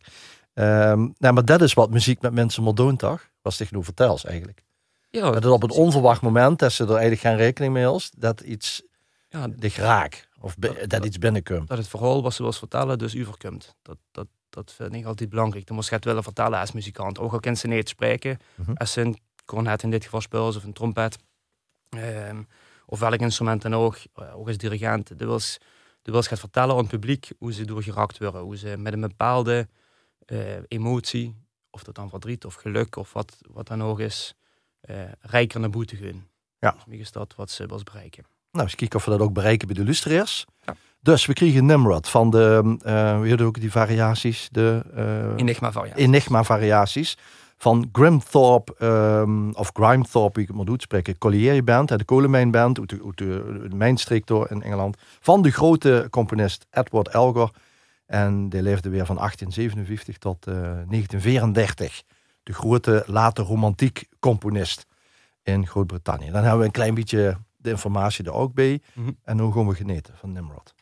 Ehm, 0.53 1.07
nou, 1.17 1.33
maar 1.33 1.45
dat 1.45 1.61
is 1.61 1.73
wat 1.73 1.89
muziek 1.89 2.21
met 2.21 2.33
mensen 2.33 2.63
moet 2.63 2.77
doen, 2.77 2.95
toch? 2.95 3.29
Was 3.41 3.57
tegen 3.57 3.77
nu 3.77 3.83
vertels 3.83 4.25
eigenlijk. 4.25 4.63
Ja, 5.11 5.21
Dat 5.21 5.33
het 5.33 5.45
op 5.45 5.63
een 5.63 5.69
onverwacht 5.71 6.21
moment, 6.21 6.59
dat 6.59 6.71
ze 6.71 6.83
er 6.83 6.89
eigenlijk 6.89 7.21
geen 7.21 7.35
rekening 7.35 7.73
mee 7.73 7.93
is, 7.95 8.11
dat 8.17 8.41
iets 8.41 8.81
ja, 9.29 9.47
dich 9.47 9.75
raakt. 9.75 10.27
Of 10.39 10.55
Dat- 10.57 10.75
dat, 10.79 10.89
dat- 10.89 11.05
iets 11.05 11.17
binnenkomt. 11.17 11.67
dat 11.67 11.77
het 11.77 11.87
verhaal 11.87 12.21
wat 12.23 12.33
ze 12.33 12.43
wil 12.43 12.51
vertellen, 12.51 12.97
dus 12.97 13.17
overkomt. 13.19 13.75
Dat, 13.81 13.97
dat, 14.11 14.27
dat 14.49 14.71
vind 14.73 14.93
ik 14.93 15.05
altijd 15.05 15.29
belangrijk. 15.29 15.65
Dan 15.65 15.75
moest 15.75 15.89
je 15.89 15.95
het 15.95 16.05
willen 16.05 16.23
vertellen 16.23 16.59
als 16.59 16.71
muzikant. 16.71 17.19
Ook 17.19 17.31
al 17.33 17.39
kent 17.39 17.57
ze 17.57 17.67
niet 17.67 17.89
spreken. 17.89 18.37
Mhm. 18.55 18.71
Als 18.73 18.91
ze 18.91 19.01
een 19.01 19.17
cornet 19.45 19.83
in 19.83 19.89
dit 19.91 20.03
geval 20.03 20.21
speelt, 20.21 20.55
of 20.55 20.63
een 20.63 20.73
trompet. 20.73 21.17
ehm, 21.89 22.41
of 22.85 22.99
welk 22.99 23.19
instrument 23.19 23.61
dan 23.61 23.75
ook. 23.75 23.97
eh, 24.15 24.37
ook 24.37 24.47
als 24.47 24.57
dirigent. 24.57 25.19
De 25.19 25.25
wils, 25.25 25.57
de 26.01 26.11
wils 26.11 26.27
gaat 26.27 26.39
vertellen 26.39 26.71
aan 26.75 26.77
het 26.81 26.87
publiek 26.87 27.31
hoe 27.37 27.53
ze 27.53 27.65
doorgeraakt 27.65 28.17
worden. 28.17 28.41
Hoe 28.41 28.57
ze 28.57 28.77
met 28.77 28.93
een 28.93 29.01
bepaalde 29.01 29.67
eh, 30.25 30.39
emotie, 30.67 31.35
of 31.69 31.83
dat 31.83 31.95
dan 31.95 32.09
verdriet 32.09 32.45
of 32.45 32.53
geluk 32.53 32.95
of 32.95 33.13
wat, 33.13 33.37
wat 33.51 33.67
dan 33.67 33.83
ook 33.83 33.99
is, 33.99 34.35
rijker 35.21 35.59
naar 35.59 35.69
boete 35.69 35.95
gaan. 35.95 36.27
Ja. 36.59 36.75
Mij 36.87 36.97
is 36.97 37.11
dat 37.11 37.33
wat 37.35 37.49
ze 37.49 37.65
wil 37.65 37.81
bereiken. 37.83 38.23
Nou, 38.51 38.63
eens 38.65 38.75
kijken 38.75 38.97
of 38.97 39.05
we 39.05 39.11
dat 39.11 39.19
ook 39.19 39.33
bereiken 39.33 39.67
bij 39.67 39.75
de 39.75 39.83
luisteraars. 39.83 40.45
Ja. 40.65 40.75
Dus 40.99 41.25
we 41.25 41.33
kregen 41.33 41.65
Nimrod 41.65 42.09
van 42.09 42.29
de, 42.29 42.77
eh 42.83 43.15
hoe 43.15 43.23
heet 43.23 43.31
het 43.31 43.41
ook 43.41 43.59
die 43.59 43.71
variaties, 43.71 44.49
de 44.51 44.83
eh, 44.95 45.35
Enigma 45.35 45.71
variant. 45.71 45.97
Enigma 45.97 46.43
variaties. 46.43 47.17
Van 47.57 47.89
Grimthorpe, 47.91 48.75
ehm 48.77 49.51
of 49.51 49.69
Grimethorpe, 49.73 50.33
wie 50.33 50.41
ik 50.41 50.47
het 50.47 50.57
moet 50.57 50.69
uitspreken, 50.69 51.17
Colliery 51.17 51.63
Band, 51.63 51.97
de 51.97 52.03
kolenmijnband 52.03 52.79
uit 52.79 52.89
de, 52.89 53.01
uit 53.05 53.17
de, 53.17 53.67
de 53.69 53.75
mijnstreek 53.75 54.25
door 54.25 54.47
in 54.51 54.61
Engeland. 54.61 54.97
Van 55.19 55.41
de 55.41 55.51
grote 55.51 56.07
componist 56.09 56.65
Edward 56.71 57.07
Elgar. 57.07 57.51
En 58.05 58.49
die 58.49 58.61
leefde 58.61 58.89
weer 58.89 59.05
van 59.05 59.15
1857 59.15 60.17
tot 60.17 60.47
eh, 60.47 60.53
1934. 60.53 62.03
De 62.43 62.53
grote 62.53 63.03
late 63.07 63.41
romantiek 63.41 64.07
componist 64.19 64.85
in 65.43 65.67
Groot-Brittannië. 65.67 66.31
Dan 66.31 66.41
hebben 66.41 66.59
we 66.59 66.65
een 66.65 66.71
klein 66.71 66.93
beetje 66.93 67.37
de 67.57 67.69
informatie 67.69 68.25
er 68.25 68.33
ook 68.33 68.53
bij. 68.53 68.81
Mhm. 68.93 69.11
En 69.23 69.37
nu 69.37 69.51
gaan 69.51 69.67
we 69.67 69.75
genieten 69.75 70.17
van 70.17 70.31
Nimrod. 70.31 70.73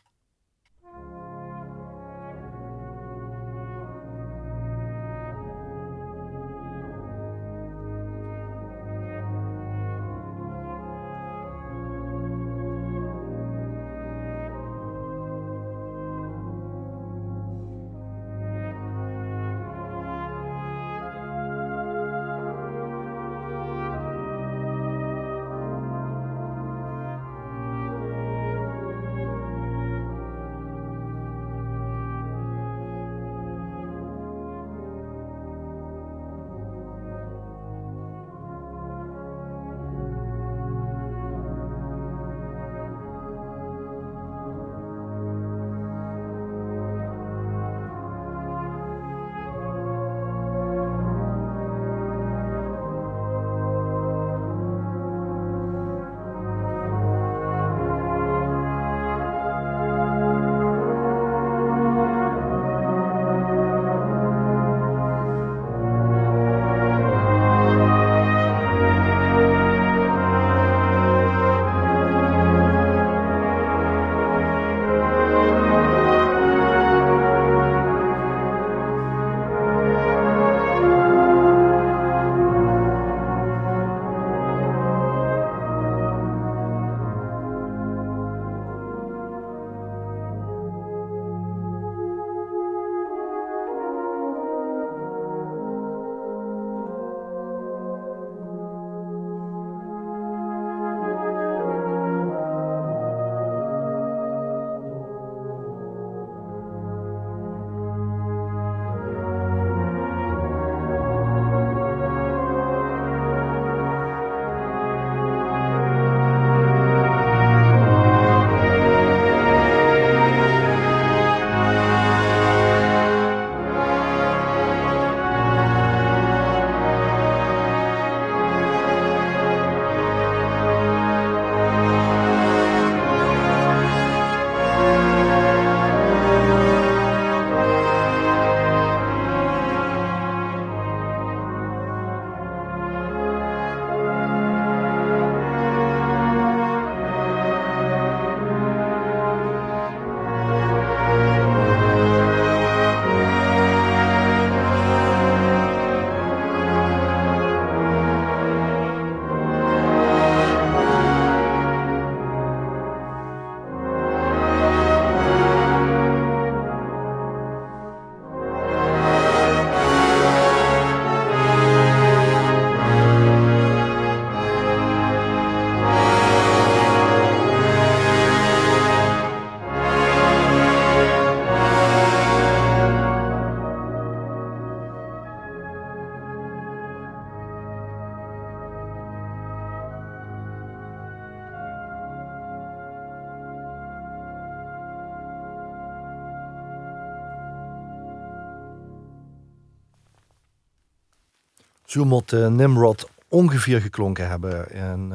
Zo 201.90 202.04
moet 202.04 202.32
eh, 202.32 202.46
Nimrod 202.46 203.08
ongeveer 203.28 203.80
geklonken 203.80 204.28
hebben. 204.28 204.70
En 204.70 205.00
uh, 205.00 205.10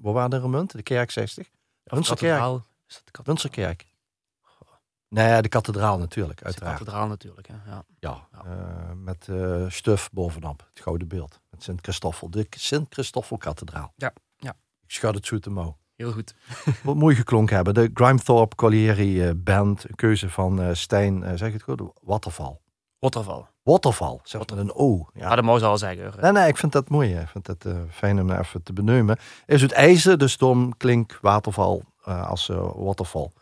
waar 0.00 0.12
waren 0.12 0.30
de 0.30 0.40
Remund? 0.40 0.72
De 0.72 0.82
kerk 0.82 1.10
60? 1.10 1.48
Winserkerk. 1.84 2.62
Is 2.88 3.02
dat 3.04 3.16
de 3.16 3.22
Winserkerk. 3.24 3.86
Nee, 5.08 5.42
de 5.42 5.48
kathedraal 5.48 5.98
natuurlijk, 5.98 6.42
uiteraard. 6.42 6.78
De 6.78 6.84
kathedraal 6.84 7.08
natuurlijk, 7.08 7.46
hè? 7.46 7.54
ja. 7.70 7.84
Ja, 7.98 8.28
ja. 8.32 8.44
Uh, 8.46 8.92
met 8.94 9.26
uh, 9.30 9.64
stuf 9.68 10.10
bovenop, 10.12 10.66
het 10.74 10.82
gouden 10.82 11.08
beeld. 11.08 11.40
Met 11.50 11.62
Sint-Christoffel, 11.62 12.30
de 12.30 12.46
Sint-Christoffel-kathedraal. 12.50 13.92
Ja, 13.96 14.12
ja. 14.36 14.54
Ik 14.82 14.90
schud 14.90 15.14
het 15.14 15.26
zo 15.26 15.38
te 15.38 15.50
mouw. 15.50 15.78
Heel 15.96 16.12
goed. 16.12 16.34
Wat 16.82 16.96
mooi 16.96 17.16
geklonken 17.16 17.54
hebben. 17.54 17.74
De 17.74 17.90
Grimethorpe 17.94 18.56
Colliery 18.56 19.20
uh, 19.20 19.30
Band, 19.36 19.88
een 19.88 19.94
keuze 19.94 20.30
van 20.30 20.76
Stijn, 20.76 21.38
zeg 21.38 21.52
het 21.52 21.62
goed, 21.62 21.82
Waterval. 22.00 22.60
Waterval. 22.98 23.48
Waterval, 23.62 24.20
zeg 24.24 24.40
met 24.40 24.58
een 24.58 24.74
O. 24.74 25.08
Ja, 25.14 25.28
ah, 25.28 25.34
dat 25.34 25.44
mooi 25.44 25.62
al 25.62 25.78
zeggen. 25.78 26.12
Nee, 26.20 26.32
nee, 26.32 26.48
ik 26.48 26.56
vind 26.56 26.72
dat 26.72 26.88
mooi. 26.88 27.14
Ik 27.14 27.28
vind 27.28 27.46
dat 27.46 27.66
fijn 27.90 28.20
om 28.20 28.30
even 28.30 28.62
te 28.62 28.72
benoemen. 28.72 29.18
Is 29.46 29.62
het 29.62 29.72
ijzer, 29.72 30.18
dus 30.18 30.36
dan 30.36 30.74
klinkt 30.76 31.18
Waterval 31.20 31.82
als 32.04 32.50
Waterval. 32.74 33.32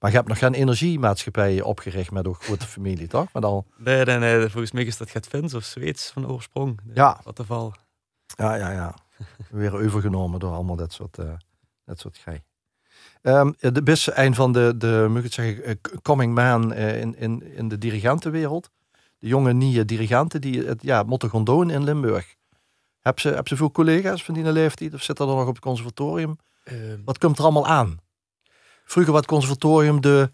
Maar 0.00 0.10
je 0.10 0.16
hebt 0.16 0.28
nog 0.28 0.38
geen 0.38 0.54
energiemaatschappij 0.54 1.62
opgericht 1.62 2.10
met 2.10 2.26
een 2.26 2.34
grote 2.34 2.66
familie, 2.66 3.06
toch? 3.06 3.32
Maar 3.32 3.42
al... 3.42 3.66
Nee, 3.76 4.04
nee, 4.04 4.18
nee. 4.18 4.48
Volgens 4.48 4.72
mij 4.72 4.84
is 4.84 4.96
dat 4.96 5.10
gaat 5.10 5.26
Fins 5.26 5.54
of 5.54 5.64
Zweeds 5.64 6.10
van 6.10 6.28
oorsprong. 6.28 6.80
Ja. 6.94 7.20
Wat 7.24 7.38
geval. 7.38 7.74
Ja, 8.26 8.54
ja, 8.54 8.70
ja. 8.70 8.94
Weer 9.50 9.74
overgenomen 9.74 10.40
door 10.40 10.52
allemaal 10.52 10.76
dat 10.76 10.92
soort, 10.92 11.18
uh, 11.18 11.32
dat 11.84 11.98
soort 11.98 12.18
gij. 12.18 12.42
Um, 13.22 13.54
de 13.58 13.82
beste 13.82 14.12
een 14.18 14.34
van 14.34 14.52
de, 14.52 14.74
de 14.76 15.06
moet 15.10 15.24
ik 15.24 15.32
zeggen, 15.32 15.68
uh, 15.68 15.74
coming 16.02 16.34
man 16.34 16.74
in, 16.74 17.16
in, 17.16 17.42
in 17.56 17.68
de 17.68 17.78
dirigentenwereld. 17.78 18.70
De 19.20 19.28
jonge 19.28 19.52
nieuwe 19.52 19.84
dirigenten 19.84 20.40
die 20.40 20.66
het 20.66 20.82
ja, 20.82 21.04
doen 21.44 21.70
in 21.70 21.84
Limburg. 21.84 22.34
Heb 23.00 23.20
ze, 23.20 23.28
heb 23.28 23.48
ze 23.48 23.56
veel 23.56 23.70
collega's 23.70 24.24
van 24.24 24.34
die 24.34 24.52
leeftijd 24.52 24.94
of 24.94 25.02
zitten 25.02 25.28
er 25.28 25.34
nog 25.34 25.46
op 25.46 25.54
het 25.54 25.64
conservatorium? 25.64 26.38
Um. 26.64 27.02
Wat 27.04 27.18
komt 27.18 27.38
er 27.38 27.44
allemaal 27.44 27.66
aan? 27.66 28.00
vroeger 28.90 29.12
wat 29.12 29.26
conservatorium 29.26 30.00
de, 30.00 30.30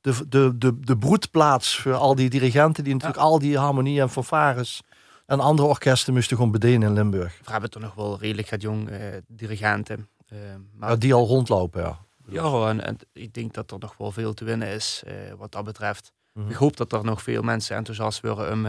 de, 0.00 0.28
de, 0.28 0.58
de, 0.58 0.80
de 0.80 0.98
broedplaats 0.98 1.78
voor 1.78 1.94
al 1.94 2.14
die 2.14 2.30
dirigenten 2.30 2.84
die 2.84 2.92
natuurlijk 2.92 3.20
al 3.20 3.38
die 3.38 3.58
harmonie 3.58 4.00
en 4.00 4.10
fanfares 4.10 4.82
en 5.26 5.40
andere 5.40 5.68
orkesten 5.68 6.14
moesten 6.14 6.36
gewoon 6.36 6.52
bedenen 6.52 6.88
in 6.88 6.94
Limburg. 6.94 7.40
We 7.44 7.52
hebben 7.52 7.70
toch 7.70 7.82
nog 7.82 7.94
wel 7.94 8.18
redelijk 8.18 8.50
wat 8.50 8.62
jong 8.62 8.90
uh, 8.90 8.98
dirigenten. 9.26 10.08
Uh, 10.32 10.38
maar 10.74 10.90
ja, 10.90 10.96
die 10.96 11.14
al 11.14 11.26
rondlopen, 11.26 11.82
ja. 11.82 11.98
Ja, 12.26 12.68
en, 12.68 12.84
en, 12.84 12.96
ik 13.12 13.34
denk 13.34 13.54
dat 13.54 13.70
er 13.70 13.78
nog 13.78 13.94
wel 13.98 14.12
veel 14.12 14.34
te 14.34 14.44
winnen 14.44 14.68
is 14.68 15.02
uh, 15.06 15.12
wat 15.38 15.52
dat 15.52 15.64
betreft. 15.64 16.12
Mm 16.32 16.42
-hmm. 16.42 16.50
Ik 16.50 16.56
hoop 16.56 16.76
dat 16.76 16.92
er 16.92 17.04
nog 17.04 17.22
veel 17.22 17.42
mensen 17.42 17.76
enthousiast 17.76 18.20
worden 18.20 18.52
om, 18.52 18.66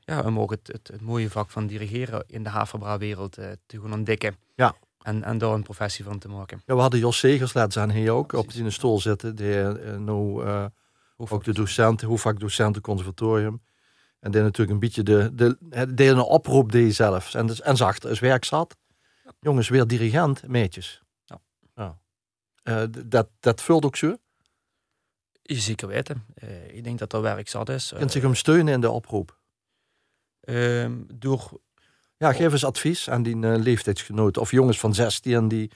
ja, 0.00 0.22
om 0.24 0.38
ook 0.40 0.50
het, 0.50 0.66
het, 0.66 0.88
het, 0.88 1.00
mooie 1.00 1.30
vak 1.30 1.50
van 1.50 1.66
dirigeren 1.66 2.24
in 2.26 2.42
de 2.42 2.48
havenbra-wereld 2.48 3.32
te 3.66 3.80
gaan 3.80 3.92
ontdekken. 3.92 4.36
Ja. 4.54 4.74
En, 5.02 5.22
en 5.22 5.38
daar 5.38 5.52
een 5.52 5.62
professie 5.62 6.04
van 6.04 6.18
te 6.18 6.28
maken. 6.28 6.62
Ja, 6.66 6.74
we 6.74 6.80
hadden 6.80 7.00
Jos 7.00 7.18
Segers 7.18 7.54
laten 7.54 7.72
zijn 7.72 7.90
hier 7.90 8.12
ook 8.12 8.32
op 8.32 8.50
in 8.50 8.64
de 8.64 8.70
stoel 8.70 9.00
zitten. 9.00 9.36
Die 9.36 9.56
nou, 9.98 10.70
ook 11.16 11.44
de 11.44 11.52
docenten, 11.52 12.08
hoe 12.08 12.18
vaak 12.18 12.40
docenten 12.40 12.82
conservatorium. 12.82 13.62
En 14.20 14.30
die 14.30 14.40
natuurlijk 14.40 14.70
een 14.70 14.78
beetje 14.78 15.02
de, 15.02 15.30
de, 15.34 15.94
de 15.94 16.04
een 16.04 16.20
oproep 16.20 16.72
deed 16.72 16.94
zelf. 16.94 17.34
En, 17.34 17.46
dus, 17.46 17.60
en 17.60 17.76
zachter 17.76 18.10
is 18.10 18.18
werk 18.18 18.44
zat. 18.44 18.76
Ja. 19.24 19.30
Jongens, 19.40 19.68
weer 19.68 19.86
dirigent, 19.86 20.48
meetjes. 20.48 21.02
Ja. 21.24 21.40
ja. 21.74 22.86
Dat, 22.86 23.28
dat 23.40 23.62
vult 23.62 23.84
ook 23.84 23.96
zo? 23.96 24.16
Je 25.48 25.60
zeker 25.60 25.88
weten. 25.88 26.24
ik 26.72 26.84
denk 26.84 26.98
dat 26.98 27.12
er 27.12 27.22
werk 27.22 27.48
zat 27.48 27.68
is. 27.68 27.92
Kunt 27.96 28.12
zich 28.12 28.22
hem 28.22 28.34
steunen 28.34 28.74
in 28.74 28.80
de 28.80 28.90
oproep? 28.90 29.38
Ehm, 30.40 30.92
door 31.14 31.60
ja, 32.18 32.32
geef 32.32 32.52
eens 32.52 32.64
advies 32.64 33.10
aan 33.10 33.22
die 33.22 33.36
uh, 33.36 33.56
leeftijdsgenoten. 33.56 34.42
Of 34.42 34.50
jongens 34.50 34.78
van 34.78 34.94
16 34.94 35.48
die 35.48 35.70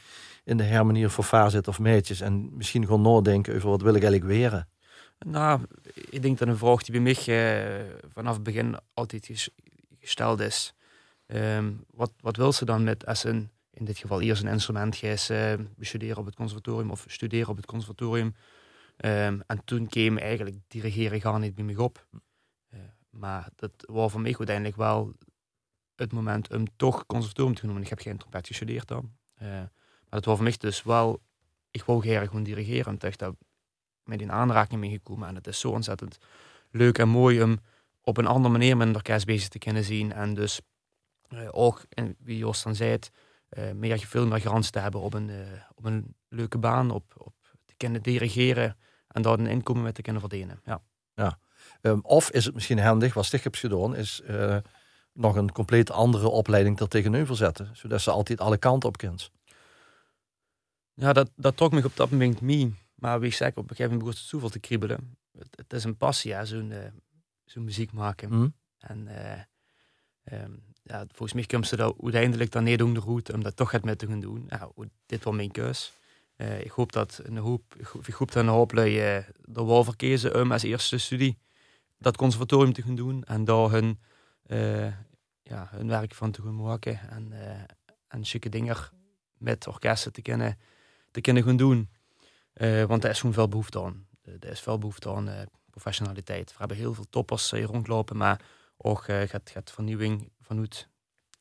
in 0.44 0.56
de 0.56 0.62
hermanier 0.62 1.10
voor 1.10 1.24
vaar 1.24 1.50
zitten 1.50 1.72
of 1.72 1.78
meisjes. 1.78 2.20
En 2.20 2.56
misschien 2.56 2.86
gewoon 2.86 3.02
nadenken 3.02 3.54
over 3.54 3.68
wat 3.68 3.82
wil 3.82 3.94
ik 3.94 4.02
eigenlijk 4.02 4.32
weren. 4.32 4.68
Nou, 5.18 5.60
ik 6.10 6.22
denk 6.22 6.38
dat 6.38 6.48
een 6.48 6.56
vraag 6.56 6.82
die 6.82 7.00
bij 7.00 7.14
mij 7.24 7.80
uh, 7.80 7.86
vanaf 8.12 8.34
het 8.34 8.42
begin 8.42 8.76
altijd 8.94 9.50
gesteld 9.98 10.40
is. 10.40 10.74
Um, 11.26 11.84
wat, 11.94 12.12
wat 12.20 12.36
wil 12.36 12.52
ze 12.52 12.64
dan 12.64 12.84
met 12.84 13.06
als 13.06 13.24
een, 13.24 13.50
in 13.70 13.84
dit 13.84 13.98
geval 13.98 14.20
eerst 14.20 14.42
een 14.42 14.48
instrument 14.48 15.02
uh, 15.02 15.52
bestuderen 15.76 16.16
op 16.16 16.26
het 16.26 16.34
conservatorium 16.34 16.90
of 16.90 17.04
studeren 17.08 17.48
op 17.48 17.56
het 17.56 17.66
conservatorium. 17.66 18.34
Um, 19.04 19.42
en 19.46 19.64
toen 19.64 19.86
kwam 19.86 20.18
eigenlijk 20.18 20.56
dirigeren 20.68 21.20
gar 21.20 21.38
niet 21.38 21.54
bij 21.54 21.64
me 21.64 21.82
op. 21.82 22.06
maar 23.10 23.48
dat 23.56 23.72
was 23.76 24.12
voor 24.12 24.20
mij 24.20 24.36
uiteindelijk 24.36 24.76
wel 24.76 25.14
het 25.94 26.12
moment 26.12 26.54
om 26.54 26.76
toch 26.76 27.06
conservatorium 27.06 27.54
te 27.54 27.64
noemen. 27.64 27.82
Ik 27.82 27.88
heb 27.88 27.98
geen 27.98 28.16
trompet 28.16 28.46
gestudeerd 28.46 28.88
dan. 28.88 29.12
Uh, 29.42 29.48
maar 29.48 29.70
dat 30.08 30.24
was 30.24 30.34
voor 30.34 30.44
mij 30.44 30.54
dus 30.58 30.82
wel, 30.82 31.22
ik 31.70 31.84
wou 31.84 32.00
graag 32.00 32.28
gewoon 32.28 32.42
dirigeren. 32.42 33.00
En 33.00 33.12
dat 33.16 33.34
met 34.04 34.20
in 34.20 34.32
aanraking 34.32 34.80
mee 34.80 34.90
gekomen. 34.90 35.28
En 35.28 35.34
het 35.34 35.46
is 35.46 35.60
zo 35.60 35.70
ontzettend 35.70 36.18
leuk 36.70 36.98
en 36.98 37.08
mooi 37.08 37.42
om 37.42 37.58
op 38.00 38.16
een 38.16 38.26
andere 38.26 38.52
manier 38.52 38.76
met 38.76 38.88
een 38.88 38.94
orkest 38.94 39.26
bezig 39.26 39.48
te 39.48 39.58
kunnen 39.58 39.84
zien. 39.84 40.12
En 40.12 40.34
dus 40.34 40.60
uh, 41.28 41.48
ook, 41.50 41.84
en 41.88 42.16
wie 42.18 42.38
Joost 42.38 42.64
dan 42.64 42.74
zei 42.74 42.90
het, 42.90 43.10
uh, 43.50 43.72
meer, 43.72 43.98
veel 43.98 44.26
meer 44.26 44.40
garantie 44.40 44.72
te 44.72 44.78
hebben 44.78 45.00
op 45.00 45.14
een, 45.14 45.30
op 45.74 45.84
een 45.84 46.14
leuke 46.28 46.58
baan, 46.58 46.90
op, 46.90 47.14
op 47.16 47.34
te 47.64 47.74
kunnen 47.76 48.02
dirigeren 48.02 48.76
en 49.12 49.22
daar 49.22 49.38
een 49.38 49.46
inkomen 49.46 49.82
mee 49.82 49.92
te 49.92 50.02
kunnen 50.02 50.20
verdienen. 50.20 50.60
Ja. 50.64 50.82
Ja. 51.14 51.38
Um, 51.82 52.00
of 52.02 52.30
is 52.30 52.44
het 52.44 52.54
misschien 52.54 52.78
handig, 52.78 53.14
wat 53.14 53.24
Stig 53.24 53.42
hebt 53.42 53.58
gedaan, 53.58 53.96
is 53.96 54.22
nog 55.12 55.36
een 55.36 55.52
compleet 55.52 55.90
andere 55.90 56.28
opleiding 56.28 56.80
er 56.80 56.88
tegenover 56.88 57.36
zetten. 57.36 57.70
Zodat 57.72 58.00
ze 58.00 58.10
altijd 58.10 58.40
alle 58.40 58.58
kanten 58.58 58.88
op 58.88 58.96
kent. 58.96 59.30
Ja, 60.94 61.12
dat, 61.12 61.30
dat 61.36 61.56
trok 61.56 61.72
me 61.72 61.84
op 61.84 61.96
dat 61.96 62.10
moment 62.10 62.40
mee. 62.40 62.74
Maar 62.94 63.20
wie 63.20 63.32
zeg, 63.32 63.50
op 63.50 63.56
een 63.56 63.62
gegeven 63.62 63.82
moment 63.84 63.98
begon 64.02 64.20
het 64.20 64.28
zoveel 64.28 64.48
te 64.48 64.58
kriebelen. 64.58 65.16
Het, 65.38 65.48
het 65.56 65.72
is 65.72 65.84
een 65.84 65.96
passie, 65.96 66.30
ja, 66.30 66.44
zo'n 66.44 66.70
uh, 66.70 66.78
zo'n 67.44 67.64
muziek 67.64 67.92
maken. 67.92 68.32
Mm. 68.32 68.54
En 68.78 69.08
uh, 69.08 70.40
um, 70.42 70.62
ja, 70.82 71.04
volgens 71.08 71.32
mij 71.32 71.44
komt 71.44 71.66
ze 71.66 71.76
dat 71.76 71.96
uiteindelijk 72.02 72.50
dan 72.50 72.64
niet 72.64 72.78
doen 72.78 72.94
de 72.94 73.00
route 73.00 73.32
om 73.32 73.42
dat 73.42 73.56
toch 73.56 73.70
het 73.70 73.84
met 73.84 73.98
te 73.98 74.06
gaan 74.06 74.20
doen. 74.20 74.46
Ja, 74.48 74.70
dit 75.06 75.24
was 75.24 75.34
mijn 75.34 75.50
keus. 75.50 75.92
Uh, 76.40 76.60
ik 76.60 76.70
hoop 76.70 76.92
dat 76.92 77.20
een 77.22 77.36
hoop, 77.36 77.74
ik 78.06 78.14
hoop 78.14 78.32
dat 78.32 78.42
een 78.42 78.48
hoop 78.48 78.72
lui 78.72 78.96
uh, 78.96 79.16
er 79.16 79.66
wel 79.66 79.84
verkezen 79.84 80.40
om 80.40 80.52
als 80.52 80.62
eerste 80.62 80.98
studie 80.98 81.38
dat 81.98 82.16
conservatorium 82.16 82.72
te 82.72 82.82
gaan 82.82 82.94
doen 82.94 83.24
en 83.24 83.44
daar 83.44 83.70
hun 83.70 84.00
uh, 84.46 84.86
ja, 85.42 85.68
hun 85.70 85.88
werk 85.88 86.14
van 86.14 86.30
te 86.30 86.42
gaan 86.42 86.56
maken 86.56 87.10
en, 87.10 87.32
en 88.08 88.24
chique 88.24 88.50
dingen 88.50 88.76
met 89.38 89.66
orkesten 89.66 90.12
te 90.12 90.22
kunnen, 90.22 90.58
te 91.10 91.20
kunnen 91.20 91.42
gaan 91.42 91.56
doen. 91.56 91.88
Want 92.86 93.04
er 93.04 93.10
is 93.10 93.18
gewoon 93.18 93.34
veel 93.34 93.48
behoefte 93.48 93.82
aan. 93.82 94.06
Er 94.22 94.50
is 94.50 94.60
veel 94.60 94.78
behoefte 94.78 95.10
aan 95.10 95.48
professionaliteit. 95.70 96.50
We 96.50 96.56
hebben 96.58 96.76
heel 96.76 96.94
veel 96.94 97.08
toppers 97.10 97.52
rondlopen, 97.52 98.16
maar 98.16 98.40
ook 98.76 99.04
gaat, 99.04 99.50
gaat 99.50 99.70
vernieuwing 99.70 100.32
vanuit 100.40 100.88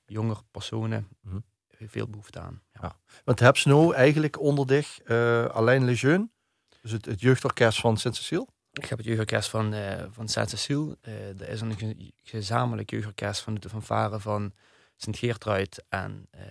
jonger 0.05 0.41
personen 0.51 1.07
-hmm. 1.21 1.43
Veel 1.87 2.07
behoefte 2.07 2.39
aan. 2.39 2.61
Ja. 2.73 2.79
ja. 2.81 2.95
Want 3.23 3.39
heb 3.39 3.55
je 3.55 3.69
nou 3.69 3.93
eigenlijk 3.93 4.39
onder 4.39 4.67
dich 4.67 5.05
Alain 5.51 5.85
Lejeune, 5.85 6.29
dus 6.81 6.91
het, 6.91 7.05
het 7.05 7.21
jeugdorkest 7.21 7.79
van 7.79 7.97
Sint-Cecile? 7.97 8.47
Ik 8.71 8.85
heb 8.85 8.97
het 8.97 9.07
jeugdorkest 9.07 9.49
van, 9.49 9.73
uh, 9.73 10.03
van 10.09 10.27
Saint-Cecile. 10.27 10.97
Uh, 11.07 11.41
er 11.41 11.49
is 11.49 11.61
een 11.61 12.13
gezamenlijk 12.23 12.89
jeugdorkest 12.89 13.41
van 13.41 13.55
de 13.55 13.69
fanfare 13.69 14.19
van 14.19 14.53
Sint-Geertruid 14.95 15.83
en 15.89 16.27
uh, 16.35 16.41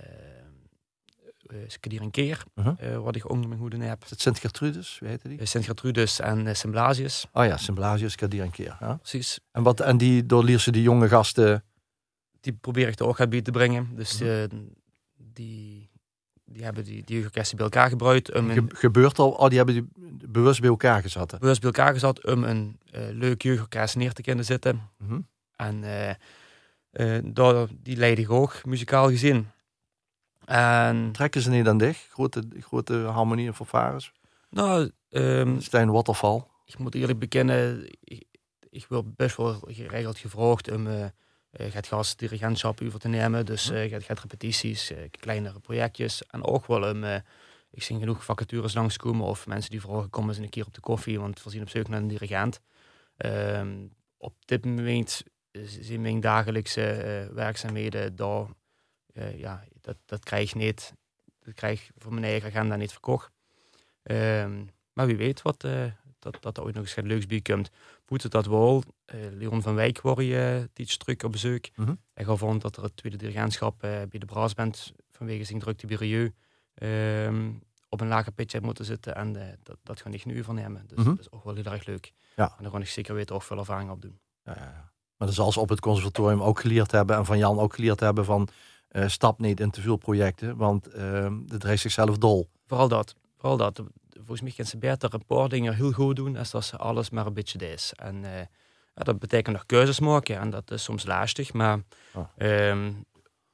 Skadier 1.66 2.00
een 2.00 2.10
keer, 2.10 2.44
uh 2.54 2.66
-huh. 2.66 3.02
wat 3.02 3.16
ik 3.16 3.30
onder 3.30 3.48
mijn 3.48 3.60
hoede 3.60 3.84
heb. 3.84 4.04
Is 4.04 4.10
het 4.10 4.20
Sint-Gertrudis? 4.20 4.98
Wie 4.98 5.08
heette 5.08 5.28
die? 5.28 5.46
Sint-Gertrudis 5.46 6.20
en 6.20 6.56
Sint 6.56 6.72
Blasius. 6.72 7.26
Oh 7.32 7.44
ja, 7.44 7.56
Sint 7.56 7.78
Blasius, 7.78 8.12
Skadier 8.12 8.42
een 8.42 8.50
keer. 8.50 8.76
Ja. 8.80 8.94
Precies. 8.94 9.40
En, 9.50 9.62
wat, 9.62 9.80
en 9.80 9.98
die 9.98 10.26
doorleer 10.26 10.58
ze 10.58 10.70
die 10.70 10.82
jonge 10.82 11.08
gasten? 11.08 11.64
Die 12.40 12.52
probeer 12.52 12.88
ik 12.88 13.02
ook 13.02 13.28
bij 13.28 13.42
te 13.42 13.50
brengen. 13.50 13.96
Dus 13.96 14.18
-huh. 14.18 14.44
Die 15.38 15.90
die 16.44 16.64
hebben 16.64 16.84
die, 16.84 17.04
die 17.04 17.24
orkesten 17.24 17.56
bij 17.56 17.66
elkaar 17.66 17.88
gebruikt. 17.88 18.34
Um 18.36 18.50
Ge 18.50 18.64
gebeurt 18.68 19.18
al, 19.18 19.30
oh, 19.30 19.48
die 19.48 19.56
hebben 19.56 19.74
die 19.74 19.88
bewust 20.28 20.60
bij 20.60 20.68
elkaar 20.68 21.02
gezet. 21.02 21.38
Bewust 21.38 21.60
bij 21.60 21.70
elkaar 21.70 21.92
gezet 21.92 22.26
om 22.26 22.44
een 22.44 22.78
uh, 22.94 23.00
leuk 23.10 23.42
jeugdorkest 23.42 23.96
neer 23.96 24.12
te 24.12 24.22
kunnen 24.22 24.44
zetten. 24.44 24.90
Mm 24.98 25.08
-hmm. 25.08 25.26
En 25.56 25.82
uh, 25.82 26.10
uh, 26.92 27.18
door, 27.24 27.68
die 27.82 27.96
leidde 27.96 28.22
ik 28.22 28.30
ook, 28.30 28.64
muzikaal 28.64 29.08
gezien. 29.08 29.50
En, 30.44 31.12
Trekken 31.12 31.40
ze 31.40 31.50
niet 31.50 31.66
aan 31.66 31.78
dicht? 31.78 32.08
Grote, 32.10 32.44
grote 32.60 32.96
harmonie 32.96 33.46
en 33.46 33.54
fanfares? 33.54 34.12
Nou, 34.50 34.90
um, 35.10 35.60
Stijn 35.60 35.90
Waterval. 35.90 36.50
Ik 36.64 36.78
moet 36.78 36.94
eerlijk 36.94 37.18
bekennen, 37.18 37.90
ik, 38.04 38.24
ik 38.70 38.86
wil 38.88 39.12
best 39.16 39.36
wel 39.36 39.60
geregeld 39.66 40.18
gevraagd 40.18 40.70
om 40.70 40.86
gaat 41.52 41.86
gast 41.86 42.18
dirigentschap 42.18 42.80
over 42.82 42.98
te 42.98 43.08
nemen. 43.08 43.46
Dus 43.46 43.70
uh, 43.70 43.90
gaat, 43.90 44.04
gaat 44.04 44.20
repetities, 44.20 44.90
uh, 44.90 44.98
kleinere 45.10 45.60
projectjes. 45.60 46.26
En 46.26 46.44
ook 46.44 46.66
wel 46.66 46.88
um, 46.88 47.22
ik 47.70 47.82
zie 47.82 47.98
genoeg 47.98 48.24
vacatures 48.24 48.74
langskomen 48.74 49.26
of 49.26 49.46
mensen 49.46 49.70
die 49.70 49.80
vragen 49.80 50.10
komen 50.10 50.34
eens 50.34 50.38
een 50.44 50.48
keer 50.48 50.66
op 50.66 50.74
de 50.74 50.80
koffie, 50.80 51.20
want 51.20 51.42
we 51.42 51.50
zien 51.50 51.62
op 51.62 51.68
zoek 51.68 51.88
naar 51.88 52.00
een 52.00 52.08
dirigent. 52.08 52.60
Um, 53.16 53.96
op 54.16 54.34
dit 54.44 54.64
moment 54.64 55.22
zijn 55.62 56.00
mijn 56.00 56.20
dagelijkse 56.20 56.90
eh, 56.90 57.34
werkzaamheden, 57.34 58.16
daar, 58.16 58.46
eh, 59.12 59.38
ja, 59.38 59.64
dat, 59.80 59.96
dat 60.04 60.24
krijg 60.24 60.48
ik 60.48 60.54
niet, 60.54 60.94
dat 61.44 61.54
krijg 61.54 61.82
ik 61.82 61.90
voor 61.96 62.12
mijn 62.12 62.24
eigen 62.24 62.48
agenda 62.48 62.76
niet 62.76 62.92
verkocht. 62.92 63.30
Ehm, 64.02 64.64
maar 64.92 65.06
wie 65.06 65.16
weet 65.16 65.42
wat, 65.42 65.64
eh, 65.64 65.84
dat, 66.18 66.36
dat 66.40 66.56
er 66.56 66.62
ooit 66.62 66.74
nog 66.74 66.84
eens 66.84 66.94
wat 66.94 67.04
leuks 67.04 67.26
bij 67.26 67.40
komt. 67.40 67.70
Het 68.08 68.30
dat 68.30 68.46
wel. 68.46 68.82
Eh, 69.04 69.18
Leon 69.32 69.62
van 69.62 69.74
Wijk 69.74 70.00
wordt 70.00 70.20
je 70.20 70.70
iets 70.74 70.96
terug 70.96 71.22
op 71.22 71.32
bezoek. 71.32 71.64
Hij 72.12 72.24
gaf 72.24 72.44
aan 72.44 72.58
dat 72.58 72.76
er 72.76 72.82
het 72.82 72.96
tweede 72.96 73.18
dirigentschap 73.18 73.82
eh, 73.82 73.90
bij 73.90 74.18
de 74.18 74.26
brassband 74.26 74.92
vanwege 75.10 75.44
zijn 75.44 75.58
drukte 75.58 75.86
bij 75.86 76.32
ehm, 76.74 77.50
op 77.88 78.00
een 78.00 78.08
lager 78.08 78.32
pitje 78.32 78.56
had 78.56 78.66
moeten 78.66 78.84
zitten. 78.84 79.14
En 79.14 79.36
eh, 79.36 79.52
dat, 79.62 79.76
dat 79.82 80.00
ga 80.00 80.10
ik 80.10 80.24
nu 80.24 80.38
overnemen. 80.38 80.84
Dus 80.86 80.98
Mhm. 80.98 81.08
dat 81.08 81.18
is 81.18 81.30
ook 81.32 81.44
wel 81.44 81.54
heel 81.54 81.64
erg 81.64 81.86
leuk. 81.86 82.12
Ja. 82.36 82.54
En 82.56 82.62
daar 82.62 82.72
ga 82.72 82.78
ik 82.78 82.86
zeker 82.88 83.14
weten 83.14 83.34
ook 83.34 83.42
veel 83.42 83.58
ervaring 83.58 83.90
op 83.90 84.02
doen. 84.02 84.18
Ja, 84.44 84.52
ja, 84.56 84.62
ja. 84.62 84.90
Maar 85.16 85.26
dat 85.28 85.36
zal 85.36 85.52
ze 85.52 85.60
op 85.60 85.68
het 85.68 85.80
conservatorium 85.80 86.42
ook 86.42 86.60
geleerd 86.60 86.90
hebben 86.90 87.16
en 87.16 87.24
van 87.24 87.38
Jan 87.38 87.58
ook 87.58 87.74
geleerd 87.74 88.00
hebben 88.00 88.24
van 88.24 88.48
eh, 88.88 89.08
stap 89.08 89.38
niet 89.38 89.60
in 89.60 89.70
te 89.70 89.80
veel 89.80 89.96
projecten, 89.96 90.56
want 90.56 90.86
ehm 90.86 91.38
het 91.46 91.60
drijft 91.60 91.82
zichzelf 91.82 92.18
dol. 92.18 92.48
Vooral 92.66 92.88
dat. 92.88 93.14
Vooral 93.36 93.56
dat. 93.56 93.82
Volgens 94.28 94.48
mij 94.48 94.56
kan 94.56 94.66
ze 94.66 94.78
beter 94.78 95.14
een 95.14 95.24
paar 95.26 95.48
dingen 95.48 95.74
heel 95.74 95.92
goed 95.92 96.16
doen, 96.16 96.36
als 96.36 96.50
dat 96.50 96.64
ze 96.64 96.76
alles 96.76 97.10
maar 97.10 97.26
een 97.26 97.32
beetje 97.34 97.72
is. 97.72 97.92
En 97.96 98.24
eh, 98.24 98.38
ja, 98.94 99.02
dat 99.02 99.18
betekent 99.18 99.56
nog 99.56 99.66
keuzes 99.66 100.00
maken 100.00 100.38
en 100.38 100.50
dat 100.50 100.70
is 100.70 100.82
soms 100.82 101.06
lastig. 101.06 101.52
Maar 101.52 101.78
Ah. 102.12 102.24
ehm, 102.36 102.92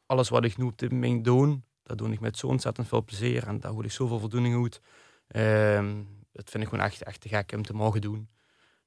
alles 0.06 0.28
wat 0.28 0.44
ik 0.44 0.56
nu 0.56 0.64
op 0.64 0.78
dit 0.78 0.92
moment 0.92 1.24
doe, 1.24 1.60
dat 1.82 1.98
doe 1.98 2.12
ik 2.12 2.20
met 2.20 2.38
zo 2.38 2.46
ontzettend 2.46 2.88
veel 2.88 3.04
plezier. 3.04 3.46
En 3.46 3.60
daar 3.60 3.72
hoor 3.72 3.84
ik 3.84 3.90
zoveel 3.92 4.18
voldoening 4.18 4.62
uit. 4.62 4.80
Ehm, 5.26 5.94
dat 6.32 6.50
vind 6.50 6.62
ik 6.62 6.68
gewoon 6.68 6.84
echt, 6.84 7.02
echt 7.02 7.20
te 7.20 7.28
gek 7.28 7.52
om 7.56 7.62
te 7.62 7.74
mogen 7.74 8.00
doen. 8.00 8.28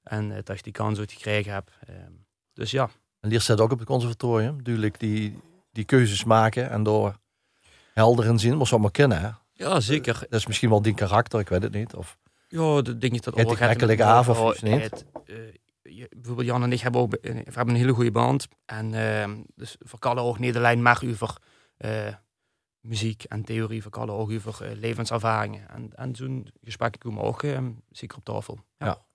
En 0.04 0.32
eh, 0.32 0.38
dat 0.44 0.56
ik 0.56 0.64
die 0.64 0.74
kans 0.74 1.00
ooit 1.00 1.12
gekregen 1.12 1.54
heb. 1.54 1.72
Ehm, 1.88 2.12
dus 2.54 2.72
ja, 2.72 2.90
En 3.20 3.30
leert 3.30 3.44
ze 3.44 3.56
dat 3.56 3.66
ook 3.66 3.72
op 3.72 3.80
het 3.80 3.88
conservatorium, 3.88 4.64
duidelijk 4.64 5.00
die, 5.00 5.40
die 5.72 5.84
keuzes 5.86 6.24
maken 6.24 6.70
en 6.70 6.84
door 6.84 7.18
helder 7.94 8.26
in 8.26 8.40
zien, 8.40 8.58
maar 8.58 8.70
allemaal 8.72 8.92
kennen. 8.92 9.22
Hè? 9.22 9.30
Ja 9.58 9.80
zeker. 9.80 10.20
Dat 10.30 10.40
is 10.40 10.48
misschien 10.48 10.70
wel 10.70 10.82
die 10.82 10.94
karakter, 10.94 11.40
ik 11.40 11.50
weet 11.50 11.64
het 11.64 11.74
niet. 11.74 11.94
Of, 11.96 12.18
Ja, 12.48 12.82
de 12.82 12.98
dingen 12.98 13.22
dat 13.22 13.36
Het 13.36 13.52
gemakkelijk 13.58 14.02
af 14.02 14.30
of 14.30 14.62
niet? 14.62 14.82
het, 14.82 15.06
eh, 15.26 15.36
je- 15.82 16.10
bijvoorbeeld 16.16 16.48
Jan 16.48 16.64
en 16.64 16.72
ik 16.72 16.80
hebben, 16.80 17.02
ook, 17.02 17.14
eh, 17.14 17.34
we 17.34 17.44
hebben 17.44 17.70
een 17.74 17.76
hele 17.82 17.94
goede 17.94 18.12
band. 18.12 18.48
En 18.66 18.94
ehm, 18.94 19.42
dus 19.56 19.76
voor 19.80 20.00
Kalle 20.00 20.22
ook 20.22 20.40
alleen 20.56 20.82
maar 20.82 21.02
over 21.12 21.38
eh, 21.78 22.14
muziek 22.82 23.24
en 23.24 23.44
theorie, 23.44 23.82
voor 23.82 23.92
Kalle 23.92 24.12
ook 24.12 24.32
over 24.32 24.64
eh, 24.66 24.76
levenservaringen. 24.78 25.70
En, 25.70 25.90
en 25.96 26.16
zo'n 26.16 26.48
gesprek 26.64 26.96
komen 27.00 27.24
ook 27.24 27.44
eh, 27.44 27.60
zeker 27.92 28.18
op 28.18 28.24
tafel. 28.24 28.60
Ja. 28.78 29.06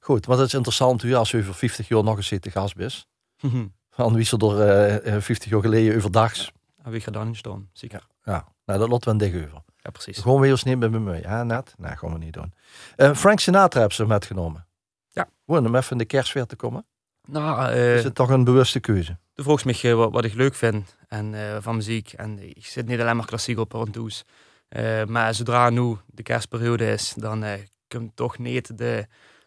goed, 0.00 0.26
maar 0.26 0.36
dat 0.36 0.46
is 0.46 0.54
interessant 0.54 1.02
u 1.02 1.14
als 1.14 1.32
u 1.32 1.38
over 1.38 1.54
50 1.54 1.88
jaar 1.88 2.04
nog 2.04 2.16
eens 2.16 2.26
zit 2.26 2.42
te 2.42 2.50
gast 2.50 2.74
bent. 2.76 3.06
Van 3.90 4.14
wie 4.14 4.24
ze 4.24 4.36
eh, 4.36 5.14
eh, 5.16 5.22
50 5.22 5.50
jaar 5.50 5.60
geleden 5.60 5.96
overdags. 5.96 6.52
en 6.82 6.90
wie 6.90 7.00
gaat 7.00 7.14
dan 7.14 7.26
in 7.26 7.36
staan? 7.36 7.68
Zeker. 7.72 8.06
Ja, 8.28 8.48
nou 8.64 8.78
dat 8.78 8.88
laten 8.88 9.18
we 9.18 9.24
een 9.24 9.34
over. 9.34 9.62
Ja, 9.76 9.90
precies. 9.90 10.18
Gewoon 10.18 10.40
weer 10.40 10.50
eens 10.50 10.62
niet 10.62 10.78
met 10.78 10.90
me 10.90 10.98
mee, 10.98 11.26
hè, 11.26 11.44
net? 11.44 11.74
Nee, 11.78 11.96
gaan 11.96 12.12
we 12.12 12.18
niet 12.18 12.32
doen. 12.32 12.54
Eh, 12.96 13.14
Frank 13.14 13.40
Sinatra 13.40 13.78
hebben 13.78 13.96
ze 13.96 14.06
metgenomen. 14.06 14.66
Ja. 15.10 15.28
Gewoon 15.46 15.66
om 15.66 15.74
even 15.74 15.92
in 15.92 15.98
de 15.98 16.04
kerstsfeer 16.04 16.46
te 16.46 16.56
komen. 16.56 16.86
Nou, 17.26 17.70
eh, 17.70 17.96
Is 17.96 18.04
het 18.04 18.14
toch 18.14 18.28
een 18.28 18.44
bewuste 18.44 18.80
keuze? 18.80 19.18
Toen 19.34 19.44
vroeg 19.44 19.64
me 19.64 19.94
wat, 19.94 20.12
wat 20.12 20.24
ik 20.24 20.34
leuk 20.34 20.54
vind 20.54 20.96
en, 21.08 21.34
eh, 21.34 21.56
van 21.60 21.76
muziek. 21.76 22.12
En 22.12 22.56
ik 22.56 22.66
zit 22.66 22.86
niet 22.86 23.00
alleen 23.00 23.16
maar 23.16 23.26
klassiek 23.26 23.58
op 23.58 23.74
en 23.74 23.90
toes. 23.90 24.24
Eh, 24.68 25.04
maar 25.04 25.34
zodra 25.34 25.70
nu 25.70 25.96
de 26.06 26.22
kerstperiode 26.22 26.92
is, 26.92 27.14
dan 27.16 27.44
komt 27.88 28.16
toch 28.16 28.38
niet 28.38 28.78
de, 28.78 29.06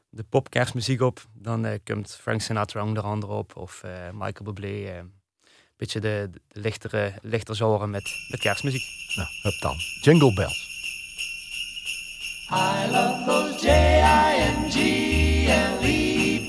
de 0.09 0.23
popkerstmuziek 0.23 1.01
op. 1.01 1.25
Dan 1.33 1.79
komt 1.83 2.15
Frank 2.15 2.41
Sinatra 2.41 2.83
onder 2.83 3.03
andere 3.03 3.33
op. 3.33 3.55
Of 3.55 3.83
Michael 4.13 4.53
Bublé. 4.53 5.03
Beetje 5.81 5.99
de, 5.99 6.29
de 6.31 6.39
lichtere, 6.61 7.13
lichter 7.21 7.55
genre 7.55 7.87
met, 7.87 8.15
met 8.29 8.39
kerstmuziek. 8.39 8.83
Nou, 9.15 9.27
hup 9.41 9.59
dan. 9.59 9.75
Jingle 10.01 10.33
Bells. 10.33 10.69
I 12.51 12.91
love 12.91 13.25
those 13.25 13.61
J-I-N-G-L-E 13.65 14.79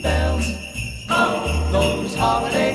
bells. 0.03 0.47
Oh, 1.09 1.70
those 1.72 2.18
holiday 2.18 2.72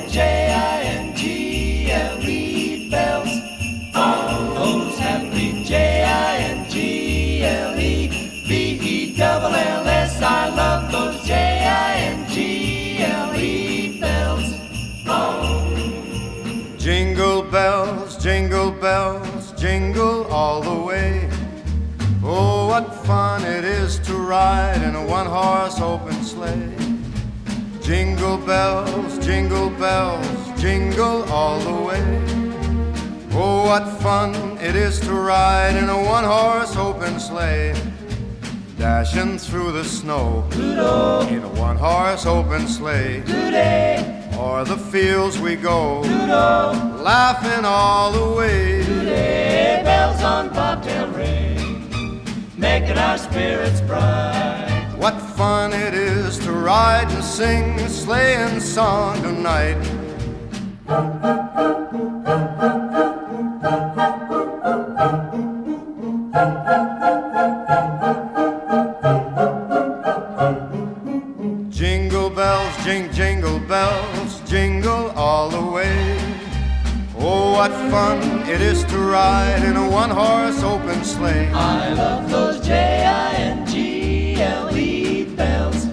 jingle 18.18 18.72
bells, 18.72 19.52
jingle 19.52 20.24
all 20.26 20.60
the 20.60 20.84
way. 20.84 21.30
Oh, 22.22 22.66
what 22.66 22.92
fun 23.06 23.44
it 23.44 23.64
is 23.64 23.98
to 24.00 24.14
ride 24.14 24.82
in 24.82 24.94
a 24.96 25.06
one 25.06 25.26
horse 25.26 25.80
open 25.80 26.22
sleigh. 26.24 26.74
Jingle 27.80 28.36
bells, 28.38 29.18
jingle 29.24 29.70
bells, 29.70 30.60
jingle 30.60 31.22
all 31.32 31.60
the 31.60 31.72
way. 31.72 32.22
Oh, 33.32 33.64
what 33.66 33.88
fun 34.02 34.34
it 34.58 34.74
is 34.74 34.98
to 35.00 35.12
ride 35.12 35.76
in 35.76 35.88
a 35.88 36.02
one 36.02 36.24
horse 36.24 36.76
open 36.76 37.20
sleigh. 37.20 37.74
Dashing 38.76 39.38
through 39.38 39.72
the 39.72 39.84
snow 39.84 40.44
in 40.52 41.42
a 41.44 41.48
one 41.48 41.76
horse 41.76 42.26
open 42.26 42.66
sleigh. 42.66 43.22
O'er 44.34 44.64
the 44.64 44.76
fields 44.76 45.38
we 45.38 45.56
go, 45.56 46.00
laughing 46.00 47.64
all 47.64 48.12
the 48.12 48.36
way. 48.36 48.82
Hey, 48.82 49.80
bells 49.84 50.22
on 50.22 50.48
bobtail 50.50 51.08
ring, 51.08 52.22
making 52.56 52.98
our 52.98 53.18
spirits 53.18 53.80
bright. 53.80 54.94
What 54.96 55.20
fun 55.20 55.72
it 55.72 55.94
is 55.94 56.38
to 56.40 56.52
ride 56.52 57.10
and 57.10 57.24
sing 57.24 57.78
a 57.80 57.88
sleighing 57.88 58.60
song 58.60 59.22
tonight. 59.22 59.78
What 77.68 77.90
fun 77.90 78.18
it 78.48 78.60
is 78.60 78.84
to 78.84 78.98
ride 78.98 79.62
in 79.64 79.76
a 79.76 79.90
one 79.90 80.10
horse 80.10 80.62
open 80.62 81.04
sleigh. 81.04 81.48
I 81.52 81.92
love 81.92 82.30
those 82.30 82.60
J-I-N-G-L-E 82.66 83.74
bells. 85.36 85.86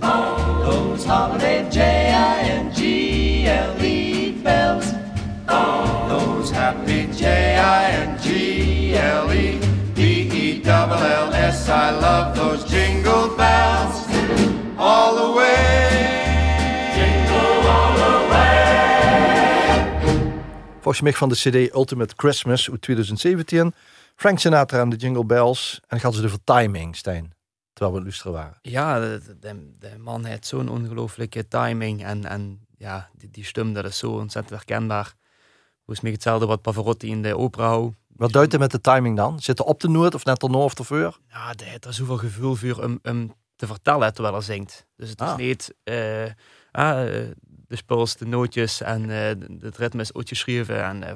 Those 0.00 1.04
holiday 1.04 1.68
J-I-N-G-L-E 1.70 2.72
bells. 4.42 4.92
Those 6.08 6.50
happy 6.50 7.06
J-I-N-G-L-E 7.12 8.30
B-E-double-L-S 9.94 11.68
I 11.68 11.90
love 11.90 12.34
those 12.34 12.64
jingle 12.64 13.28
bells 13.36 13.79
Volgens 20.90 21.10
mij 21.10 21.18
van 21.18 21.28
de 21.28 21.66
CD 21.66 21.74
Ultimate 21.74 22.14
Christmas 22.16 22.70
uit 22.70 22.82
2017. 22.82 23.74
Frank 24.16 24.38
Sinatra 24.38 24.80
en 24.80 24.88
de 24.88 24.96
Jingle 24.96 25.24
Bells. 25.24 25.74
En 25.74 25.86
dan 25.88 26.00
gaan 26.00 26.12
ze 26.12 26.24
over 26.24 26.44
timing, 26.44 26.96
Stijn. 26.96 27.32
Terwijl 27.72 27.92
we 27.92 27.98
aan 27.98 28.02
luisteren 28.04 28.32
waren. 28.32 28.58
Ja, 28.62 29.00
de, 29.00 29.36
de, 29.40 29.74
de 29.78 29.98
man 29.98 30.24
heeft 30.24 30.46
zo'n 30.46 30.68
ongelooflijke 30.68 31.48
timing. 31.48 32.04
En, 32.04 32.24
en 32.24 32.66
ja, 32.76 33.10
die, 33.12 33.30
die 33.30 33.44
stem, 33.44 33.72
dat 33.72 33.84
is 33.84 33.98
zo 33.98 34.10
ontzettend 34.10 34.54
herkenbaar. 34.54 35.14
Volgens 35.76 36.00
mij 36.00 36.12
hetzelfde 36.12 36.46
wat 36.46 36.62
Pavarotti 36.62 37.08
in 37.10 37.22
de 37.22 37.36
opera 37.36 37.66
houdt. 37.66 37.96
Wat 38.16 38.32
duidt 38.32 38.52
het 38.52 38.60
met 38.60 38.70
de 38.70 38.80
timing 38.80 39.16
dan? 39.16 39.40
Zit 39.40 39.58
er 39.58 39.64
op 39.64 39.80
de 39.80 39.88
noot 39.88 40.14
of 40.14 40.24
net 40.24 40.42
erna 40.42 40.58
of 40.58 40.78
ervoor? 40.78 41.18
Ja, 41.28 41.52
die 41.52 41.66
heeft 41.66 41.84
er 41.84 41.94
zoveel 41.94 42.16
gevoel 42.18 42.54
voor 42.54 42.84
om, 42.84 42.98
om 43.02 43.34
te 43.56 43.66
vertellen 43.66 44.14
terwijl 44.14 44.34
hij 44.34 44.44
zingt. 44.44 44.86
Dus 44.96 45.10
het 45.10 45.20
is 45.20 45.26
Ah. 45.26 45.36
niet 45.36 45.74
eh, 45.84 46.24
ah, 46.70 47.18
eh, 47.18 47.30
de 47.70 47.76
speels, 47.76 48.16
de 48.16 48.26
nootjes 48.26 48.80
en 48.80 49.10
eh, 49.10 49.60
het 49.60 49.76
ritme 49.76 50.00
is 50.00 50.12
uitgeschreven. 50.14 50.84
En 50.84 51.02
uh, 51.02 51.08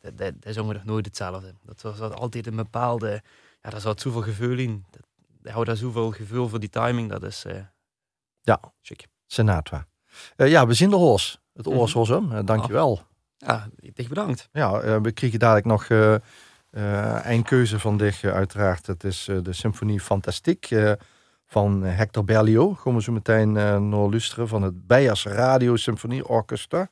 dat, 0.00 0.18
dat, 0.18 0.32
dat 0.42 0.54
zongen 0.54 0.74
nog 0.74 0.84
nooit 0.84 1.04
hetzelfde. 1.04 1.54
Dat 1.62 1.82
was 1.82 1.98
dat 1.98 2.14
altijd 2.14 2.46
een 2.46 2.56
bepaalde... 2.56 3.22
Ja, 3.62 3.70
daar 3.70 3.80
zat 3.80 4.00
zoveel 4.00 4.22
gevoel 4.22 4.58
in. 4.58 4.84
Dat, 4.90 5.02
hij 5.42 5.52
houdt 5.52 5.66
daar 5.66 5.76
zoveel 5.76 6.10
gevoel 6.10 6.48
voor 6.48 6.60
die 6.60 6.68
timing. 6.68 7.10
Dat 7.10 7.22
is 7.22 7.44
eh 7.44 7.54
Ja. 8.42 8.60
chic. 8.82 9.06
Eh, 10.36 10.48
ja, 10.48 10.66
we 10.66 10.74
zien 10.74 10.90
de 10.90 10.96
hoos. 10.96 11.40
Het 11.52 11.66
hem. 12.08 12.32
Eh, 12.32 12.44
dankjewel. 12.44 13.02
Ja, 13.36 13.68
dich 13.76 14.08
bedankt. 14.08 14.48
Ja, 14.52 14.80
eh, 14.80 14.96
we 15.02 15.12
kregen 15.12 15.38
dadelijk 15.38 15.66
nog 15.66 15.84
eh 15.84 16.14
eh 16.70 17.20
een 17.22 17.42
keuze 17.42 17.78
van 17.78 17.96
dich, 17.96 18.22
eh, 18.22 18.32
uiteraard. 18.32 18.86
Het 18.86 19.04
is 19.04 19.28
eh, 19.28 19.36
de 19.42 19.52
Symfonie 19.52 20.00
Fantastiek 20.00 20.70
eh, 20.70 20.92
van 21.50 21.84
eh, 21.84 21.96
Hector 21.96 22.24
Berlioz. 22.24 22.80
Gaan 22.80 22.94
we 22.94 23.02
zo 23.02 23.12
meteen 23.12 23.56
eh, 23.56 23.78
naar 23.78 24.08
luisteren 24.08 24.48
van 24.48 24.62
het 24.62 24.86
Beiers 24.86 25.24
Radio 25.24 25.76
Symfonie 25.76 26.28
Orchestra. 26.28 26.90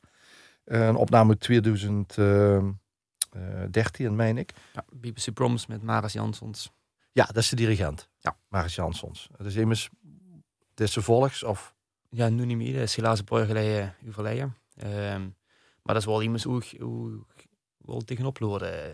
Eh, 0.65 0.87
een 0.87 0.97
opname 0.97 1.29
uit 1.29 1.41
2013, 1.41 4.17
meen 4.17 4.39
ik. 4.39 4.53
Ja, 4.73 4.85
BBC 4.93 5.35
Proms 5.35 5.67
met 5.67 5.83
Maris 5.83 6.13
Jansons. 6.13 6.73
Ja, 7.13 7.25
dat 7.25 7.37
is 7.37 7.49
de 7.49 7.57
dirigent. 7.57 8.09
Ja. 8.19 8.37
Maris 8.49 8.75
Jansons. 8.75 9.29
Het 9.37 9.47
is 9.47 9.55
immers 9.55 9.89
deze 10.75 11.03
volks 11.03 11.43
of... 11.43 11.75
Ja, 12.11 12.29
nu 12.29 12.45
niet 12.45 12.57
meer. 12.57 12.73
Dat 12.73 12.83
is 12.83 12.97
helaas 12.97 13.19
een 13.19 13.25
paar 13.25 13.47
geleden 13.47 13.95
overleden. 14.09 14.57
Ehm, 14.77 15.23
maar 15.83 15.95
dat 15.95 15.97
is 15.97 16.05
wel 16.05 16.23
iemand 16.23 16.43
hoe, 16.43 16.63
hoe 16.81 17.25
wel 17.77 18.01
tegenop 18.01 18.41
lopen. 18.41 18.93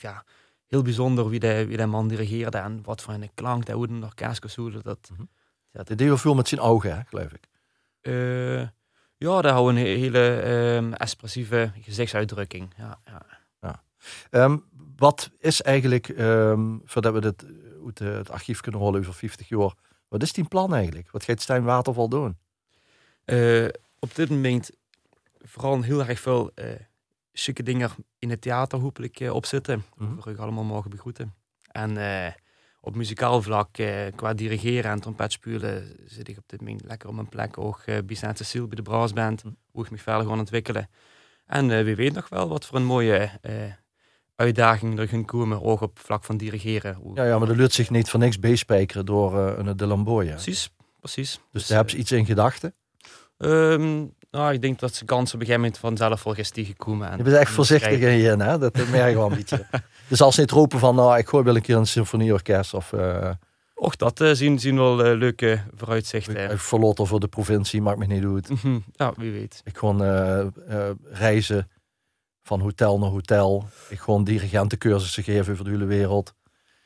Ja, 0.00 0.24
heel 0.70 0.82
bijzonder 0.82 1.28
wie 1.28 1.40
de, 1.40 1.66
wie 1.66 1.76
de 1.76 1.86
man 1.86 2.08
dirigeerde 2.08 2.58
en 2.58 2.80
wat 2.82 3.02
voor 3.02 3.14
een 3.14 3.30
klank 3.34 3.66
dat 3.66 3.74
hoe 3.76 3.86
nog 3.86 4.14
kaaskesoelen. 4.14 4.82
Dat, 4.82 5.10
Mhm. 5.12 5.22
ja, 5.70 5.82
Dat 5.82 5.98
deed 5.98 6.20
veel 6.20 6.34
met 6.34 6.48
zijn 6.48 6.60
ogen, 6.60 6.96
hè, 6.96 7.02
geloof 7.04 7.32
ik. 7.32 7.44
Eh, 8.00 8.60
ja, 9.16 9.40
daar 9.40 9.52
houden 9.52 9.76
een 9.76 9.86
he- 9.86 9.96
hele 9.98 10.40
ehm, 10.40 10.92
expressieve 10.92 11.72
gezichtsuitdrukking. 11.80 12.72
Ja, 12.76 12.98
ja. 13.04 13.82
Ehm, 14.30 14.56
wat 14.96 15.30
is 15.38 15.62
eigenlijk, 15.62 16.08
ehm, 16.08 16.76
voordat 16.84 17.12
we 17.12 17.20
dit 17.20 17.44
uit 17.86 18.00
eh, 18.00 18.08
het 18.12 18.30
archief 18.30 18.60
kunnen 18.60 18.80
rollen 18.80 19.00
over 19.00 19.14
50 19.14 19.48
jaar, 19.48 19.74
wat 20.08 20.22
is 20.22 20.32
die 20.32 20.44
plan 20.48 20.74
eigenlijk? 20.74 21.10
Wat 21.10 21.24
gaat 21.24 21.40
Stijn 21.40 21.64
Waterval 21.64 22.08
doen? 22.08 22.38
Eh, 23.24 23.66
op 23.98 24.14
dit 24.14 24.30
moment 24.30 24.70
vooral 25.38 25.82
heel 25.82 26.04
erg 26.04 26.20
veel 26.20 26.50
chique 27.32 27.62
dingen 27.62 27.90
in 28.18 28.30
het 28.30 28.40
theater 28.40 28.78
hopelijk 28.78 29.20
eh, 29.20 29.34
opzitten. 29.34 29.84
Waar 29.96 30.28
ik 30.28 30.38
allemaal 30.38 30.64
mogen 30.64 30.90
begroeten. 30.90 31.34
En 31.72 31.96
eh, 31.96 32.32
op 32.80 32.94
muzikaal 32.96 33.42
vlak, 33.42 33.78
eh, 33.78 34.06
qua 34.14 34.34
dirigeren 34.34 34.90
en 34.90 35.00
trompet 35.00 35.32
spelen, 35.32 35.96
zit 36.06 36.28
ik 36.28 36.38
op 36.38 36.44
dit 36.48 36.60
moment 36.60 36.82
lekker 36.84 37.08
op 37.08 37.14
mijn 37.14 37.28
plek. 37.28 37.58
Ook 37.58 37.82
uh, 37.86 37.98
bij 38.04 38.16
Saint-Cecile, 38.16 38.66
bij 38.66 38.76
de 38.76 38.82
Brassband, 38.82 39.44
Mhm. 39.44 39.54
hoe 39.70 39.84
ik 39.84 39.90
me 39.90 39.98
verder 39.98 40.22
gewoon 40.22 40.38
ontwikkelen. 40.38 40.90
En 41.46 41.84
wie 41.84 41.96
weet 41.96 42.12
nog 42.12 42.28
wel 42.28 42.48
wat 42.48 42.66
voor 42.66 42.76
een 42.76 42.84
mooie 42.84 43.30
uitdaging 44.36 44.98
er 44.98 45.08
gaan 45.08 45.24
komen, 45.24 45.62
ook 45.62 45.80
op 45.80 45.98
vlak 45.98 46.24
van 46.24 46.36
dirigeren. 46.36 46.98
Ja, 47.14 47.24
ja, 47.24 47.38
maar 47.38 47.46
dat 47.48 47.56
lukt 47.56 47.72
zich 47.72 47.90
niet 47.90 48.10
voor 48.10 48.20
niks 48.20 48.38
beespijkeren 48.38 49.06
door 49.06 49.34
een 49.38 49.76
de 49.76 49.86
Lamboya. 49.86 50.34
Dus 50.34 50.70
Precies, 51.00 51.40
precies. 51.50 51.68
daar 51.68 51.76
hebben 51.76 51.94
ze 51.94 52.00
iets 52.00 52.12
in 52.12 52.26
gedachten. 52.26 52.74
Ehm, 53.38 54.06
nou, 54.30 54.52
ik 54.52 54.62
denk 54.62 54.78
dat 54.78 54.94
ze 54.94 55.04
kans 55.04 55.34
op 55.34 55.40
een 55.40 55.46
gegeven 55.46 55.60
moment 55.60 55.78
vanzelf 55.78 56.22
wel 56.22 56.34
gestiegen 56.34 56.76
komen. 56.76 57.10
En, 57.10 57.16
Je 57.16 57.22
bent 57.22 57.36
echt 57.36 57.50
voorzichtig 57.52 57.88
krijgen- 57.98 58.10
in 58.10 58.18
je, 58.38 58.44
hè? 58.44 58.58
dat 58.58 58.74
merk 58.90 59.08
ik 59.10 59.14
wel 59.16 59.30
een 59.30 59.36
beetje. 59.36 59.66
Dus 60.08 60.20
als 60.20 60.34
ze 60.34 60.40
niet 60.40 60.50
roepen 60.50 60.78
van, 60.78 60.94
nou, 60.94 61.18
ik 61.18 61.28
gooi 61.28 61.44
wel 61.44 61.56
een 61.56 61.62
keer 61.62 61.76
een 61.76 61.86
symfonieorkest 61.86 62.74
of 62.74 62.92
uh, 62.92 63.30
Och, 63.74 63.96
dat 63.96 64.20
eh, 64.20 64.30
zien, 64.32 64.58
zien 64.58 64.76
wel 64.76 65.04
eh, 65.04 65.18
leuke 65.18 65.60
vooruitzichten. 65.74 66.50
ik 66.50 66.58
verloten 66.58 67.06
voor 67.06 67.20
de 67.20 67.28
provincie, 67.28 67.82
maakt 67.82 67.98
me 67.98 68.06
niet 68.06 68.24
uit. 68.24 68.48
Mhm, 68.48 68.78
ja, 68.92 69.12
wie 69.16 69.32
weet. 69.32 69.60
Ik 69.64 69.76
gewoon 69.78 70.00
reizen 71.10 71.70
van 72.42 72.60
hotel 72.60 72.98
naar 72.98 73.08
hotel. 73.10 73.68
Ik 73.88 73.98
gewoon 74.00 74.24
dirigentencursussen 74.24 75.22
geven 75.22 75.52
over 75.52 75.64
de 75.64 75.70
hele 75.70 75.84
wereld. 75.84 76.34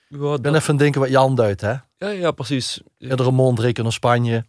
Ja, 0.08 0.16
Ik 0.34 0.42
ben 0.42 0.52
dat- 0.52 0.62
even 0.62 0.76
denken 0.76 1.00
wat 1.00 1.10
Jan 1.10 1.34
duidt, 1.34 1.60
hè? 1.60 1.72
ja, 1.96 2.08
ja, 2.08 2.30
precies. 2.30 2.80
Iedere 2.98 3.30
mond 3.30 3.58
rekenen 3.58 3.82
naar 3.82 3.92
Spanje. 3.92 4.44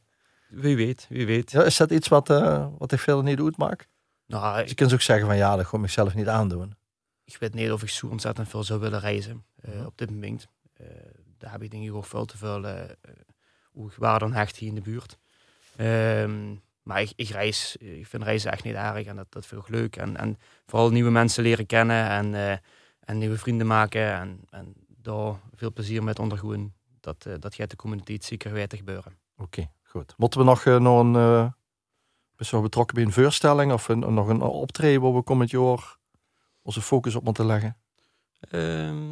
Wie 0.55 0.75
weet, 0.75 1.05
wie 1.09 1.25
weet. 1.25 1.51
Ja, 1.51 1.63
is 1.63 1.77
dat 1.77 1.91
iets 1.91 2.07
wat, 2.07 2.29
eh, 2.29 2.67
wat 2.77 2.91
ik 2.91 2.99
verder 2.99 3.23
niet 3.23 3.37
doet, 3.37 3.57
maak? 3.57 3.87
Nou, 4.27 4.53
Dus 4.55 4.63
je 4.63 4.69
ik, 4.69 4.75
kunt 4.75 4.93
ook 4.93 5.01
zeggen 5.01 5.27
van 5.27 5.37
ja, 5.37 5.55
dat 5.55 5.65
gewoon 5.65 5.81
mezelf 5.81 6.13
niet 6.15 6.27
aandoen. 6.27 6.75
ik 7.23 7.37
weet 7.37 7.53
niet 7.53 7.71
of 7.71 7.81
ik 7.81 7.89
zo 7.89 8.07
ontzettend 8.07 8.49
veel 8.49 8.63
zou 8.63 8.79
willen 8.79 8.99
reizen 8.99 9.45
eh, 9.61 9.73
Mhm. 9.75 9.85
op 9.85 9.97
dit 9.97 10.09
moment. 10.09 10.47
Eh, 10.73 10.85
daar 11.37 11.51
heb 11.51 11.61
ik 11.61 11.71
denk 11.71 11.83
ik 11.83 11.93
ook 11.93 12.05
veel 12.05 12.25
te 12.25 12.37
veel 12.37 12.65
hoe 13.71 13.91
waarde 13.97 14.25
aan 14.25 14.33
hecht 14.33 14.55
hier 14.57 14.69
in 14.69 14.75
de 14.75 14.81
buurt. 14.81 15.17
Ehm, 15.75 16.55
maar 16.83 17.01
ik, 17.01 17.11
ik 17.15 17.29
reis, 17.29 17.75
ik 17.77 18.07
vind 18.07 18.23
reizen 18.23 18.51
echt 18.51 18.63
niet 18.63 18.73
erg 18.75 19.05
en 19.05 19.15
dat, 19.15 19.25
dat 19.29 19.45
vind 19.45 19.61
ik 19.61 19.67
ook 19.67 19.73
leuk. 19.75 19.95
En, 19.95 20.17
en 20.17 20.37
vooral 20.65 20.89
nieuwe 20.91 21.11
mensen 21.11 21.43
leren 21.43 21.65
kennen 21.65 22.09
en, 22.09 22.35
eh, 22.35 22.57
en 22.99 23.17
nieuwe 23.17 23.37
vrienden 23.37 23.67
maken. 23.67 24.13
En, 24.13 24.39
en 24.49 24.73
daar 24.87 25.35
veel 25.55 25.71
plezier 25.73 26.03
met 26.03 26.19
ondergoen. 26.19 26.73
Dat, 26.99 27.27
dat 27.39 27.55
gaat 27.55 27.69
de 27.69 27.75
community 27.75 28.17
zeker 28.21 28.51
weten 28.51 28.77
gebeuren. 28.77 29.17
Oké, 29.37 29.69
goed. 29.95 30.13
Moeten 30.17 30.39
we 30.39 30.45
nog, 30.45 30.65
eh, 30.65 30.79
nog 30.79 30.99
een, 30.99 31.53
best 32.35 32.51
wel 32.51 32.61
betrokken 32.61 32.95
bij 32.95 33.05
een 33.05 33.11
voorstelling 33.11 33.71
of 33.71 33.87
een, 33.87 33.99
nog 33.99 34.27
een 34.27 34.41
optreden 34.41 35.01
waar 35.01 35.13
we 35.13 35.21
komend 35.21 35.49
jaar 35.49 35.97
onze 36.61 36.81
focus 36.81 37.15
op 37.15 37.23
moeten 37.23 37.45
leggen? 37.45 37.77
Ehm, 38.39 39.11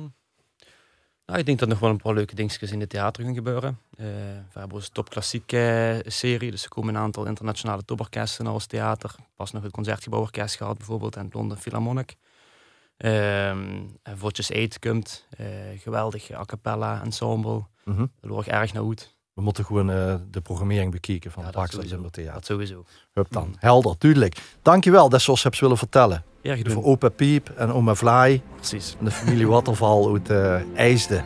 nou, 1.26 1.40
ik 1.40 1.46
denk 1.46 1.60
dat 1.60 1.70
nog 1.70 1.80
wel 1.80 1.90
een 1.90 2.02
paar 2.02 2.14
leuke 2.14 2.36
dingetjes 2.36 2.72
in 2.72 2.80
het 2.80 2.90
theater 2.90 3.24
gaan 3.24 3.34
gebeuren. 3.34 3.80
Eh, 3.98 4.06
we 4.52 4.60
hebben 4.60 4.78
onze 4.78 4.90
Top 4.90 5.10
Klassiek 5.10 5.52
eh, 5.52 5.98
serie, 6.06 6.52
dus 6.52 6.64
er 6.64 6.70
komen 6.70 6.96
een 6.96 7.02
aantal 7.02 7.26
internationale 7.26 7.86
toporkesten 7.86 8.44
naar 8.46 8.54
ons 8.54 8.66
theater. 8.66 9.16
Pas 9.36 9.52
nog 9.52 9.64
het 9.64 9.72
Concertgebouworkest 9.72 10.56
gehad 10.56 10.78
bijvoorbeeld 10.78 11.16
en 11.16 11.26
het 11.26 11.34
London 11.34 11.58
Philharmonic. 11.58 12.16
Ehm 12.98 13.82
en 14.04 14.18
Votjes 14.18 14.50
Eet 14.50 14.80
komt, 14.80 15.28
geweldig 15.78 16.32
a 16.32 16.46
cappella 16.46 17.04
ensemble. 17.04 17.66
Daar 17.86 18.08
loop 18.22 18.40
ik 18.40 18.48
erg 18.48 18.74
naar 18.74 18.84
uit. 18.84 19.16
We 19.34 19.42
moeten 19.42 19.66
gewoon 19.66 19.92
eh, 19.92 20.16
de 20.32 20.42
programmering 20.42 20.92
bekijken 20.92 21.32
van 21.32 21.42
Ja, 21.42 21.48
het 21.48 21.58
Axel 21.58 21.82
Theater. 22.12 22.34
Dat 22.34 22.46
sowieso. 22.46 22.84
Hup 23.14 23.28
dan. 23.30 23.56
Helder, 23.60 23.96
duidelijk. 23.98 24.38
Dankjewel 24.62 25.10
dat 25.10 25.24
je 25.24 25.32
ons 25.32 25.44
hebt 25.44 25.60
willen 25.60 25.78
vertellen. 25.78 26.24
Erg 26.42 26.62
Voor. 26.72 26.84
Opa 26.84 27.10
Piep 27.10 27.50
en 27.50 27.72
Oma 27.72 27.96
Vlaai 27.96 28.42
Precies. 28.56 28.96
en 29.00 29.06
de 29.06 29.12
familie 29.12 29.48
Waterval 29.48 30.10
uit 30.14 30.30
eh 30.30 30.56
IJsde. 30.76 31.22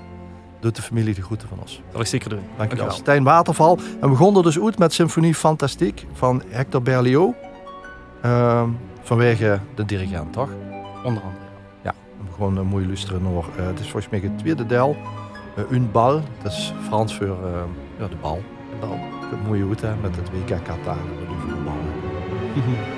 Doet 0.60 0.76
de 0.76 0.82
familie 0.82 1.14
de 1.14 1.22
groeten 1.22 1.48
van 1.48 1.60
ons. 1.60 1.82
Dat 1.92 2.02
ik 2.02 2.08
zeker 2.08 2.30
doen. 2.30 2.44
Dankjewel. 2.58 2.92
Stijn 2.92 3.24
Waterval. 3.24 3.78
En 3.78 4.00
we 4.00 4.08
begonnen 4.10 4.44
dus 4.44 4.60
uit 4.60 4.80
met 4.80 4.94
Symfonie 4.94 5.36
Fantastiek 5.36 6.06
van 6.14 6.44
Hector 6.48 6.82
Berlioz. 6.82 7.34
Ehm, 8.22 8.70
vanwege 9.02 9.60
de 9.76 9.86
dirigent, 9.86 10.34
toch? 10.34 10.50
Onder 11.04 11.24
andere. 11.24 11.46
We 12.28 12.34
gewoon 12.34 12.58
een 12.58 12.66
mooie 12.68 12.86
luisteren 12.86 13.24
naar. 13.24 13.32
eh, 13.58 13.66
het 13.68 13.80
is 13.80 13.90
volgens 13.90 14.10
mij 14.12 14.20
het 14.20 14.38
tweede 14.38 14.66
deel. 14.66 14.96
Uh, 15.58 15.72
Un 15.72 15.92
bal. 15.92 16.22
Dat 16.44 16.52
is 16.52 16.74
Frans 16.88 17.16
voor 17.18 17.28
eh, 17.28 17.64
ja, 18.00 18.08
de 18.08 18.16
bal. 18.16 18.42
De 18.70 18.76
bal. 18.80 18.98
Het 19.30 19.48
mooie 19.48 19.64
hoed 19.64 19.82
hè, 19.82 19.96
met 19.96 20.16
het 20.16 20.30
WK 20.32 20.64
Qatar. 20.64 20.98
Voor 21.40 21.50
de 21.50 21.62
bal. 21.64 21.74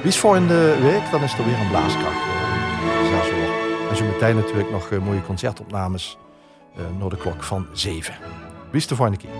Wie 0.02 0.08
is 0.08 0.20
volgende 0.20 0.76
week? 0.82 1.12
Dan 1.12 1.22
is 1.22 1.38
er 1.38 1.46
weer 1.46 1.60
een 1.60 1.70
blaaskracht. 1.70 2.22
zes 3.10 3.30
uur. 3.30 3.50
En 3.90 3.96
zo 3.96 4.06
meteen 4.06 4.36
natuurlijk 4.36 4.72
nog 4.72 4.90
eh, 4.92 5.00
mooie 5.00 5.22
concertopnames. 5.26 6.18
eh 6.76 6.84
naar 7.00 7.10
de 7.10 7.18
klok 7.18 7.44
van 7.44 7.68
7. 7.74 8.14
Wie 8.72 8.80
is 8.80 8.88
de 8.88 8.96
volgende 8.96 9.20
keer? 9.20 9.39